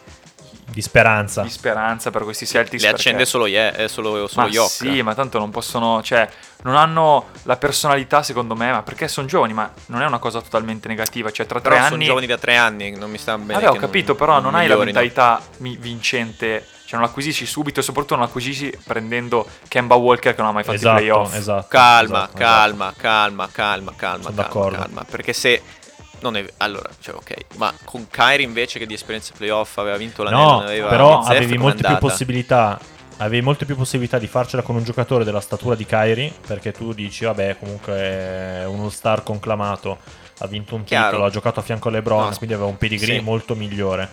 Di 0.71 0.83
speranza. 0.83 1.43
di 1.43 1.51
speranza 1.51 2.11
per 2.11 2.23
questi 2.25 2.47
Celtics 2.47 2.83
Le 2.83 2.91
perché- 2.91 3.03
accende 3.09 3.25
solo, 3.25 3.47
Ye- 3.47 3.75
eh, 3.85 3.89
solo, 3.89 4.27
solo 4.27 4.47
ma 4.47 4.53
Yok. 4.53 4.69
sì, 4.69 5.03
ma 5.03 5.15
tanto 5.15 5.39
non 5.39 5.51
possono, 5.51 6.03
cioè, 6.03 6.29
non 6.63 6.77
hanno 6.77 7.29
la 7.45 7.57
personalità 7.57 8.23
secondo 8.23 8.55
me, 8.55 8.71
ma 8.71 8.83
perché 8.83 9.09
sono 9.09 9.27
giovani, 9.27 9.53
ma 9.55 9.71
non 9.87 10.03
è 10.03 10.07
una 10.07 10.19
cosa 10.19 10.41
totalmente 10.41 10.89
negativa, 10.89 11.31
cioè 11.31 11.47
tra 11.47 11.61
Però 11.61 11.75
tre 11.75 11.85
sono 11.85 11.95
anni 11.97 12.05
giovani 12.05 12.27
da 12.27 12.37
tre 12.39 12.57
anni, 12.57 12.91
non 12.97 13.11
mi 13.11 13.19
sta 13.19 13.39
bene. 13.39 13.61
Vabbè, 13.61 13.77
ho 13.77 13.81
capito, 13.81 14.15
però 14.15 14.41
non, 14.41 14.55
hai 14.55 14.67
la 14.67 14.77
mentalità 14.77 15.41
mi- 15.59 15.77
vincente. 15.79 16.67
Cioè, 16.89 16.99
non 16.99 17.07
l'acquisisci 17.07 17.45
subito 17.45 17.81
e 17.81 17.83
soprattutto 17.83 18.15
non 18.15 18.25
l'acquisisci 18.25 18.73
prendendo 18.83 19.47
Kemba 19.69 19.95
Walker 19.97 20.35
che 20.35 20.41
non 20.41 20.49
ha 20.49 20.53
mai 20.55 20.63
fatto 20.63 20.77
i 20.77 20.79
Esatto, 20.81 20.97
playoff. 20.97 21.35
esatto. 21.35 21.67
Calma, 21.69 22.19
esatto, 22.25 22.39
calma, 22.39 22.95
calma, 22.97 23.49
calma, 23.53 23.93
calma, 23.95 24.23
Sono 24.23 24.35
calma, 24.35 24.43
d'accordo. 24.43 24.79
calma. 24.79 25.05
Perché 25.05 25.35
se... 25.35 25.63
Non 26.21 26.39
è... 26.39 26.47
Allora, 26.57 26.89
cioè, 26.99 27.15
ok. 27.17 27.35
Ma 27.57 27.75
con 27.85 28.09
Kyrie 28.09 28.47
invece 28.47 28.79
che 28.79 28.87
di 28.87 28.95
esperienze 28.95 29.35
playoff 29.37 29.77
aveva 29.77 29.99
vinto 29.99 30.23
la 30.23 30.31
No, 30.31 30.61
aveva 30.63 30.89
però 30.89 31.23
Zef, 31.25 31.37
avevi 31.37 31.59
molte 31.59 31.87
più 31.87 31.99
possibilità. 31.99 32.81
Avevi 33.19 33.43
molte 33.45 33.67
più 33.67 33.77
possibilità 33.77 34.19
di 34.19 34.27
farcela 34.27 34.63
con 34.63 34.75
un 34.75 34.83
giocatore 34.83 35.25
della 35.25 35.41
statura 35.43 35.75
di 35.75 35.85
Kyrie. 35.85 36.33
Perché 36.47 36.73
tu 36.73 36.95
dici, 36.95 37.27
vabbè, 37.27 37.59
comunque 37.61 37.93
è 37.95 38.65
uno 38.67 38.89
star 38.89 39.23
conclamato. 39.23 39.99
Ha 40.39 40.47
vinto 40.47 40.75
un 40.75 40.85
Chiaro. 40.85 41.09
titolo, 41.09 41.25
ha 41.27 41.31
giocato 41.31 41.61
a 41.61 41.63
fianco 41.63 41.89
a 41.89 41.91
LeBron, 41.91 42.29
No, 42.31 42.37
quindi 42.39 42.55
aveva 42.55 42.71
un 42.71 42.79
pedigree 42.79 43.19
sì. 43.19 43.23
molto 43.23 43.55
migliore. 43.55 44.09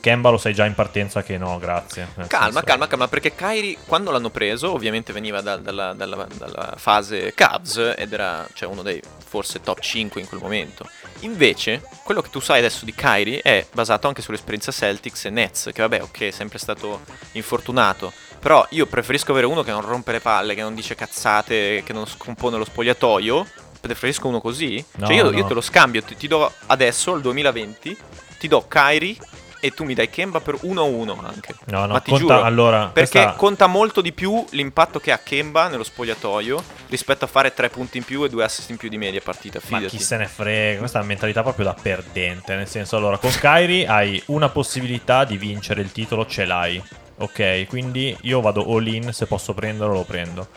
Kemba 0.00 0.30
lo 0.30 0.38
sai 0.38 0.54
già 0.54 0.64
in 0.64 0.74
partenza 0.74 1.22
che 1.22 1.36
no, 1.38 1.58
grazie. 1.58 2.08
Calma, 2.26 2.44
senso- 2.46 2.62
calma, 2.62 2.86
calma, 2.86 3.08
perché 3.08 3.34
Kyrie 3.34 3.76
quando 3.86 4.10
l'hanno 4.10 4.30
preso 4.30 4.72
ovviamente 4.72 5.12
veniva 5.12 5.40
da- 5.40 5.56
dalla, 5.56 5.92
dalla- 5.92 6.26
dalla 6.34 6.74
fase 6.76 7.32
Cavs 7.34 7.94
ed 7.96 8.12
era 8.12 8.46
cioè, 8.54 8.68
uno 8.68 8.82
dei 8.82 9.00
forse 9.26 9.60
top 9.60 9.80
5 9.80 10.20
in 10.20 10.26
quel 10.26 10.40
momento. 10.40 10.88
Invece, 11.20 11.82
quello 12.02 12.22
che 12.22 12.30
tu 12.30 12.40
sai 12.40 12.58
adesso 12.58 12.84
di 12.84 12.94
Kyrie 12.94 13.40
è 13.42 13.66
basato 13.72 14.08
anche 14.08 14.22
sull'esperienza 14.22 14.72
Celtics 14.72 15.26
e 15.26 15.30
Nets, 15.30 15.70
che 15.72 15.82
vabbè, 15.82 16.02
ok, 16.02 16.20
è 16.22 16.30
sempre 16.30 16.58
stato 16.58 17.02
infortunato, 17.32 18.12
però 18.40 18.66
io 18.70 18.86
preferisco 18.86 19.32
avere 19.32 19.46
uno 19.46 19.62
che 19.62 19.70
non 19.70 19.82
rompe 19.82 20.12
le 20.12 20.20
palle, 20.20 20.54
che 20.54 20.62
non 20.62 20.74
dice 20.74 20.94
cazzate, 20.94 21.82
che 21.84 21.92
non 21.92 22.06
scompone 22.06 22.56
lo 22.56 22.64
spogliatoio. 22.64 23.46
Preferisco 23.80 24.28
uno 24.28 24.40
così. 24.40 24.82
No, 24.96 25.06
cioè 25.06 25.16
io, 25.16 25.30
no. 25.30 25.36
io 25.36 25.44
te 25.44 25.54
lo 25.54 25.60
scambio, 25.60 26.02
ti, 26.02 26.14
ti 26.16 26.26
do 26.28 26.50
adesso, 26.66 27.14
il 27.14 27.22
2020, 27.22 27.96
ti 28.38 28.48
do 28.48 28.66
Kyrie 28.66 29.16
e 29.60 29.70
tu 29.72 29.84
mi 29.84 29.94
dai 29.94 30.08
Kemba 30.10 30.40
per 30.40 30.56
1-1 30.62 31.18
anche. 31.24 31.54
No, 31.66 31.80
no, 31.86 31.92
Ma 31.92 32.00
ti 32.00 32.10
conta 32.10 32.24
giuro, 32.34 32.42
allora. 32.42 32.86
perché 32.92 33.10
questa- 33.10 33.32
conta 33.34 33.66
molto 33.66 34.00
di 34.00 34.12
più 34.12 34.44
l'impatto 34.50 34.98
che 34.98 35.12
ha 35.12 35.18
Kemba 35.18 35.68
nello 35.68 35.84
spogliatoio 35.84 36.62
rispetto 36.88 37.24
a 37.24 37.28
fare 37.28 37.52
3 37.54 37.68
punti 37.68 37.98
in 37.98 38.04
più 38.04 38.24
e 38.24 38.28
2 38.28 38.42
assist 38.44 38.70
in 38.70 38.76
più 38.76 38.88
di 38.88 38.96
media 38.98 39.20
partita, 39.20 39.60
Ma 39.68 39.76
fidati. 39.78 39.96
chi 39.96 40.02
se 40.02 40.16
ne 40.16 40.26
frega, 40.26 40.78
questa 40.78 40.98
è 40.98 41.00
una 41.02 41.08
mentalità 41.10 41.42
proprio 41.42 41.66
da 41.66 41.74
perdente. 41.74 42.54
Nel 42.56 42.66
senso, 42.68 42.96
allora, 42.96 43.18
con 43.18 43.30
Kyrie 43.30 43.86
hai 43.86 44.20
una 44.26 44.48
possibilità 44.48 45.24
di 45.24 45.36
vincere 45.36 45.82
il 45.82 45.92
titolo, 45.92 46.26
ce 46.26 46.44
l'hai. 46.44 46.82
Ok, 47.18 47.66
quindi 47.68 48.16
io 48.22 48.40
vado 48.40 48.64
all 48.74 48.86
in, 48.86 49.12
se 49.12 49.26
posso 49.26 49.52
prenderlo 49.52 49.92
lo 49.92 50.04
prendo. 50.04 50.48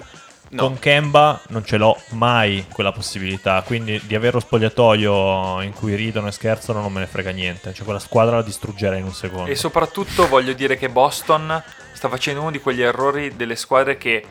No. 0.53 0.67
Con 0.67 0.77
Kemba 0.77 1.41
non 1.47 1.65
ce 1.65 1.77
l'ho 1.77 1.99
mai 2.09 2.67
quella 2.71 2.91
possibilità, 2.91 3.63
quindi 3.65 3.99
di 4.05 4.13
avere 4.13 4.33
lo 4.33 4.39
spogliatoio 4.39 5.61
in 5.61 5.73
cui 5.73 5.95
ridono 5.95 6.27
e 6.27 6.31
scherzano 6.31 6.79
non 6.79 6.93
me 6.93 6.99
ne 6.99 7.07
frega 7.07 7.31
niente. 7.31 7.73
Cioè 7.73 7.83
quella 7.83 7.99
squadra 7.99 8.35
la 8.35 8.43
distruggerei 8.43 8.99
in 8.99 9.05
un 9.05 9.13
secondo. 9.13 9.49
E 9.49 9.55
soprattutto 9.55 10.27
voglio 10.27 10.53
dire 10.53 10.77
che 10.77 10.89
Boston 10.89 11.63
sta 11.93 12.07
facendo 12.07 12.41
uno 12.41 12.51
di 12.51 12.59
quegli 12.59 12.83
errori 12.83 13.35
delle 13.35 13.55
squadre 13.55 13.97
che, 13.97 14.23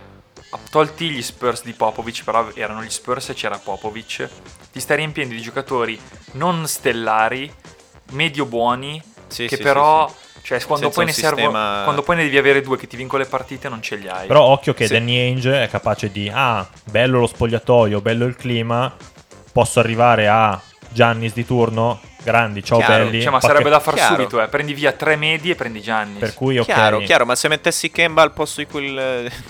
tolti 0.70 1.10
gli 1.10 1.22
Spurs 1.22 1.64
di 1.64 1.72
Popovic, 1.72 2.22
però 2.22 2.48
erano 2.54 2.84
gli 2.84 2.90
Spurs 2.90 3.30
e 3.30 3.34
c'era 3.34 3.58
Popovic, 3.58 4.28
ti 4.70 4.78
stai 4.78 4.98
riempiendo 4.98 5.34
di 5.34 5.40
giocatori 5.40 6.00
non 6.32 6.68
stellari, 6.68 7.52
medio 8.12 8.46
buoni, 8.46 9.02
Sì, 9.26 9.46
che 9.46 9.56
sì, 9.56 9.62
però... 9.62 10.06
sì, 10.06 10.14
sì. 10.14 10.21
Cioè, 10.42 10.60
quando 10.64 10.90
poi, 10.90 11.04
ne 11.04 11.12
servono, 11.12 11.42
sistema- 11.46 11.80
quando 11.84 12.02
poi 12.02 12.16
ne 12.16 12.22
devi 12.24 12.36
avere 12.36 12.60
due 12.62 12.76
che 12.76 12.86
ti 12.86 12.96
vincono 12.96 13.22
le 13.22 13.28
partite, 13.28 13.68
non 13.68 13.80
ce 13.80 13.96
li 13.96 14.08
hai. 14.08 14.26
Però 14.26 14.42
occhio 14.42 14.74
che 14.74 14.86
Sì. 14.86 14.94
Danny 14.94 15.16
Ainge 15.18 15.62
è 15.62 15.68
capace 15.68 16.10
di, 16.10 16.30
ah, 16.32 16.68
bello 16.90 17.20
lo 17.20 17.26
spogliatoio, 17.26 18.00
bello 18.00 18.24
il 18.26 18.34
clima, 18.36 18.92
posso 19.52 19.78
arrivare 19.80 20.26
a 20.28 20.60
Giannis 20.90 21.32
di 21.32 21.46
turno, 21.46 22.00
grandi, 22.22 22.62
ciao 22.62 22.78
Chiaro, 22.78 23.04
belli. 23.04 23.22
Cioè, 23.22 23.30
ma 23.30 23.40
sarebbe 23.40 23.70
da 23.70 23.80
far 23.80 23.94
Chiaro. 23.94 24.14
subito, 24.16 24.42
eh. 24.42 24.48
Prendi 24.48 24.74
via 24.74 24.92
tre 24.92 25.16
medie 25.16 25.52
e 25.52 25.54
prendi 25.54 25.80
Giannis. 25.80 26.18
Per 26.18 26.34
cui, 26.34 26.58
ok. 26.58 26.64
Chiaro, 26.66 26.98
chiaro, 27.00 27.24
ma 27.24 27.34
se 27.36 27.48
mettessi 27.48 27.90
Kemba 27.90 28.22
al 28.22 28.32
posto 28.32 28.60
di 28.60 28.66
quel... 28.66 29.30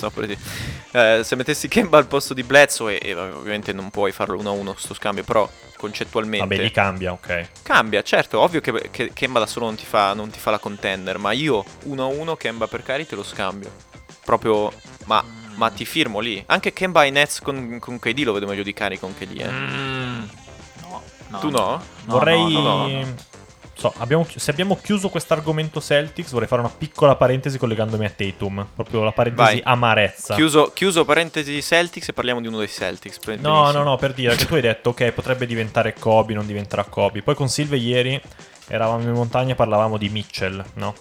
Per 0.00 0.26
dire. 0.26 0.38
Eh, 0.92 1.20
se 1.22 1.36
mettessi 1.36 1.68
Kemba 1.68 1.98
al 1.98 2.06
posto 2.06 2.32
di 2.32 2.42
Bledsoe, 2.42 2.98
e, 2.98 3.10
e 3.10 3.14
ovviamente 3.14 3.72
non 3.74 3.90
puoi 3.90 4.12
farlo 4.12 4.40
1-1 4.40 4.74
sto 4.76 4.94
scambio, 4.94 5.24
però 5.24 5.46
concettualmente... 5.80 6.46
Vabbè, 6.46 6.62
lì 6.62 6.70
cambia, 6.70 7.12
ok. 7.12 7.48
Cambia, 7.62 8.02
certo, 8.02 8.38
ovvio 8.38 8.60
che, 8.60 8.90
che 8.90 9.12
Kemba 9.14 9.38
da 9.38 9.46
solo 9.46 9.64
non 9.64 9.76
ti, 9.76 9.86
fa, 9.86 10.12
non 10.12 10.28
ti 10.28 10.38
fa 10.38 10.50
la 10.50 10.58
contender, 10.58 11.16
ma 11.16 11.32
io 11.32 11.64
1-1 11.86 12.36
Kemba 12.36 12.66
per 12.66 12.82
Cari 12.82 13.06
te 13.06 13.16
lo 13.16 13.22
scambio. 13.22 13.72
Proprio, 14.22 14.70
ma, 15.06 15.24
ma 15.54 15.70
ti 15.70 15.86
firmo 15.86 16.20
lì. 16.20 16.42
Anche 16.46 16.74
Kemba 16.74 17.00
ai 17.00 17.10
Nets 17.10 17.40
con, 17.40 17.78
con 17.80 17.98
KD 17.98 18.18
lo 18.20 18.32
vedo 18.34 18.46
meglio 18.46 18.62
di 18.62 18.74
Cari 18.74 18.98
con 18.98 19.14
KD, 19.16 19.40
eh. 19.40 19.50
Mm, 19.50 20.22
no, 20.82 21.02
no, 21.28 21.38
Tu 21.38 21.48
no? 21.50 21.82
vorrei... 22.04 22.52
no, 22.52 22.60
no, 22.60 22.86
no. 22.88 23.28
So, 23.80 23.90
abbiamo 23.96 24.26
chi- 24.26 24.38
se 24.38 24.50
abbiamo 24.50 24.76
chiuso 24.76 25.08
questo 25.08 25.32
argomento 25.32 25.80
Celtics, 25.80 26.32
vorrei 26.32 26.46
fare 26.46 26.60
una 26.60 26.70
piccola 26.70 27.16
parentesi 27.16 27.56
collegandomi 27.56 28.04
a 28.04 28.10
Tatum. 28.10 28.66
Proprio 28.74 29.02
la 29.04 29.12
parentesi 29.12 29.52
Vai. 29.52 29.60
amarezza. 29.64 30.34
Chiuso, 30.34 30.72
chiuso 30.74 31.06
parentesi 31.06 31.62
Celtics 31.62 32.08
e 32.08 32.12
parliamo 32.12 32.42
di 32.42 32.48
uno 32.48 32.58
dei 32.58 32.68
Celtics. 32.68 33.18
No, 33.38 33.70
no, 33.70 33.82
no, 33.82 33.96
per 33.96 34.12
dire 34.12 34.36
che 34.36 34.44
tu 34.44 34.52
hai 34.52 34.60
detto, 34.60 34.90
ok, 34.90 35.12
potrebbe 35.12 35.46
diventare 35.46 35.94
Kobe, 35.98 36.34
non 36.34 36.44
diventerà 36.44 36.84
Kobe. 36.84 37.22
Poi 37.22 37.34
con 37.34 37.48
Silve 37.48 37.78
ieri 37.78 38.20
eravamo 38.68 39.02
in 39.02 39.12
montagna 39.12 39.52
e 39.52 39.54
parlavamo 39.54 39.96
di 39.96 40.10
Mitchell, 40.10 40.62
no? 40.74 40.94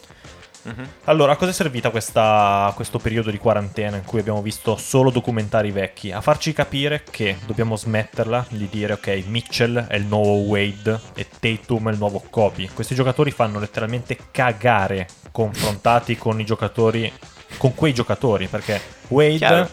Mhm. 0.64 0.88
Allora, 1.06 1.32
a 1.32 1.36
cosa 1.36 1.52
è 1.52 1.54
servita 1.54 1.90
questa- 1.90 2.72
questo 2.76 3.00
periodo 3.00 3.32
di 3.32 3.38
quarantena 3.38 3.96
in 3.98 4.04
cui 4.04 4.20
abbiamo 4.20 4.42
visto 4.42 4.76
solo 4.76 5.10
documentari 5.10 5.72
vecchi? 5.72 6.12
A 6.12 6.22
farci 6.22 6.54
capire 6.54 7.04
che 7.10 7.38
dobbiamo 7.46 7.76
smetterla 7.76 8.46
di 8.50 8.68
dire 8.70 8.94
ok, 8.94 9.24
Mitchell 9.28 9.88
è 9.88 9.96
il 9.96 10.06
nuovo 10.06 10.34
Wade 10.34 11.00
e 11.16 11.26
Tatum 11.40 11.90
è 11.90 11.92
il 11.92 11.98
nuovo 11.98 12.22
Kobe. 12.30 12.70
Questi 12.74 12.94
giocatori 12.96 13.32
fanno 13.32 13.60
letteralmente 13.60 14.18
cagare 14.32 15.08
confrontati 15.32 16.18
con 16.18 16.40
i 16.40 16.46
giocatori, 16.46 17.12
con 17.58 17.74
quei 17.74 17.94
giocatori, 17.94 18.48
perché 18.48 18.82
Wade 19.08 19.38
Chiaro. 19.38 19.70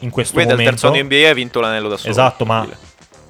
in 0.00 0.10
questo 0.10 0.36
Wade 0.36 0.50
al 0.52 0.56
momento... 0.58 0.80
terzo 0.80 0.94
anno 0.96 1.04
NBA 1.04 1.28
ha 1.30 1.34
vinto 1.34 1.60
l'anello 1.60 1.88
da 1.88 1.96
solo. 1.96 2.10
Esatto, 2.10 2.44
ma. 2.44 2.66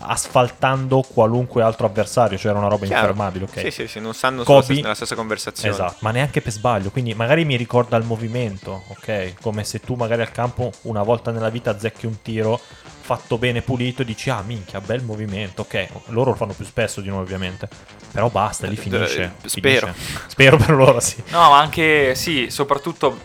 Asfaltando 0.06 1.02
qualunque 1.02 1.62
altro 1.62 1.86
avversario, 1.86 2.36
cioè 2.38 2.50
era 2.50 2.60
una 2.60 2.68
roba 2.68 2.86
Chiaro. 2.86 3.02
infermabile, 3.08 3.44
ok? 3.44 3.58
Sì, 3.60 3.70
sì, 3.70 3.86
sì, 3.88 4.00
non 4.00 4.14
stanno 4.14 4.42
Kobe- 4.44 4.62
stessa- 4.64 4.80
nella 4.82 4.94
stessa 4.94 5.14
conversazione. 5.14 5.72
Esatto, 5.72 5.96
ma 6.00 6.10
neanche 6.10 6.40
per 6.40 6.52
sbaglio, 6.52 6.90
quindi 6.90 7.14
magari 7.14 7.44
mi 7.44 7.56
ricorda 7.56 7.96
il 7.96 8.04
movimento, 8.04 8.84
ok? 8.88 9.34
Come 9.40 9.64
se 9.64 9.80
tu 9.80 9.94
magari 9.94 10.22
al 10.22 10.30
campo 10.32 10.70
una 10.82 11.02
volta 11.02 11.30
nella 11.30 11.48
vita 11.50 11.70
azzecchi 11.70 12.06
un 12.06 12.20
tiro 12.22 12.60
fatto 13.04 13.36
bene 13.36 13.60
pulito 13.60 14.02
e 14.02 14.04
dici 14.06 14.30
ah 14.30 14.42
minchia, 14.42 14.80
bel 14.80 15.02
movimento, 15.02 15.62
ok? 15.62 15.86
Loro 16.06 16.30
lo 16.30 16.36
fanno 16.36 16.54
più 16.54 16.64
spesso 16.64 17.00
di 17.00 17.08
noi 17.08 17.20
ovviamente, 17.20 17.68
però 18.10 18.28
basta, 18.30 18.66
lì 18.66 18.74
Eh, 18.74 18.78
finisce. 18.78 19.22
eh, 19.42 19.48
spero. 19.48 19.92
finisce. 19.92 20.22
Spero 20.28 20.56
per 20.56 20.70
loro, 20.70 21.00
sì. 21.00 21.22
No, 21.28 21.50
ma 21.50 21.58
anche 21.58 22.14
sì, 22.14 22.48
soprattutto, 22.50 23.18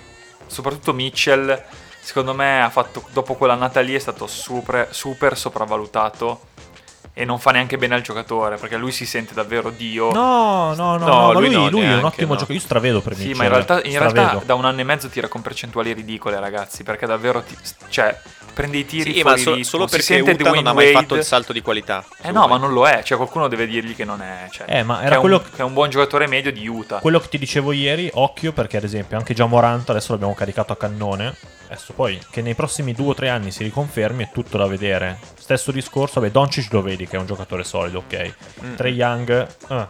soprattutto 0.48 0.94
Mitchell, 0.94 1.64
secondo 2.02 2.34
me 2.34 2.62
ha 2.62 2.70
fatto 2.70 3.04
dopo 3.14 3.36
quell'annata 3.36 3.80
lì 3.80 3.94
è 3.96 4.00
stato 4.00 4.28
super, 4.28 4.88
super 4.92 5.38
sopravvalutato 5.38 6.42
e 7.14 7.26
non 7.26 7.40
fa 7.40 7.52
neanche 7.52 7.78
bene 7.78 7.96
al 7.96 8.02
giocatore 8.02 8.58
perché 8.58 8.78
lui 8.78 8.92
si 8.92 9.06
sente 9.06 9.34
davvero 9.34 9.70
Dio. 9.72 10.12
No, 10.12 10.74
no, 10.76 10.98
no, 10.98 11.06
No, 11.06 11.06
no, 11.06 11.28
ma 11.28 11.40
lui 11.40 11.46
lui, 11.48 11.54
no, 11.56 11.70
lui 11.70 11.82
è 11.82 11.96
un 11.96 12.04
ottimo 12.06 12.28
no. 12.34 12.34
giocatore, 12.36 12.54
io 12.54 12.60
stravedo 12.60 13.02
per 13.02 13.14
Sì, 13.16 13.20
Mitchell, 13.28 13.38
ma 13.38 13.44
in 13.46 13.50
realtà, 13.50 13.82
in 13.84 14.00
realtà 14.00 14.42
da 14.46 14.56
un 14.56 14.66
anno 14.66 14.80
e 14.80 14.84
mezzo 14.84 15.08
tira 15.10 15.28
con 15.28 15.42
percentuali 15.42 15.92
ridicole, 15.94 16.40
ragazzi, 16.40 16.84
perché 16.84 17.06
davvero 17.06 17.42
ti- 17.42 17.58
cioè 17.90 18.18
prende 18.54 18.78
i 18.78 18.86
tiri 18.86 19.14
Sì, 19.14 19.18
ma 19.24 19.30
fuori 19.32 19.42
so- 19.42 19.50
ritmo, 19.52 19.64
solo 19.66 19.84
si 19.88 19.92
perché 19.98 20.06
sente 20.16 20.32
Utah 20.32 20.52
non 20.52 20.68
ha 20.68 20.74
mai 20.74 20.86
Wade. 20.88 20.92
fatto 21.00 21.16
il 21.16 21.24
salto 21.24 21.54
di 21.54 21.62
qualità. 21.62 22.04
Eh 22.22 22.32
no, 22.32 22.48
ma 22.48 22.58
non 22.58 22.74
lo 22.74 22.88
è, 22.88 23.02
cioè 23.04 23.18
qualcuno 23.18 23.48
deve 23.48 23.66
dirgli 23.68 23.96
che 23.96 24.06
non 24.06 24.22
è, 24.22 24.48
cioè, 24.52 24.66
Eh, 24.70 24.84
ma 24.84 25.00
che 25.00 25.06
era 25.06 25.16
è 25.16 25.20
quello 25.20 25.38
un, 25.38 25.44
che 25.44 25.62
è 25.62 25.64
un 25.64 25.74
buon 25.74 25.90
giocatore 25.90 26.28
medio 26.28 26.52
di 26.52 26.68
Utah. 26.68 27.00
Quello 27.00 27.20
che 27.20 27.30
ti 27.30 27.38
dicevo 27.38 27.72
ieri, 27.72 28.10
occhio 28.14 28.52
perché 28.54 28.78
ad 28.78 28.84
esempio 28.84 29.18
anche 29.18 29.34
già 29.34 29.46
Morant 29.46 29.90
adesso 29.90 30.12
l'abbiamo 30.12 30.34
caricato 30.36 30.74
a 30.74 30.78
cannone. 30.78 31.36
Adesso 31.70 31.94
poi 31.94 32.20
che 32.32 32.42
nei 32.42 32.56
prossimi 32.56 32.94
due 32.94 33.10
o 33.10 33.14
tre 33.14 33.30
anni 33.30 33.52
si 33.52 33.64
riconfermi 33.64 34.24
è 34.24 34.30
tutto 34.34 34.58
da 34.58 34.66
vedere. 34.66 35.20
Stesso 35.38 35.72
discorso, 35.72 36.20
vabbè, 36.20 36.32
Doncic 36.32 36.74
lo 36.74 36.82
vedi 36.82 37.06
che 37.06 37.16
è 37.16 37.20
un 37.20 37.28
giocatore 37.28 37.64
solido, 37.64 38.00
ok. 38.00 38.34
Mm. 38.64 38.76
Trey 38.76 38.94
Young 38.94 39.48
eh, 39.70 39.88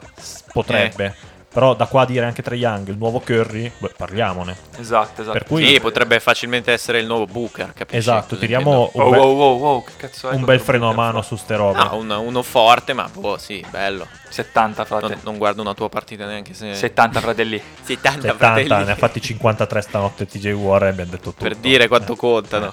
potrebbe. 0.52 1.15
Però 1.51 1.73
da 1.73 1.88
qua 1.88 2.03
a 2.03 2.05
dire 2.05 2.25
anche 2.25 2.43
Trey 2.43 2.59
Young, 2.59 2.89
il 2.89 2.97
nuovo 2.97 3.19
Curry, 3.21 3.71
beh, 3.79 3.93
parliamone. 3.97 4.55
Esatto, 4.77 5.21
esatto. 5.21 5.31
Per 5.31 5.45
cui- 5.45 5.65
Sì, 5.65 5.79
potrebbe 5.79 6.19
facilmente 6.19 6.71
essere 6.71 6.99
il 6.99 7.07
nuovo 7.07 7.25
Booker, 7.25 7.73
capisci? 7.73 7.97
Esatto, 7.97 8.38
tiriamo 8.38 8.91
un, 8.93 9.01
Oh, 9.01 9.81
bel, 9.81 9.93
cazzo 9.97 10.29
è 10.29 10.35
un 10.35 10.45
bel 10.45 10.59
freno 10.59 10.89
a 10.89 10.93
mano 10.93 11.23
su 11.23 11.35
ste 11.38 11.55
robe. 11.55 11.79
No, 11.83 11.95
un- 11.95 12.12
uno 12.12 12.43
forte, 12.43 12.93
ma 12.93 13.09
boh, 13.12 13.38
sì, 13.39 13.65
bello. 13.67 14.05
70 14.29 14.85
frate. 14.85 15.07
Non, 15.07 15.19
non 15.23 15.38
guardo 15.38 15.62
una 15.62 15.73
tua 15.73 15.89
partita 15.89 16.27
neanche 16.27 16.53
se... 16.53 16.75
70 16.75 17.19
fratelli. 17.19 17.59
70, 17.81 18.21
70, 18.21 18.35
fratelli. 18.38 18.85
ne 18.85 18.91
ha 18.91 18.95
fatti 18.95 19.19
53 19.19 19.81
stanotte 19.81 20.27
TJ 20.27 20.51
Warren, 20.51 20.89
abbiamo 20.91 21.09
detto 21.12 21.31
tutto. 21.31 21.43
Per 21.43 21.55
dire 21.55 21.88
quanto 21.88 22.13
Eh. 22.13 22.15
contano. 22.15 22.71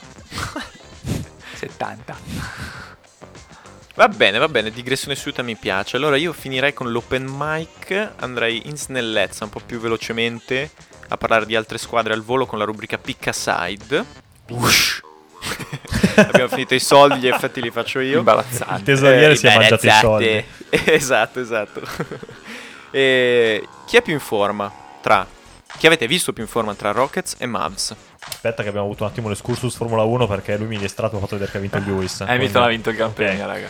70. 1.54 2.14
Va 3.96 4.09
bene, 4.09 4.37
va 4.37 4.46
bene, 4.46 4.70
digressione 4.70 5.14
su 5.14 5.30
Utah 5.30 5.42
mi 5.42 5.56
piace. 5.56 5.96
Allora 5.96 6.18
io 6.18 6.35
finirei 6.35 6.74
con 6.74 6.92
l'open 6.92 7.24
mic, 7.26 8.11
andrei 8.16 8.68
in 8.68 8.76
snellezza 8.76 9.44
un 9.44 9.50
po' 9.50 9.62
più 9.64 9.80
velocemente 9.80 10.70
a 11.09 11.16
parlare 11.16 11.46
di 11.46 11.56
altre 11.56 11.78
squadre 11.78 12.12
al 12.12 12.22
volo 12.22 12.44
con 12.44 12.59
la 12.59 12.66
rubrica 12.66 12.98
Pick 12.98 13.28
a 13.28 13.32
Side. 13.32 14.04
Whoosh. 14.50 15.00
Abbiamo 16.16 16.48
finito 16.48 16.74
i 16.74 16.78
soldi, 16.78 17.20
gli 17.20 17.26
effetti 17.26 17.62
li 17.62 17.70
faccio 17.70 18.00
io. 18.00 18.12
Il 18.12 18.18
Imbarazzante. 18.18 18.82
tesoriere 18.82 19.32
Eh, 19.32 19.37
si 19.37 19.46
è 19.46 19.54
mangiato 19.56 19.87
i 19.87 19.90
soldi. 19.90 20.44
esatto, 20.68 21.40
esatto. 21.40 21.80
E 22.92 23.66
chi 23.87 23.96
è 23.96 24.02
più 24.02 24.12
in 24.12 24.20
forma 24.20 24.72
tra... 25.02 25.26
Chi 25.76 25.87
avete 25.87 26.06
visto 26.06 26.32
più 26.32 26.42
in 26.44 26.48
forma 26.48 26.74
tra 26.74 26.92
Rockets 26.92 27.37
e 27.38 27.44
Mavs? 27.44 27.94
Aspetta 28.20 28.62
che 28.62 28.68
abbiamo 28.68 28.87
avuto 28.87 29.04
un 29.04 29.11
attimo 29.11 29.28
l'escursus 29.28 29.74
Formula 29.74 30.02
1 30.04 30.26
perché 30.26 30.56
lui 30.56 30.68
mi 30.68 30.78
è 30.78 30.85
estratto 30.85 31.16
ha 31.16 31.20
fatto 31.20 31.35
vedere 31.35 31.50
che 31.50 31.59
ha 31.59 31.61
vinto 31.61 31.76
il 31.76 31.85
Lewis. 31.85 32.20
Hamilton 32.20 32.62
ha 32.62 32.68
vinto 32.68 32.90
il 32.90 32.96
Gran 32.96 33.09
Ok. 33.09 33.14
Premio, 33.14 33.46
raga. 33.46 33.68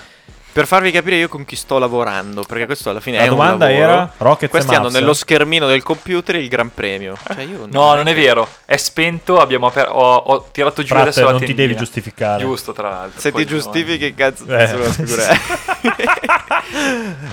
Per 0.57 0.67
farvi 0.67 0.91
capire 0.91 1.17
io 1.17 1.29
con 1.29 1.45
chi 1.45 1.55
sto 1.55 1.79
lavorando, 1.79 2.43
perché 2.43 2.65
questo 2.65 2.89
alla 2.89 3.01
fine 3.01 3.19
La 3.19 3.25
è 3.25 3.29
un 3.29 3.35
domanda 3.37 3.67
lavoro. 3.67 3.83
era 3.85 4.11
Rockets 4.17 4.51
Questi 4.51 4.75
hanno 4.75 4.89
nello 4.89 5.13
schermino 5.13 5.67
del 5.67 5.83
computer 5.83 6.35
il 6.37 6.49
Gran 6.49 6.73
Premio. 6.73 7.15
Cioè 7.27 7.43
io 7.43 7.67
No, 7.71 7.95
non 7.95 8.09
è 8.09 8.15
vero. 8.15 8.49
È 8.65 8.77
spento, 8.79 9.39
abbiamo 9.39 9.67
aper- 9.67 9.91
ho, 9.91 10.15
ho 10.15 10.49
tirato 10.51 10.81
giù 10.81 10.89
Frat, 10.95 11.03
adesso 11.03 11.25
la 11.25 11.31
non 11.33 11.41
ti 11.41 11.47
tendina. 11.47 11.67
devi 11.69 11.79
giustificare. 11.79 12.43
Giusto, 12.43 12.73
tra 12.73 12.89
l'altro. 12.89 13.21
Se 13.21 13.33
Poi 13.33 13.45
ti 13.45 13.53
no, 13.53 13.59
giustifichi, 13.59 14.15
cazzo, 14.15 14.47
Eh, 14.47 14.67
sono 14.67 14.91
sicuro. 14.93 15.23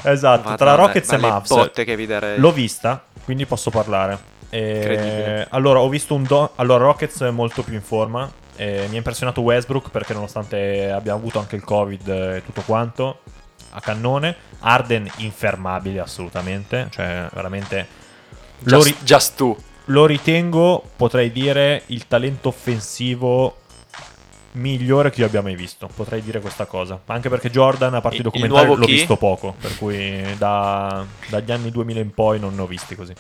esatto, 0.04 0.56
tra 0.56 0.72
Madonna, 0.72 0.76
Rockets 0.76 1.12
e 1.12 1.18
ma 1.18 1.28
le 1.28 1.34
Mavs. 1.34 1.50
botte 1.50 1.84
che 1.86 1.96
vi 1.96 2.06
darei. 2.06 2.38
L'ho 2.40 2.52
vista, 2.52 3.02
quindi 3.24 3.46
posso 3.46 3.70
parlare. 3.70 4.18
E- 4.50 5.48
allora, 5.52 5.80
ho 5.80 5.88
visto 5.88 6.14
un 6.14 6.24
do- 6.24 6.52
allora 6.56 6.84
Rockets 6.84 7.22
è 7.24 7.30
molto 7.32 7.64
più 7.64 7.74
in 7.74 7.82
forma. 7.82 8.30
E 8.56 8.86
mi 8.90 8.96
ha 8.96 8.98
impressionato 8.98 9.42
Westbrook 9.42 9.90
perché 9.90 10.14
nonostante 10.14 10.92
abbia 10.92 11.14
avuto 11.14 11.40
anche 11.40 11.56
il 11.56 11.64
Covid 11.64 12.08
e 12.08 12.44
tutto 12.46 12.62
quanto 12.62 13.20
a 13.72 13.82
cannone, 13.82 14.36
Arden 14.60 15.10
infermabile 15.18 16.00
assolutamente, 16.00 16.88
cioè 16.92 17.28
veramente 17.34 17.88
lo, 18.60 18.78
Just, 18.78 18.88
ri- 18.88 18.98
just 19.04 19.36
tu. 19.36 19.58
lo 19.86 20.06
ritengo, 20.06 20.84
potrei 20.96 21.32
dire, 21.32 21.82
il 21.88 22.08
talento 22.08 22.50
offensivo 22.50 23.58
migliore 24.52 25.10
che 25.10 25.22
io 25.22 25.26
abbia 25.26 25.42
mai 25.42 25.56
visto. 25.56 25.90
Potrei 25.94 26.22
dire 26.22 26.40
questa 26.40 26.66
cosa. 26.66 27.02
Anche 27.08 27.30
perché 27.30 27.50
Jordan, 27.50 27.96
a 27.96 28.02
parte 28.02 28.18
i 28.20 28.22
documentari, 28.22 28.68
l'ho 28.68 28.86
chi? 28.86 28.92
visto 28.92 29.18
poco. 29.18 29.56
Per 29.60 29.76
cui 29.78 30.24
da- 30.38 31.04
dagli 31.30 31.52
anni 31.52 31.72
2000 31.72 32.00
in 32.00 32.14
poi 32.14 32.40
non 32.40 32.54
ne 32.54 32.62
ho 32.62 32.68
visti 32.68 32.96
così. 32.96 33.14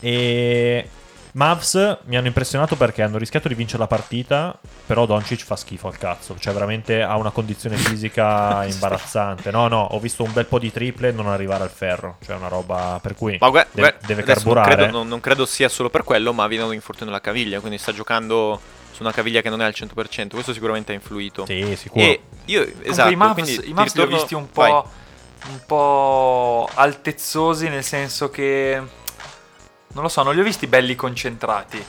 E 0.00 0.88
Mavs 1.34 1.98
mi 2.04 2.16
hanno 2.16 2.28
impressionato 2.28 2.76
perché 2.76 3.02
hanno 3.02 3.18
rischiato 3.18 3.48
di 3.48 3.54
vincere 3.54 3.78
la 3.80 3.86
partita. 3.86 4.56
Però 4.86 5.04
Doncic 5.06 5.44
fa 5.44 5.56
schifo 5.56 5.88
al 5.88 5.98
cazzo. 5.98 6.36
Cioè, 6.38 6.52
veramente 6.52 7.02
ha 7.02 7.16
una 7.16 7.30
condizione 7.30 7.76
fisica 7.76 8.64
imbarazzante. 8.70 9.50
No, 9.50 9.66
no, 9.68 9.82
ho 9.82 9.98
visto 9.98 10.22
un 10.22 10.32
bel 10.32 10.46
po' 10.46 10.58
di 10.58 10.70
triple 10.70 11.08
e 11.08 11.12
non 11.12 11.26
arrivare 11.26 11.64
al 11.64 11.70
ferro. 11.70 12.18
Cioè, 12.24 12.36
una 12.36 12.48
roba 12.48 12.98
per 13.02 13.14
cui 13.14 13.36
Ma 13.40 13.48
guarda, 13.48 13.70
deve, 13.72 13.96
deve 14.06 14.22
adesso 14.22 14.44
non 14.44 14.54
carburare. 14.54 14.82
credo, 14.82 14.98
non- 14.98 15.08
non 15.08 15.20
credo 15.20 15.44
sia 15.46 15.68
solo 15.68 15.90
per 15.90 16.04
quello, 16.04 16.32
ma 16.32 16.46
viene 16.46 16.64
un 16.64 16.72
infortunio 16.74 17.12
alla 17.12 17.22
caviglia, 17.22 17.58
quindi 17.60 17.78
sta 17.78 17.92
giocando 17.92 18.60
su 18.92 19.02
una 19.02 19.10
caviglia 19.12 19.40
che 19.40 19.50
non 19.50 19.60
è 19.60 19.64
al 19.64 19.74
100%. 19.76 20.28
Questo 20.30 20.52
sicuramente 20.52 20.92
ha 20.92 20.94
influito. 20.94 21.46
Sì, 21.46 21.74
sicuro. 21.76 22.04
E 22.04 22.20
io, 22.44 22.60
Comunque 22.62 22.88
esatto, 22.90 23.10
i 23.10 23.16
Mavs, 23.16 23.32
quindi 23.32 23.68
i 23.70 23.72
Mavs 23.72 23.94
li 23.94 24.00
ho 24.00 24.04
ritorno- 24.04 24.16
visti 24.16 24.34
un 24.34 24.46
vai. 24.52 24.70
po', 24.70 24.88
un 25.50 25.60
po' 25.66 26.68
altezzosi, 26.74 27.68
nel 27.68 27.82
senso 27.82 28.30
che... 28.30 29.02
Non 29.94 30.02
lo 30.02 30.08
so, 30.08 30.22
non 30.22 30.34
li 30.34 30.40
ho 30.40 30.44
visti 30.44 30.66
belli 30.66 30.94
concentrati. 30.94 31.84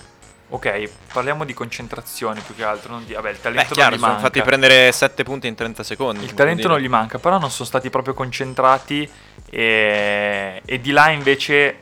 Ok, 0.50 0.90
parliamo 1.12 1.44
di 1.44 1.54
concentrazione 1.56 2.40
più 2.40 2.56
che 2.56 2.64
altro. 2.64 2.94
Non 2.94 3.06
di, 3.06 3.14
vabbè, 3.14 3.30
il 3.30 3.36
Beh, 3.36 3.42
talento 3.42 3.74
chiaro, 3.74 3.90
non 3.90 3.98
gli 3.98 4.02
sono 4.02 4.12
manca. 4.14 4.28
fatti 4.28 4.42
prendere 4.44 4.92
7 4.92 5.24
punti 5.24 5.48
in 5.48 5.56
30 5.56 5.84
secondi. 5.84 6.24
Il 6.24 6.36
talento 6.36 6.62
dire. 6.62 6.74
non 6.74 6.80
gli 6.80 6.88
manca, 6.88 7.18
però 7.18 7.40
non 7.40 7.50
sono 7.50 7.68
stati 7.68 7.90
proprio 7.90 8.14
concentrati. 8.14 9.10
E, 9.50 10.62
e 10.64 10.82
di 10.82 10.92
là 10.92 11.10
invece, 11.10 11.80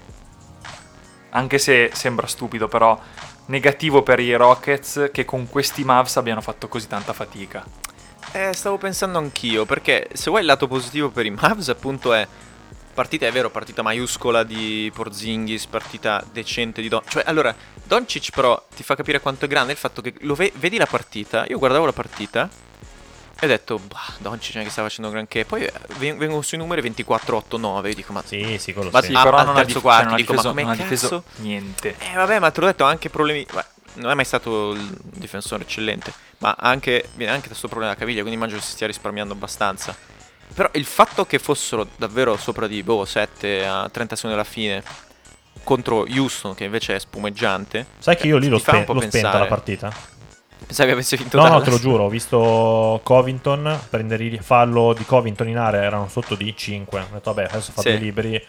anche 1.31 1.57
se 1.57 1.91
sembra 1.93 2.25
stupido, 2.25 2.69
però 2.69 2.97
negativo 3.47 4.01
per 4.01 4.21
i 4.21 4.33
Rockets 4.33 5.09
che 5.11 5.25
con 5.25 5.49
questi 5.49 5.83
Mavs 5.83 6.15
abbiano 6.15 6.39
fatto 6.39 6.69
così 6.69 6.87
tanta 6.87 7.11
fatica. 7.11 7.65
Eh, 8.31 8.53
stavo 8.53 8.77
pensando 8.77 9.17
anch'io, 9.17 9.65
perché 9.65 10.07
se 10.13 10.29
vuoi 10.29 10.41
il 10.41 10.47
lato 10.47 10.67
positivo 10.67 11.09
per 11.09 11.25
i 11.25 11.31
Mavs, 11.31 11.67
appunto 11.67 12.13
è 12.13 12.25
partita, 12.93 13.25
è 13.25 13.31
vero, 13.31 13.49
partita 13.49 13.81
maiuscola 13.81 14.43
di 14.43 14.91
Porzingis, 14.93 15.65
partita 15.67 16.23
decente 16.31 16.81
di 16.81 16.87
Don. 16.87 17.01
Cioè, 17.07 17.23
allora, 17.25 17.55
Doncic 17.83 18.31
però 18.31 18.61
ti 18.73 18.83
fa 18.83 18.95
capire 18.95 19.19
quanto 19.19 19.45
è 19.45 19.47
grande 19.47 19.71
il 19.73 19.77
fatto 19.77 20.01
che 20.01 20.13
lo 20.19 20.35
ve- 20.35 20.53
vedi 20.55 20.77
la 20.77 20.85
partita, 20.85 21.45
io 21.47 21.57
guardavo 21.57 21.85
la 21.85 21.93
partita 21.93 22.49
e 23.39 23.45
ho 23.45 23.49
detto, 23.49 23.77
bah, 23.77 24.13
Doncic 24.19 24.53
non 24.53 24.63
è 24.63 24.65
che 24.67 24.71
sta 24.71 24.83
facendo 24.83 25.09
granché. 25.09 25.43
Poi 25.43 25.63
eh, 25.65 25.73
ven- 25.97 26.17
vengono 26.17 26.41
sui 26.41 26.57
numeri 26.57 26.81
24-8-9, 26.89 27.87
io 27.87 27.93
dico, 27.95 28.13
ma... 28.13 28.23
Sì, 28.25 28.57
sì, 28.57 28.71
quello 28.71 28.89
Ma 28.91 29.01
sì. 29.01 29.13
Ah, 29.13 29.23
però 29.23 29.37
al 29.37 29.47
terzo 29.47 29.65
dif- 29.65 29.81
quarto, 29.81 30.09
cioè, 30.09 30.17
dico, 30.17 30.33
ma 30.33 30.41
difeso, 30.41 30.49
come 30.49 30.61
non 30.61 30.71
ha 30.71 30.75
difeso 30.75 31.09
cazzo? 31.09 31.41
niente. 31.41 31.95
Eh 31.99 32.15
vabbè, 32.15 32.39
ma 32.39 32.51
te 32.51 32.59
l'ho 32.61 32.67
detto, 32.67 32.85
ha 32.85 32.89
anche 32.89 33.09
problemi. 33.09 33.45
beh, 33.51 33.65
non 33.95 34.11
è 34.11 34.13
mai 34.13 34.25
stato 34.25 34.71
il 34.71 34.97
difensore 35.01 35.63
eccellente, 35.63 36.13
ma 36.39 36.55
ha 36.57 36.69
anche, 36.69 37.09
viene 37.15 37.31
anche 37.31 37.43
da 37.43 37.49
questo 37.49 37.67
problema 37.67 37.91
della 37.91 37.99
caviglia, 37.99 38.21
quindi 38.21 38.39
immagino 38.39 38.61
si 38.61 38.71
stia 38.71 38.87
risparmiando 38.87 39.33
abbastanza. 39.33 39.95
Però 40.53 40.69
il 40.73 40.85
fatto 40.85 41.25
che 41.25 41.39
fossero 41.39 41.87
davvero 41.95 42.37
sopra 42.37 42.67
di 42.67 42.83
boh, 42.83 43.05
7 43.05 43.65
a 43.65 43.89
30 43.89 44.15
secondi 44.15 44.35
alla 44.37 44.45
fine 44.47 44.83
contro 45.63 46.05
Houston, 46.09 46.53
che 46.53 46.65
invece 46.65 46.95
è 46.95 46.99
spumeggiante, 46.99 47.85
Sai 47.99 48.15
che 48.17 48.27
io 48.27 48.37
lì 48.37 48.43
ti 48.45 48.49
l'ho, 48.51 48.57
spe- 48.59 48.85
l'ho 48.87 49.01
spenta 49.01 49.37
la 49.39 49.45
partita? 49.47 49.91
pensavi 50.65 50.91
avesse 50.91 51.17
vinto 51.17 51.37
No, 51.37 51.47
no, 51.47 51.61
te 51.61 51.69
lo 51.71 51.79
giuro, 51.79 52.03
ho 52.05 52.09
visto 52.09 52.99
Covington 53.03 53.79
prendere 53.89 54.23
il 54.25 54.41
fallo 54.41 54.93
di 54.93 55.03
Covington 55.05 55.47
in 55.49 55.57
area, 55.57 55.81
erano 55.83 56.07
sotto 56.07 56.35
di 56.35 56.53
5. 56.55 56.99
Ho 56.99 57.07
detto, 57.13 57.33
vabbè, 57.33 57.49
adesso 57.49 57.71
fa 57.73 57.81
Sì. 57.81 57.89
dei 57.89 57.99
libri. 57.99 58.45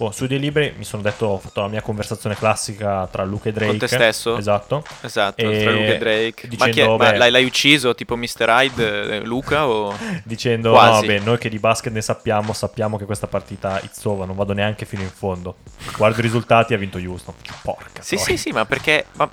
Oh, 0.00 0.12
sui 0.12 0.28
dei 0.28 0.38
libri 0.38 0.72
mi 0.76 0.84
sono 0.84 1.02
detto, 1.02 1.26
ho 1.26 1.38
fatto 1.38 1.60
la 1.60 1.66
mia 1.66 1.82
conversazione 1.82 2.36
classica 2.36 3.08
tra 3.10 3.24
Luca 3.24 3.48
e 3.48 3.52
Drake. 3.52 3.66
Con 3.70 3.78
te 3.78 3.88
stesso? 3.88 4.36
Esatto. 4.36 4.84
Esatto, 5.00 5.40
E 5.50 5.62
tra 5.62 5.72
Luca 5.72 5.86
e 5.86 5.98
Drake. 5.98 6.48
ma, 6.56 6.64
chi 6.68 6.68
è? 6.68 6.68
dicendo, 6.70 6.96
Ma 6.96 7.10
beh- 7.10 7.16
l'hai, 7.18 7.30
l'hai 7.32 7.44
ucciso 7.44 7.94
tipo 7.96 8.16
Mr. 8.16 8.46
Hyde, 8.48 9.16
eh, 9.16 9.20
Luca? 9.24 9.66
O... 9.66 9.96
Dicendo, 10.22 10.70
Quasi. 10.70 11.00
no, 11.00 11.06
beh, 11.14 11.18
noi 11.24 11.38
che 11.38 11.48
di 11.48 11.58
basket 11.58 11.92
ne 11.92 12.00
sappiamo, 12.00 12.52
sappiamo 12.52 12.96
che 12.96 13.06
questa 13.06 13.26
partita 13.26 13.80
it's 13.82 14.04
over, 14.04 14.24
non 14.26 14.36
vado 14.36 14.52
neanche 14.52 14.84
fino 14.86 15.02
in 15.02 15.10
fondo. 15.10 15.56
Guardo 15.96 16.20
i 16.20 16.22
risultati, 16.22 16.74
ha 16.74 16.78
vinto 16.78 16.98
Houston. 16.98 17.34
Porca 17.62 18.00
Sì, 18.00 18.14
troia. 18.14 18.24
sì, 18.24 18.36
sì, 18.36 18.50
ma 18.52 18.64
perché... 18.66 19.06
ma- 19.14 19.28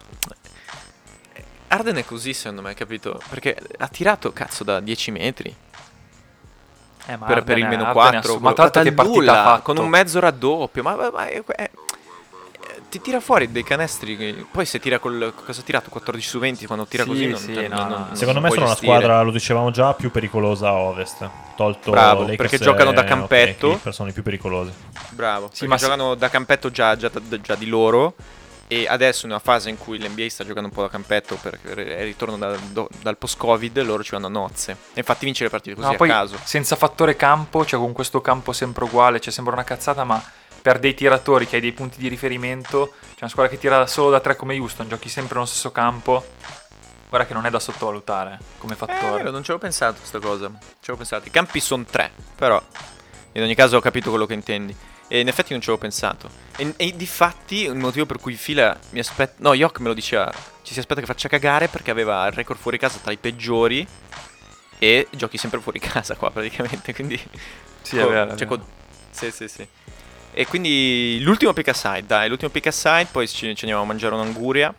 Arden 1.68 1.96
è 1.98 2.06
così 2.06 2.34
secondo 2.34 2.62
me, 2.62 2.74
capito? 2.74 3.22
Perché 3.30 3.56
ha 3.78 3.88
tirato, 3.88 4.32
cazzo, 4.32 4.64
da 4.64 4.80
10 4.80 5.12
metri. 5.12 5.56
Eh, 7.08 7.18
ma 7.18 7.26
per, 7.26 7.44
per 7.44 7.58
il 7.58 7.66
meno 7.68 7.84
Arden 7.86 7.94
4. 7.94 8.18
assu- 8.20 8.40
Ma 8.42 8.54
tra 8.54 8.64
l'altro 8.64 8.82
che 8.82 8.92
partita 8.94 9.34
fatto? 9.44 9.62
con 9.62 9.78
un 9.78 9.88
mezzo 9.90 10.20
raddoppio. 10.20 10.82
Ma, 10.84 10.96
ma- 10.96 11.12
ma- 11.12 11.28
eh, 11.28 11.44
ti 12.90 13.02
tira 13.02 13.20
fuori 13.20 13.52
dei 13.52 13.64
canestri. 13.64 14.16
che- 14.18 14.46
Poi 14.50 14.66
se 14.66 14.80
tira 14.80 15.00
col. 15.00 15.34
Cosa 15.46 15.62
ha 15.62 15.64
tirato? 15.64 15.90
14 15.90 16.28
su 16.28 16.40
20 16.40 16.66
quando 16.66 16.86
tira 16.88 17.04
Sì, 17.04 17.10
così. 17.10 17.28
Non, 17.28 17.40
sì, 17.40 17.54
non- 17.54 17.64
no, 17.66 17.76
non- 17.78 17.88
no. 17.88 17.98
non 18.08 18.16
Secondo 18.16 18.40
me 18.42 18.50
sono 18.50 18.62
la 18.66 18.68
gestire. 18.72 18.92
squadra, 18.94 19.22
lo 19.22 19.32
dicevamo 19.32 19.72
già, 19.72 19.94
più 19.94 20.10
pericolosa 20.12 20.68
a 20.70 20.74
ovest. 20.74 21.30
Tolto 21.56 21.92
Bravo, 21.92 22.22
Lakers 22.22 22.38
perché 22.38 22.58
giocano 22.58 22.92
da 22.92 23.04
campetto. 23.04 23.70
Clippers 23.70 23.96
sono 23.96 24.10
i 24.10 24.14
più 24.14 24.24
pericolosi. 24.24 24.72
Bravo. 25.10 25.50
Sì, 25.54 25.68
ma 25.68 25.76
giocano 25.78 26.16
da 26.16 26.30
campetto 26.30 26.70
già, 26.72 26.96
già- 26.98 27.12
già 27.42 27.56
di 27.56 27.68
loro. 27.68 28.14
E 28.68 28.88
adesso 28.88 29.26
in 29.26 29.32
una 29.32 29.40
fase 29.40 29.70
in 29.70 29.78
cui 29.78 30.00
l'NBA 30.00 30.28
sta 30.28 30.44
giocando 30.44 30.70
un 30.70 30.74
po' 30.74 30.82
da 30.82 30.90
campetto 30.90 31.36
perché 31.40 31.98
è 31.98 32.04
ritorno 32.04 32.36
da- 32.38 32.58
do- 32.72 32.90
dal 33.02 33.16
post-Covid, 33.16 33.80
loro 33.84 34.04
ci 34.04 34.12
vanno 34.12 34.26
a 34.26 34.30
nozze. 34.30 34.72
E 34.94 35.00
infatti 35.00 35.26
vince 35.26 35.44
le 35.44 35.50
partite 35.52 35.76
così 35.76 35.88
No, 35.88 36.04
a 36.04 36.08
caso. 36.08 36.38
senza 36.44 36.76
fattore 36.76 37.16
campo, 37.16 37.64
cioè 37.64 37.80
con 37.80 37.92
questo 37.94 38.22
campo 38.22 38.54
sempre 38.54 38.86
uguale, 38.86 39.20
cioè 39.20 39.32
sembra 39.32 39.54
una 39.54 39.64
cazzata, 39.64 40.04
ma 40.04 40.22
per 40.64 40.80
dei 40.80 40.96
tiratori 40.96 41.46
che 41.46 41.58
hai 41.58 41.62
dei 41.62 41.74
punti 41.74 42.00
di 42.00 42.08
riferimento, 42.08 42.94
c'è 43.12 43.20
una 43.22 43.30
squadra 43.30 43.52
che 43.52 43.60
tira 43.60 43.86
solo 43.86 44.10
da 44.10 44.20
tre 44.20 44.36
come 44.36 44.58
Houston, 44.58 44.88
giochi 44.90 45.10
sempre 45.10 45.36
nello 45.36 45.46
stesso 45.46 45.72
campo. 45.72 46.26
Guarda 47.08 47.28
che 47.28 47.36
non 47.36 47.46
è 47.46 47.52
da 47.52 47.60
sottovalutare 47.60 48.40
come 48.58 48.74
Eh, 48.74 48.78
fattore. 48.78 49.18
vero, 49.18 49.30
non 49.30 49.44
ci 49.44 49.52
avevo 49.52 49.60
pensato 49.60 49.98
a 49.98 50.00
questa 50.00 50.20
cosa. 50.20 50.48
Ci 50.48 50.90
avevo 50.90 50.98
pensato. 50.98 51.28
I 51.28 51.32
campi 51.32 51.60
sono 51.60 51.86
tre, 51.88 52.12
però 52.36 52.60
in 53.34 53.44
ogni 53.44 53.54
caso 53.54 53.78
ho 53.78 53.80
capito 53.80 54.10
quello 54.10 54.26
che 54.26 54.34
intendi. 54.34 54.76
E 55.08 55.20
in 55.20 55.28
effetti 55.28 55.52
non 55.52 55.62
ci 55.62 55.70
avevo 55.70 55.82
pensato. 55.82 56.30
E, 56.58 56.74
e 56.78 56.96
di 56.96 57.06
fatti 57.06 57.64
il 57.64 57.76
motivo 57.76 58.06
per 58.06 58.20
cui 58.20 58.34
Fila 58.36 58.78
mi 58.92 59.00
aspetta... 59.00 59.36
No, 59.40 59.54
Yok 59.54 59.80
me 59.80 59.88
lo 59.90 59.94
diceva. 59.94 60.32
Ci 60.62 60.74
si 60.74 60.80
aspetta 60.80 61.00
che 61.00 61.06
faccia 61.06 61.28
cagare 61.28 61.68
perché 61.68 61.92
aveva 61.92 62.26
il 62.28 62.34
record 62.34 62.60
fuori 62.60 62.78
casa 62.78 63.00
tra 63.02 63.12
i 63.12 63.18
peggiori. 63.18 63.88
E 64.80 65.08
giochi 65.12 65.38
sempre 65.38 65.60
fuori 65.60 65.80
casa 65.80 66.16
qua 66.16 66.32
praticamente. 66.32 66.94
Quindi... 66.94 67.22
Sì, 67.82 67.98
è 67.98 68.04
co- 68.04 68.10
vero, 68.10 68.34
è 68.34 68.36
cioè, 68.36 68.48
vero. 68.48 68.62
co- 68.62 68.68
sì, 69.12 69.32
sì, 69.32 69.48
sì. 69.48 69.68
E 70.38 70.46
quindi 70.48 71.20
l'ultimo 71.22 71.54
pick 71.54 71.70
aside, 71.70 72.06
dai, 72.06 72.28
l'ultimo 72.28 72.52
pick 72.52 72.68
aside, 72.68 73.08
poi 73.10 73.26
ci, 73.26 73.56
ci 73.56 73.64
andiamo 73.64 73.84
a 73.84 73.86
mangiare 73.86 74.16
un'anguria. 74.16 74.74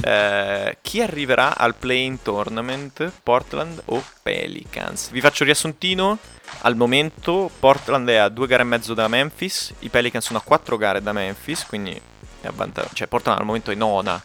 Eh, 0.00 0.78
chi 0.80 1.00
arriverà 1.00 1.56
al 1.56 1.74
play-in 1.74 2.22
tournament, 2.22 3.12
Portland 3.22 3.82
o 3.86 4.02
Pelicans? 4.22 5.10
Vi 5.10 5.20
faccio 5.20 5.44
riassuntino. 5.44 6.18
Al 6.62 6.76
momento 6.76 7.50
Portland 7.58 8.08
è 8.08 8.16
a 8.16 8.28
due 8.28 8.46
gare 8.46 8.62
e 8.62 8.66
mezzo 8.66 8.94
da 8.94 9.08
Memphis, 9.08 9.72
i 9.80 9.88
Pelicans 9.88 10.26
sono 10.26 10.38
a 10.38 10.42
quattro 10.42 10.76
gare 10.76 11.02
da 11.02 11.12
Memphis, 11.12 11.64
quindi 11.66 11.98
è 12.40 12.46
a 12.46 12.52
vanta- 12.54 12.88
cioè 12.92 13.06
Portland 13.06 13.38
al 13.38 13.46
momento 13.46 13.70
è 13.70 13.74
nona, 13.74 14.22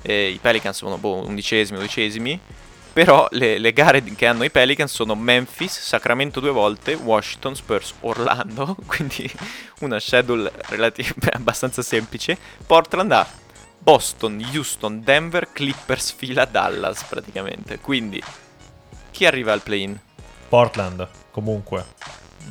e 0.00 0.28
i 0.28 0.38
Pelicans 0.38 0.76
sono 0.76 0.98
boh, 0.98 1.26
undicesimi, 1.26 1.78
dodicesimi. 1.78 2.40
Però 2.92 3.26
le, 3.32 3.58
le 3.58 3.72
gare 3.72 4.04
che 4.04 4.26
hanno 4.26 4.44
i 4.44 4.50
Pelicans 4.50 4.92
sono 4.92 5.16
Memphis, 5.16 5.80
Sacramento 5.80 6.38
due 6.38 6.52
volte, 6.52 6.94
Washington, 6.94 7.56
Spurs, 7.56 7.92
Orlando, 8.00 8.76
quindi 8.86 9.28
una 9.80 9.98
schedule 9.98 10.52
relativ- 10.68 11.28
abbastanza 11.34 11.82
semplice. 11.82 12.38
Portland 12.64 13.10
ha 13.10 13.26
Boston, 13.84 14.42
Houston, 14.54 15.02
Denver, 15.04 15.52
Clippers, 15.52 16.12
fila 16.12 16.46
Dallas 16.46 17.04
praticamente. 17.04 17.78
Quindi 17.80 18.22
chi 19.10 19.26
arriva 19.26 19.52
al 19.52 19.60
play-in? 19.60 20.00
Portland, 20.48 21.06
comunque. 21.30 21.84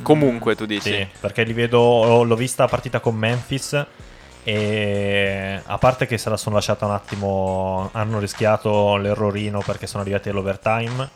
Comunque 0.03 0.55
tu 0.55 0.67
dici. 0.67 0.91
Sì, 0.91 1.07
perché 1.19 1.43
li 1.43 1.53
vedo, 1.53 2.21
l'ho 2.23 2.35
vista 2.35 2.65
a 2.65 2.67
partita 2.67 2.99
con 2.99 3.15
Memphis 3.15 3.83
e 4.43 5.59
a 5.65 5.77
parte 5.79 6.05
che 6.05 6.19
se 6.19 6.29
la 6.29 6.37
sono 6.37 6.53
lasciata 6.53 6.85
un 6.85 6.91
attimo, 6.91 7.89
hanno 7.93 8.19
rischiato 8.19 8.97
l'errorino 8.97 9.59
perché 9.65 9.87
sono 9.87 10.03
arrivati 10.03 10.29
all'overtime, 10.29 11.09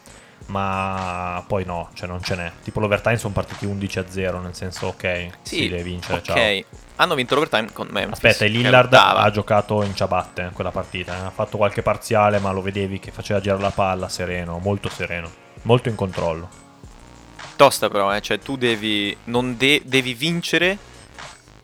ma 0.47 1.43
poi 1.45 1.63
no, 1.63 1.89
cioè 1.93 2.07
non 2.07 2.23
ce 2.23 2.35
n'è. 2.35 2.51
Tipo 2.63 2.79
l'overtime 2.79 3.17
sono 3.17 3.33
partiti 3.33 3.65
11 3.65 3.99
a 3.99 4.05
0, 4.07 4.39
nel 4.39 4.55
senso 4.55 4.87
ok, 4.87 5.29
Sì, 5.43 5.55
si 5.55 5.69
deve 5.69 5.83
vincere, 5.83 6.17
ok. 6.17 6.23
ciao. 6.23 6.85
Hanno 6.97 7.15
vinto 7.15 7.35
l'overtime 7.35 7.71
con 7.71 7.87
Memphis. 7.91 8.23
Aspetta, 8.23 8.45
Lillard 8.45 8.93
ha 8.93 9.29
giocato 9.29 9.83
in 9.83 9.95
ciabatte 9.95 10.49
quella 10.53 10.71
partita, 10.71 11.15
eh. 11.15 11.25
ha 11.25 11.29
fatto 11.29 11.57
qualche 11.57 11.83
parziale 11.83 12.39
ma 12.39 12.51
lo 12.51 12.61
vedevi 12.61 12.99
che 12.99 13.11
faceva 13.11 13.39
girare 13.39 13.61
la 13.61 13.71
palla 13.71 14.09
sereno, 14.09 14.57
molto 14.57 14.89
sereno, 14.89 15.29
molto 15.63 15.89
in 15.89 15.95
controllo. 15.95 16.49
Tosta 17.55 17.87
però, 17.89 18.15
eh, 18.15 18.21
cioè 18.21 18.39
tu 18.39 18.57
devi, 18.57 19.15
non 19.25 19.57
de- 19.57 19.81
devi 19.85 20.13
vincere 20.15 20.77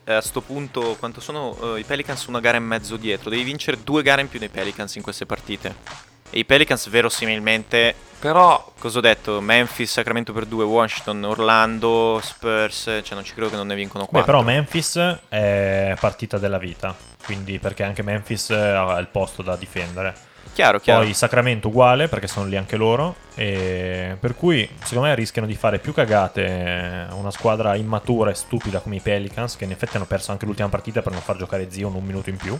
eh, 0.04 0.12
a 0.12 0.20
sto 0.20 0.40
punto, 0.40 0.96
quanto 0.98 1.20
sono 1.20 1.74
eh, 1.74 1.80
i 1.80 1.84
Pelicans 1.84 2.26
una 2.26 2.40
gara 2.40 2.56
e 2.56 2.60
mezzo 2.60 2.96
dietro, 2.96 3.30
devi 3.30 3.42
vincere 3.42 3.82
due 3.82 4.02
gare 4.02 4.20
in 4.20 4.28
più 4.28 4.38
dei 4.38 4.48
Pelicans 4.48 4.94
in 4.94 5.02
queste 5.02 5.26
partite. 5.26 6.12
E 6.36 6.40
i 6.40 6.44
Pelicans 6.44 6.88
verosimilmente, 6.88 7.94
Però 8.18 8.72
cosa 8.80 8.98
ho 8.98 9.00
detto, 9.00 9.40
Memphis, 9.40 9.92
Sacramento 9.92 10.32
per 10.32 10.46
due, 10.46 10.64
Washington, 10.64 11.22
Orlando, 11.22 12.18
Spurs, 12.20 12.82
cioè 13.04 13.14
non 13.14 13.22
ci 13.22 13.34
credo 13.34 13.50
che 13.50 13.56
non 13.56 13.68
ne 13.68 13.76
vincono 13.76 14.02
Beh, 14.02 14.10
quattro. 14.10 14.32
però 14.32 14.42
Memphis 14.42 14.96
è 15.28 15.94
partita 16.00 16.38
della 16.38 16.58
vita, 16.58 16.92
quindi 17.24 17.60
perché 17.60 17.84
anche 17.84 18.02
Memphis 18.02 18.50
ha 18.50 18.98
il 18.98 19.06
posto 19.12 19.42
da 19.42 19.54
difendere. 19.54 20.12
Chiaro, 20.54 20.80
chiaro. 20.80 21.04
Poi 21.04 21.14
Sacramento 21.14 21.68
uguale 21.68 22.08
perché 22.08 22.26
sono 22.26 22.46
lì 22.46 22.56
anche 22.56 22.74
loro. 22.74 23.14
Per 23.34 24.34
cui 24.36 24.68
secondo 24.82 25.08
me 25.10 25.14
rischiano 25.14 25.46
di 25.46 25.54
fare 25.54 25.78
più 25.78 25.92
cagate 25.92 27.06
una 27.12 27.30
squadra 27.30 27.76
immatura 27.76 28.30
e 28.30 28.34
stupida 28.34 28.80
come 28.80 28.96
i 28.96 29.00
Pelicans, 29.00 29.54
che 29.54 29.64
in 29.64 29.70
effetti 29.70 29.94
hanno 29.94 30.06
perso 30.06 30.32
anche 30.32 30.46
l'ultima 30.46 30.68
partita 30.68 31.00
per 31.00 31.12
non 31.12 31.20
far 31.20 31.36
giocare 31.36 31.70
Zion 31.70 31.94
un 31.94 32.04
minuto 32.04 32.30
in 32.30 32.38
più. 32.38 32.58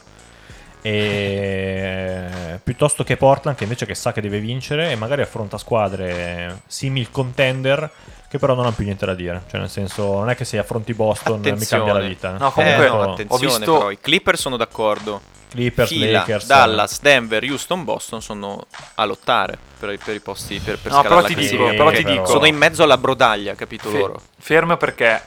E 0.85 2.61
piuttosto 2.63 3.05
che 3.05 3.17
Portland, 3.17 3.57
che 3.57 3.65
invece 3.65 3.87
che 3.87 3.95
sa 3.95 4.13
che 4.13 4.21
deve 4.21 4.39
vincere 4.39 4.91
e 4.91 4.97
magari 4.97 5.23
affronta 5.23 5.59
squadre 5.59 6.63
simil 6.67 7.11
contender. 7.11 7.91
Che 8.29 8.41
però 8.41 8.55
non 8.55 8.65
hanno 8.65 8.75
più 8.75 8.85
niente 8.85 9.07
da 9.07 9.15
dire. 9.15 9.43
Cioè, 9.49 9.61
nel 9.61 9.71
senso, 9.71 10.15
non 10.15 10.29
è 10.29 10.35
che 10.35 10.45
se 10.45 10.59
affronti 10.59 10.93
Boston 10.93 11.39
mi 11.41 11.51
Attenzione. 11.51 11.85
cambia 11.85 12.03
la 12.03 12.09
vita. 12.09 12.31
No, 12.37 12.51
comunque- 12.51 12.85
eh, 12.87 12.89
no, 12.89 13.13
attenzione 13.13 13.45
ho 13.47 13.57
visto- 13.57 13.73
però, 13.77 13.91
i 13.93 14.01
Clippers 14.01 14.41
sono 14.41 14.57
d'accordo. 14.57 15.21
Clippers, 15.51 15.89
Fila, 15.89 16.19
Lakers, 16.19 16.47
Dallas, 16.47 17.01
Denver, 17.01 17.45
Houston, 17.45 17.85
Boston 17.85 18.21
sono 18.21 18.67
a 18.97 19.05
lottare 19.05 19.57
per, 19.79 19.93
i- 19.93 19.99
per 19.99 20.17
i 20.17 20.21
posti 20.21 20.59
per, 20.59 20.79
per 20.81 20.91
No, 20.91 21.01
scalare 21.01 21.09
però 21.09 21.21
la 21.21 21.27
ti 21.29 21.35
dico, 21.49 21.65
però 21.69 21.91
ti 21.93 22.03
dico- 22.03 22.27
sono 22.27 22.47
in 22.47 22.57
mezzo 22.57 22.83
alla 22.83 22.99
brodaglia, 22.99 23.55
capito 23.55 23.89
fe- 23.89 23.99
loro. 23.99 24.21
fermo 24.37 24.77
perché 24.77 25.23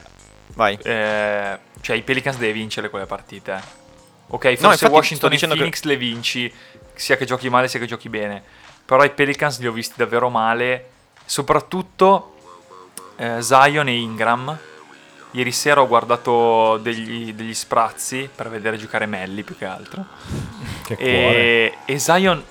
Vai. 0.48 0.78
eh, 0.82 1.58
cioè 1.80 1.96
i 1.96 2.02
Pelicans 2.02 2.36
deve 2.36 2.52
vincere 2.52 2.90
quelle 2.90 3.06
partite. 3.06 3.86
Ok, 4.30 4.44
No, 4.44 4.50
forse 4.50 4.66
infatti 4.66 4.86
Washington 4.92 5.30
e 5.30 5.32
dicendo 5.34 5.54
che- 5.54 5.60
Phoenix 5.60 5.82
le 5.82 5.96
vinci, 5.96 6.52
sia 6.94 7.16
che 7.16 7.24
giochi 7.24 7.48
male 7.48 7.68
sia 7.68 7.78
che 7.80 7.86
giochi 7.86 8.08
bene. 8.08 8.42
Però 8.84 9.02
i 9.04 9.10
Pelicans 9.10 9.58
li 9.60 9.66
ho 9.66 9.72
visti 9.72 9.94
davvero 9.96 10.28
male, 10.30 10.90
soprattutto 11.24 12.34
eh, 13.16 13.42
Zion 13.42 13.88
e 13.88 13.94
Ingram. 13.96 14.58
Ieri 15.32 15.52
sera 15.52 15.82
ho 15.82 15.86
guardato 15.86 16.78
degli, 16.78 17.34
degli 17.34 17.52
sprazzi 17.52 18.28
per 18.34 18.48
vedere 18.48 18.78
giocare 18.78 19.04
Melli 19.04 19.42
più 19.42 19.56
che 19.58 19.66
altro. 19.66 20.06
Che 20.84 20.94
cuore. 20.96 21.06
E, 21.06 21.78
e 21.84 21.98
Zion 21.98 22.42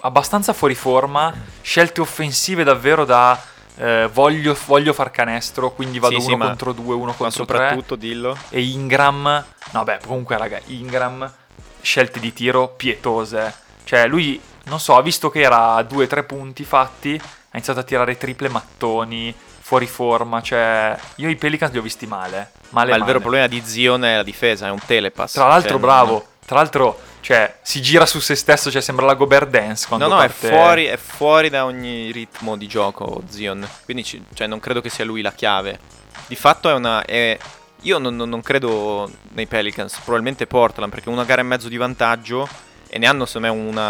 abbastanza 0.00 0.52
fuori 0.52 0.76
forma, 0.76 1.34
scelte 1.60 2.00
offensive 2.00 2.62
davvero 2.62 3.04
da 3.04 3.40
eh, 3.78 4.08
voglio, 4.12 4.56
voglio 4.66 4.92
far 4.92 5.10
canestro, 5.10 5.70
quindi 5.72 5.98
vado 5.98 6.16
Sì, 6.16 6.20
sì, 6.22 6.26
uno 6.28 6.36
ma- 6.38 6.46
contro 6.46 6.72
due, 6.72 6.94
uno 6.94 7.06
Ma 7.06 7.14
contro 7.14 7.44
tre. 7.44 7.56
soprattutto 7.56 7.94
dillo. 7.96 8.36
E 8.50 8.60
Ingram, 8.62 9.44
no 9.72 9.84
beh, 9.84 10.00
comunque 10.06 10.36
raga, 10.36 10.60
Ingram, 10.66 11.30
scelte 11.80 12.20
di 12.20 12.32
tiro 12.32 12.68
pietose. 12.68 13.54
Cioè 13.84 14.06
lui, 14.06 14.40
non 14.64 14.80
so, 14.80 14.96
ha 14.96 15.02
visto 15.02 15.30
che 15.30 15.40
era 15.40 15.74
a 15.74 15.82
2-3 15.82 16.24
punti 16.26 16.64
fatti, 16.64 17.18
ha 17.20 17.48
iniziato 17.52 17.80
a 17.80 17.82
tirare 17.84 18.16
triple 18.18 18.48
mattoni, 18.48 19.34
fuori 19.60 19.86
forma, 19.86 20.40
cioè 20.42 20.96
io 21.16 21.28
i 21.28 21.36
Pelicans 21.36 21.72
li 21.72 21.78
ho 21.78 21.82
visti 21.82 22.06
male. 22.06 22.52
Male, 22.70 22.90
Ma 22.90 22.96
il 22.96 23.00
male. 23.00 23.04
vero 23.04 23.20
problema 23.20 23.46
di 23.46 23.62
Zion 23.64 24.04
è 24.04 24.16
la 24.16 24.22
difesa, 24.22 24.66
è 24.66 24.70
un 24.70 24.80
telepass. 24.84 25.32
Tra 25.32 25.46
l'altro, 25.46 25.70
Cioè, 25.72 25.80
bravo. 25.80 26.10
non- 26.12 26.22
Tra 26.44 26.56
l'altro, 26.56 26.98
cioè, 27.20 27.58
si 27.62 27.80
gira 27.82 28.06
su 28.06 28.20
se 28.20 28.34
stesso, 28.34 28.70
cioè 28.70 28.80
sembra 28.80 29.04
la 29.06 29.14
Gobert 29.14 29.48
Dance 29.48 29.86
quando 29.86 30.06
No, 30.08 30.14
no, 30.14 30.20
è 30.22 30.26
parte... 30.28 30.48
fuori, 30.48 30.84
è 30.86 30.96
fuori 30.96 31.48
da 31.50 31.64
ogni 31.64 32.10
ritmo 32.12 32.56
di 32.56 32.66
gioco 32.66 33.22
Zion. 33.28 33.68
Quindi 33.84 34.04
ci- 34.04 34.24
cioè, 34.34 34.46
non 34.46 34.60
credo 34.60 34.80
che 34.80 34.88
sia 34.90 35.04
lui 35.04 35.20
la 35.22 35.32
chiave. 35.32 35.78
Di 36.26 36.36
fatto 36.36 36.68
è 36.68 36.72
una. 36.74 37.04
è- 37.04 37.38
io 37.82 37.98
non, 37.98 38.16
non- 38.16 38.28
non 38.28 38.42
credo 38.42 39.10
nei 39.34 39.46
Pelicans, 39.46 39.94
probabilmente 39.98 40.46
Portland, 40.46 40.90
perché 40.92 41.08
una 41.08 41.24
gara 41.24 41.40
e 41.40 41.44
mezzo 41.44 41.68
di 41.68 41.76
vantaggio. 41.76 42.48
E 42.90 42.96
ne 42.98 43.06
hanno 43.06 43.26
secondo 43.26 43.52
me 43.52 43.60
una 43.68 43.82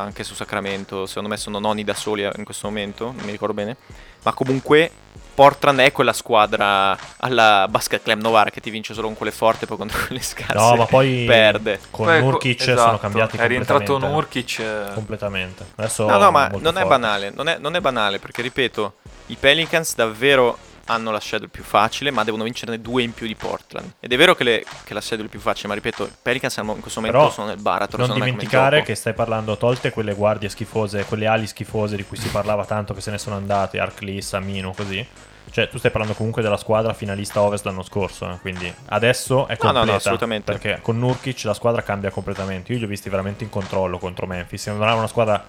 anche 0.00 0.24
su 0.24 0.34
Sacramento. 0.34 1.04
Secondo 1.06 1.28
me 1.28 1.36
sono 1.36 1.58
noni 1.58 1.84
da 1.84 1.92
soli 1.94 2.22
in 2.36 2.44
questo 2.44 2.66
momento, 2.68 3.12
non 3.14 3.24
mi 3.24 3.30
ricordo 3.30 3.52
bene. 3.54 3.76
Ma 4.22 4.32
comunque 4.32 4.90
Portland 5.36 5.80
è 5.80 5.92
quella 5.92 6.14
squadra 6.14 6.96
alla 7.18 7.66
Basket 7.68 8.02
Clam 8.02 8.20
Novara 8.20 8.48
che 8.48 8.62
ti 8.62 8.70
vince 8.70 8.94
solo 8.94 9.08
con 9.08 9.16
quelle 9.18 9.32
forti 9.32 9.64
e 9.64 9.66
poi 9.66 9.76
contro 9.76 9.98
quelle 10.06 10.22
scarse. 10.22 10.54
No, 10.54 10.76
ma 10.76 10.86
poi 10.86 11.24
perde. 11.26 11.78
con 11.90 12.06
Poi, 12.06 12.20
Nurkic 12.20 12.62
esatto, 12.62 12.80
sono 12.80 12.98
cambiati 12.98 13.36
È 13.36 13.46
rientrato. 13.46 13.98
Nurkic. 13.98 14.58
eh, 14.60 14.94
Completamente. 14.94 15.66
Adesso 15.74 16.06
No, 16.06 16.16
no, 16.16 16.30
ma 16.30 16.48
non 16.58 16.78
è 16.78 16.86
banale, 16.86 17.30
non 17.36 17.48
è, 17.48 17.58
non 17.58 17.76
è 17.76 17.80
banale 17.80 18.18
perché 18.18 18.40
ripeto, 18.40 18.94
i 19.26 19.36
Pelicans 19.38 19.94
davvero 19.94 20.56
hanno 20.86 21.10
la 21.10 21.20
schedule 21.20 21.48
più 21.48 21.62
facile, 21.62 22.10
ma 22.10 22.24
devono 22.24 22.44
vincerne 22.44 22.80
due 22.80 23.02
in 23.02 23.12
più 23.12 23.26
di 23.26 23.34
Portland. 23.34 23.94
Ed 24.00 24.12
è 24.12 24.16
vero 24.16 24.34
che, 24.34 24.44
le- 24.44 24.64
che 24.84 24.94
la 24.94 25.00
schedule 25.00 25.28
è 25.28 25.30
più 25.30 25.40
facile, 25.40 25.68
ma 25.68 25.74
ripeto, 25.74 26.04
i 26.04 26.10
Pelicans 26.22 26.56
in 26.56 26.80
questo 26.80 27.00
momento 27.00 27.18
Però 27.20 27.30
sono 27.32 27.48
nel 27.48 27.60
baratro. 27.60 28.06
Non 28.06 28.14
dimenticare 28.14 28.82
che 28.82 28.94
stai 28.94 29.12
parlando, 29.14 29.56
tolte 29.56 29.90
quelle 29.90 30.14
guardie 30.14 30.48
schifose, 30.48 31.04
quelle 31.04 31.26
ali 31.26 31.46
schifose 31.46 31.96
di 31.96 32.04
cui 32.04 32.16
si 32.16 32.28
parlava 32.28 32.64
tanto 32.64 32.94
che 32.94 33.00
se 33.00 33.10
ne 33.10 33.18
sono 33.18 33.36
andate, 33.36 33.78
Arclis, 33.78 34.32
Amino, 34.34 34.72
così. 34.72 35.06
Cioè, 35.48 35.68
tu 35.68 35.78
stai 35.78 35.90
parlando 35.92 36.14
comunque 36.16 36.42
della 36.42 36.56
squadra 36.56 36.92
finalista 36.92 37.40
Ovest 37.40 37.64
l'anno 37.64 37.82
scorso, 37.82 38.28
eh, 38.30 38.38
quindi 38.40 38.72
adesso 38.86 39.46
è 39.46 39.56
No, 39.60 39.66
no, 39.66 39.70
no, 39.70 39.72
completa. 39.78 39.96
assolutamente. 39.96 40.52
Perché 40.52 40.78
con 40.82 40.98
Nurkic 40.98 41.44
la 41.44 41.54
squadra 41.54 41.82
cambia 41.82 42.10
completamente. 42.10 42.72
Io 42.72 42.78
li 42.78 42.84
ho 42.84 42.88
visti 42.88 43.08
veramente 43.08 43.44
in 43.44 43.50
controllo 43.50 43.98
contro 43.98 44.26
Memphis. 44.26 44.62
Sembrava 44.62 44.94
una 44.98 45.06
squadra 45.06 45.44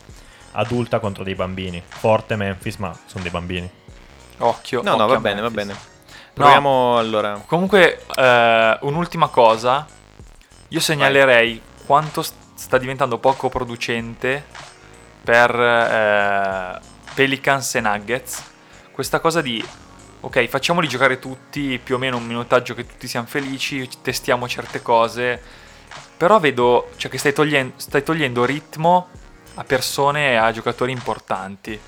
adulta 0.51 0.99
contro 0.99 1.23
dei 1.23 1.35
bambini. 1.35 1.81
Forte 1.85 2.35
Memphis, 2.35 2.77
ma 2.77 2.97
sono 3.05 3.23
dei 3.23 3.31
bambini. 3.31 3.69
Occhio. 4.39 4.81
No, 4.81 4.95
no, 4.95 5.03
occhio 5.03 5.07
va 5.07 5.15
a 5.15 5.19
bene, 5.19 5.41
va 5.41 5.49
bene. 5.49 5.75
Proviamo 6.33 6.97
allora. 6.97 7.41
Comunque, 7.45 8.03
eh, 8.15 8.77
un'ultima 8.81 9.27
cosa. 9.29 9.85
Io 10.69 10.79
segnalerei 10.79 11.61
quanto 11.85 12.21
st- 12.21 12.35
sta 12.53 12.77
diventando 12.77 13.17
poco 13.17 13.49
producente 13.49 14.45
per 15.23 15.49
eh, 15.55 16.79
Pelicans 17.15 17.75
e 17.75 17.81
Nuggets. 17.81 18.43
Questa 18.91 19.19
cosa 19.19 19.41
di, 19.41 19.65
ok, 20.19 20.45
facciamoli 20.45 20.87
giocare 20.87 21.17
tutti, 21.17 21.79
più 21.83 21.95
o 21.95 21.97
meno 21.97 22.17
un 22.17 22.25
minutaggio 22.25 22.75
che 22.75 22.85
tutti 22.85 23.07
siamo 23.07 23.25
felici, 23.25 23.89
testiamo 24.01 24.47
certe 24.47 24.81
cose. 24.81 25.41
Però 26.17 26.39
vedo 26.39 26.89
cioè, 26.97 27.09
che 27.09 27.17
stai 27.17 27.33
togliendo, 27.33 27.73
stai 27.77 28.03
togliendo 28.03 28.45
ritmo 28.45 29.09
a 29.55 29.63
persone 29.63 30.31
e 30.31 30.35
a 30.35 30.51
giocatori 30.51 30.91
importanti. 30.91 31.79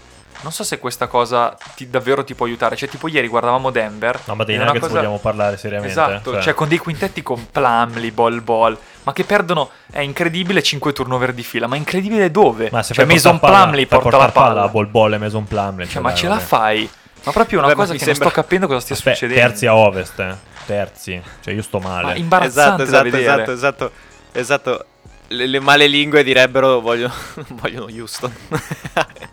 Non 0.41 0.51
so 0.53 0.63
se 0.63 0.79
questa 0.79 1.07
cosa 1.07 1.57
ti- 1.75 1.89
davvero 1.89 2.23
ti 2.23 2.33
può 2.33 2.45
aiutare. 2.45 2.75
Cioè, 2.77 2.87
tipo 2.87 3.07
ieri 3.09 3.27
guardavamo 3.27 3.71
Denver. 3.71 4.19
No, 4.25 4.35
ma 4.35 4.43
dei 4.45 4.55
ed 4.55 4.61
è 4.61 4.63
una 4.63 4.71
Nuggets 4.71 4.87
cosa- 4.87 4.99
vogliamo 5.01 5.19
parlare 5.19 5.57
seriamente. 5.57 5.91
Esatto, 5.91 6.31
cioè. 6.33 6.41
cioè 6.41 6.53
con 6.53 6.67
dei 6.69 6.77
quintetti 6.77 7.21
con 7.21 7.47
Plumlee, 7.51 8.11
Ball 8.11 8.41
Ball, 8.41 8.77
ma 9.03 9.11
che 9.13 9.25
perdono, 9.25 9.69
è 9.91 9.99
incredibile 9.99 10.63
5 10.63 10.93
turnover 10.93 11.33
di 11.33 11.43
fila, 11.43 11.67
ma 11.67 11.75
incredibile 11.75 12.31
dove? 12.31 12.69
Ma 12.71 12.81
se 12.83 12.93
cioè 12.93 13.05
Mason 13.05 13.37
palla- 13.39 13.65
fai 13.69 13.85
porta 13.85 14.17
la 14.17 14.29
palla, 14.29 14.67
Ball 14.69 14.89
Ball 14.89 15.13
e 15.13 15.17
Mason 15.17 15.45
Plumlee. 15.45 15.85
cioè, 15.85 15.93
cioè, 15.95 16.01
ma 16.01 16.13
ce 16.13 16.27
la 16.27 16.39
fai? 16.39 16.89
Ma 17.23 17.31
proprio 17.33 17.57
una 17.59 17.67
Vabbè, 17.67 17.79
cosa 17.79 17.91
che 17.91 17.99
sembra- 17.99 18.23
non 18.23 18.31
sto 18.31 18.41
capendo 18.41 18.67
cosa 18.67 18.79
stia 18.79 18.95
Aspetta, 18.95 19.15
succedendo. 19.17 19.47
terzi 19.49 19.65
a 19.65 19.75
Ovest, 19.75 20.19
eh. 20.19 20.35
terzi. 20.65 21.21
Cioè, 21.41 21.53
io 21.53 21.61
sto 21.61 21.79
male. 21.79 22.05
Ma 22.05 22.15
imbarazzante 22.15 22.83
Esatto, 22.83 23.01
da 23.01 23.07
esatto, 23.07 23.17
vedere. 23.17 23.41
esatto, 23.43 23.51
esatto, 23.51 23.91
esatto. 24.31 24.85
Le, 25.31 25.45
le 25.45 25.59
male 25.59 25.85
lingue 25.87 26.23
direbbero 26.23 26.79
vogliono, 26.79 27.13
vogliono 27.59 27.85
Houston. 27.91 28.33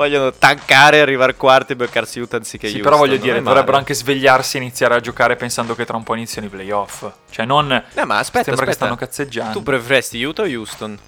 vogliono 0.00 0.32
tankare, 0.32 1.00
arrivare 1.00 1.34
quarti 1.34 1.72
e 1.72 1.76
beccarsi 1.76 2.20
Utah 2.20 2.38
anziché 2.38 2.68
Sì, 2.68 2.74
Houston. 2.76 2.90
però 2.90 3.04
voglio 3.04 3.18
dire, 3.20 3.42
dovrebbero 3.42 3.76
anche 3.76 3.92
svegliarsi 3.92 4.56
e 4.56 4.60
iniziare 4.60 4.94
a 4.94 5.00
giocare 5.00 5.36
pensando 5.36 5.74
che 5.74 5.84
tra 5.84 5.96
un 5.96 6.02
po' 6.04 6.14
iniziano 6.14 6.46
i 6.46 6.50
playoff. 6.50 7.06
Cioè, 7.30 7.44
non 7.44 7.70
Eh, 7.72 8.04
ma 8.06 8.18
aspetta, 8.18 8.44
sembra 8.44 8.64
che 8.64 8.70
aspetta. 8.70 8.72
stanno 8.72 8.96
cazzeggiando. 8.96 9.52
Tu 9.52 9.62
preferesti 9.62 10.22
Utah 10.22 10.42
o 10.42 10.46
Houston? 10.46 10.98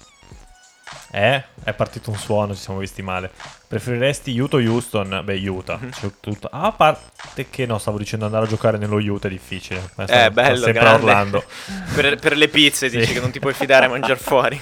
Eh? 1.15 1.43
È 1.63 1.73
partito 1.73 2.09
un 2.09 2.17
suono, 2.17 2.55
ci 2.55 2.61
siamo 2.61 2.79
visti 2.79 3.03
male. 3.03 3.29
Preferiresti 3.67 4.37
Utah 4.37 4.57
o 4.57 4.59
Houston? 4.59 5.21
Beh, 5.23 5.47
Utah. 5.47 5.77
Mhm. 5.79 5.89
C'è 5.91 6.09
tutto- 6.19 6.47
Ah, 6.51 6.63
a 6.67 6.71
parte 6.71 7.49
che 7.49 7.65
no, 7.65 7.77
stavo 7.77 7.97
dicendo 7.99 8.25
andare 8.25 8.45
a 8.45 8.47
giocare 8.47 8.77
nello 8.77 8.97
Utah 8.97 9.27
è 9.27 9.31
difficile. 9.31 9.81
Ma 9.95 10.05
sta- 10.07 10.25
Eh, 10.25 10.31
bello, 10.31 10.55
sempre 10.57 10.73
grande. 10.81 11.05
Orlando. 11.05 11.43
Per, 11.95 12.17
per 12.17 12.35
le 12.37 12.47
pizze 12.47 12.89
Sì. 12.89 12.97
dici 12.97 13.13
che 13.13 13.19
non 13.19 13.29
ti 13.31 13.39
puoi 13.39 13.53
fidare 13.53 13.85
a 13.85 13.89
mangiare 13.89 14.15
fuori. 14.17 14.59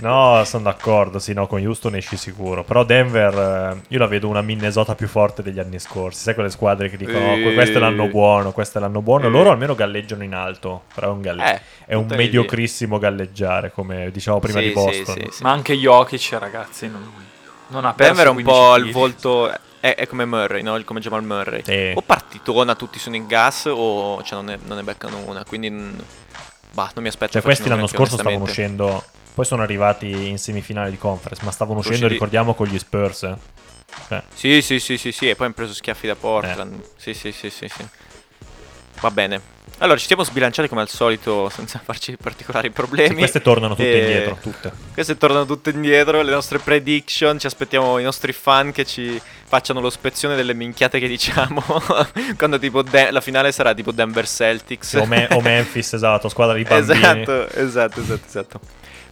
No, 0.00 0.42
sono 0.44 0.62
d'accordo, 0.64 1.18
sì, 1.18 1.32
no, 1.32 1.46
con 1.46 1.64
Houston 1.64 1.96
esci 1.96 2.16
sicuro. 2.16 2.62
Però 2.64 2.84
Denver, 2.84 3.74
eh, 3.76 3.82
io 3.88 3.98
la 3.98 4.06
vedo 4.06 4.28
una 4.28 4.40
Minnesota 4.42 4.94
più 4.94 5.08
forte 5.08 5.42
degli 5.42 5.58
anni 5.58 5.78
scorsi. 5.80 6.22
Sai 6.22 6.34
quelle 6.34 6.50
squadre 6.50 6.88
che 6.88 6.96
dicono, 6.96 7.34
Eh. 7.34 7.48
"Oh, 7.48 7.52
questo 7.52 7.78
è 7.78 7.80
l'anno 7.80 8.06
buono, 8.06 8.52
questo 8.52 8.78
è 8.78 8.80
l'anno 8.80 9.02
buono. 9.02 9.26
Eh. 9.26 9.30
Loro 9.30 9.50
almeno 9.50 9.74
galleggiano 9.74 10.22
in 10.24 10.34
alto, 10.34 10.84
però 10.94 11.08
è 11.08 11.10
un, 11.10 11.20
galle- 11.20 11.54
Eh, 11.54 11.60
è 11.86 11.94
un 11.94 12.06
mediocrissimo 12.08 12.98
galleggiare, 12.98 13.70
come 13.72 14.10
dicevamo 14.12 14.40
prima 14.40 14.58
Sì, 14.60 14.64
di 14.64 14.68
sì, 14.68 14.74
Boston. 14.74 15.14
sì, 15.16 15.26
sì. 15.32 15.42
Ma 15.42 15.50
anche 15.50 15.74
Jokic, 15.80 16.36
ragazzi, 16.38 16.88
non, 16.88 17.10
non 17.68 17.84
ha 17.84 17.94
perso 17.94 18.12
Denver 18.12 18.26
è 18.26 18.36
un 18.36 18.42
15 18.42 18.54
po' 18.62 18.76
il 18.76 18.92
volto. 18.92 19.58
È, 19.80 19.94
è 19.94 20.06
come 20.06 20.26
Murray, 20.26 20.62
no? 20.62 20.80
Come 20.84 21.00
Jamal 21.00 21.24
Murray. 21.24 21.62
Sì. 21.64 21.92
O 21.94 22.02
partitona, 22.02 22.74
tutti 22.74 22.98
sono 22.98 23.16
in 23.16 23.26
gas, 23.26 23.64
o 23.66 24.22
cioè, 24.22 24.36
non, 24.42 24.44
ne, 24.44 24.58
non 24.64 24.76
ne 24.76 24.82
beccano 24.82 25.18
una. 25.26 25.44
Quindi. 25.44 25.70
Bah, 26.72 26.90
non 26.94 27.02
mi 27.02 27.08
aspetto. 27.08 27.32
Cioè, 27.32 27.42
questi 27.42 27.68
l'anno 27.68 27.86
scorso 27.86 28.16
stavano 28.18 28.42
uscendo. 28.42 29.02
Poi 29.32 29.44
sono 29.44 29.62
arrivati 29.62 30.28
in 30.28 30.38
semifinale 30.38 30.90
di 30.90 30.98
conference, 30.98 31.44
ma 31.44 31.50
stavano 31.50 31.78
uscendo, 31.78 32.06
Usciti- 32.06 32.14
ricordiamo, 32.14 32.54
con 32.54 32.66
gli 32.66 32.78
Spurs. 32.78 33.22
eh. 33.22 33.36
Cioè, 34.08 34.22
Sì, 34.34 34.60
sì, 34.62 34.78
sì, 34.80 34.98
sì, 34.98 35.12
sì, 35.12 35.28
e 35.28 35.34
poi 35.36 35.46
hanno 35.46 35.54
preso 35.54 35.72
schiaffi 35.72 36.06
da 36.06 36.14
Portland. 36.14 36.80
Eh. 36.80 36.88
Sì, 36.96 37.14
sì, 37.14 37.32
sì, 37.32 37.48
sì, 37.48 37.68
sì. 37.68 37.86
Va 39.00 39.10
bene. 39.10 39.58
Allora, 39.82 39.96
ci 39.98 40.06
siamo 40.06 40.24
sbilanciati 40.24 40.68
come 40.68 40.82
al 40.82 40.88
solito, 40.90 41.48
senza 41.48 41.80
farci 41.84 42.14
particolari 42.20 42.70
problemi. 42.70 43.08
sì, 43.08 43.14
queste 43.14 43.40
tornano 43.40 43.74
tutte 43.74 43.90
E- 43.92 43.98
indietro, 43.98 44.38
tutte. 44.40 44.72
Queste 44.92 45.16
tornano 45.16 45.46
tutte 45.46 45.70
indietro, 45.70 46.20
le 46.20 46.30
nostre 46.32 46.58
prediction, 46.58 47.38
ci 47.38 47.46
aspettiamo 47.46 47.98
i 47.98 48.02
nostri 48.02 48.32
fan 48.32 48.72
che 48.72 48.84
ci 48.84 49.20
facciano 49.46 49.80
l'ospezione 49.80 50.36
delle 50.36 50.52
minchiate 50.52 50.98
che 51.00 51.08
diciamo. 51.08 51.62
Quando 52.36 52.58
tipo 52.58 52.82
De- 52.82 53.10
la 53.10 53.22
finale 53.22 53.52
sarà 53.52 53.72
tipo 53.72 53.90
Denver 53.90 54.26
Celtics. 54.28 54.92
O, 54.94 55.06
Me- 55.06 55.28
o 55.30 55.40
Memphis, 55.40 55.92
esatto, 55.94 56.28
squadra 56.28 56.56
di 56.56 56.62
bambini. 56.64 56.98
Esatto, 56.98 57.48
esatto, 57.48 58.00
esatto, 58.00 58.26
esatto. 58.26 58.60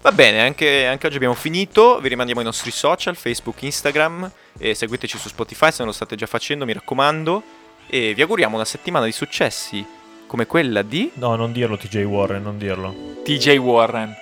Va 0.02 0.12
bene, 0.12 0.42
anche, 0.42 0.86
anche 0.86 1.06
oggi 1.06 1.16
abbiamo 1.16 1.34
finito. 1.34 1.98
Vi 1.98 2.08
rimandiamo 2.08 2.42
i 2.42 2.44
nostri 2.44 2.70
social, 2.70 3.16
Facebook, 3.16 3.62
Instagram. 3.62 4.30
E 4.58 4.74
seguiteci 4.74 5.16
su 5.16 5.28
Spotify 5.28 5.70
se 5.70 5.76
non 5.78 5.86
lo 5.88 5.92
state 5.92 6.14
già 6.14 6.26
facendo, 6.26 6.66
mi 6.66 6.74
raccomando. 6.74 7.42
E 7.88 8.12
vi 8.12 8.20
auguriamo 8.20 8.54
una 8.54 8.66
settimana 8.66 9.06
di 9.06 9.12
successi 9.12 9.96
come 10.28 10.46
quella 10.46 10.82
di... 10.82 11.10
No, 11.14 11.34
non 11.34 11.50
dirlo 11.50 11.76
TJ 11.76 12.04
Warren, 12.04 12.42
non 12.42 12.58
dirlo. 12.58 12.94
TJ 13.24 13.56
Warren. 13.56 14.14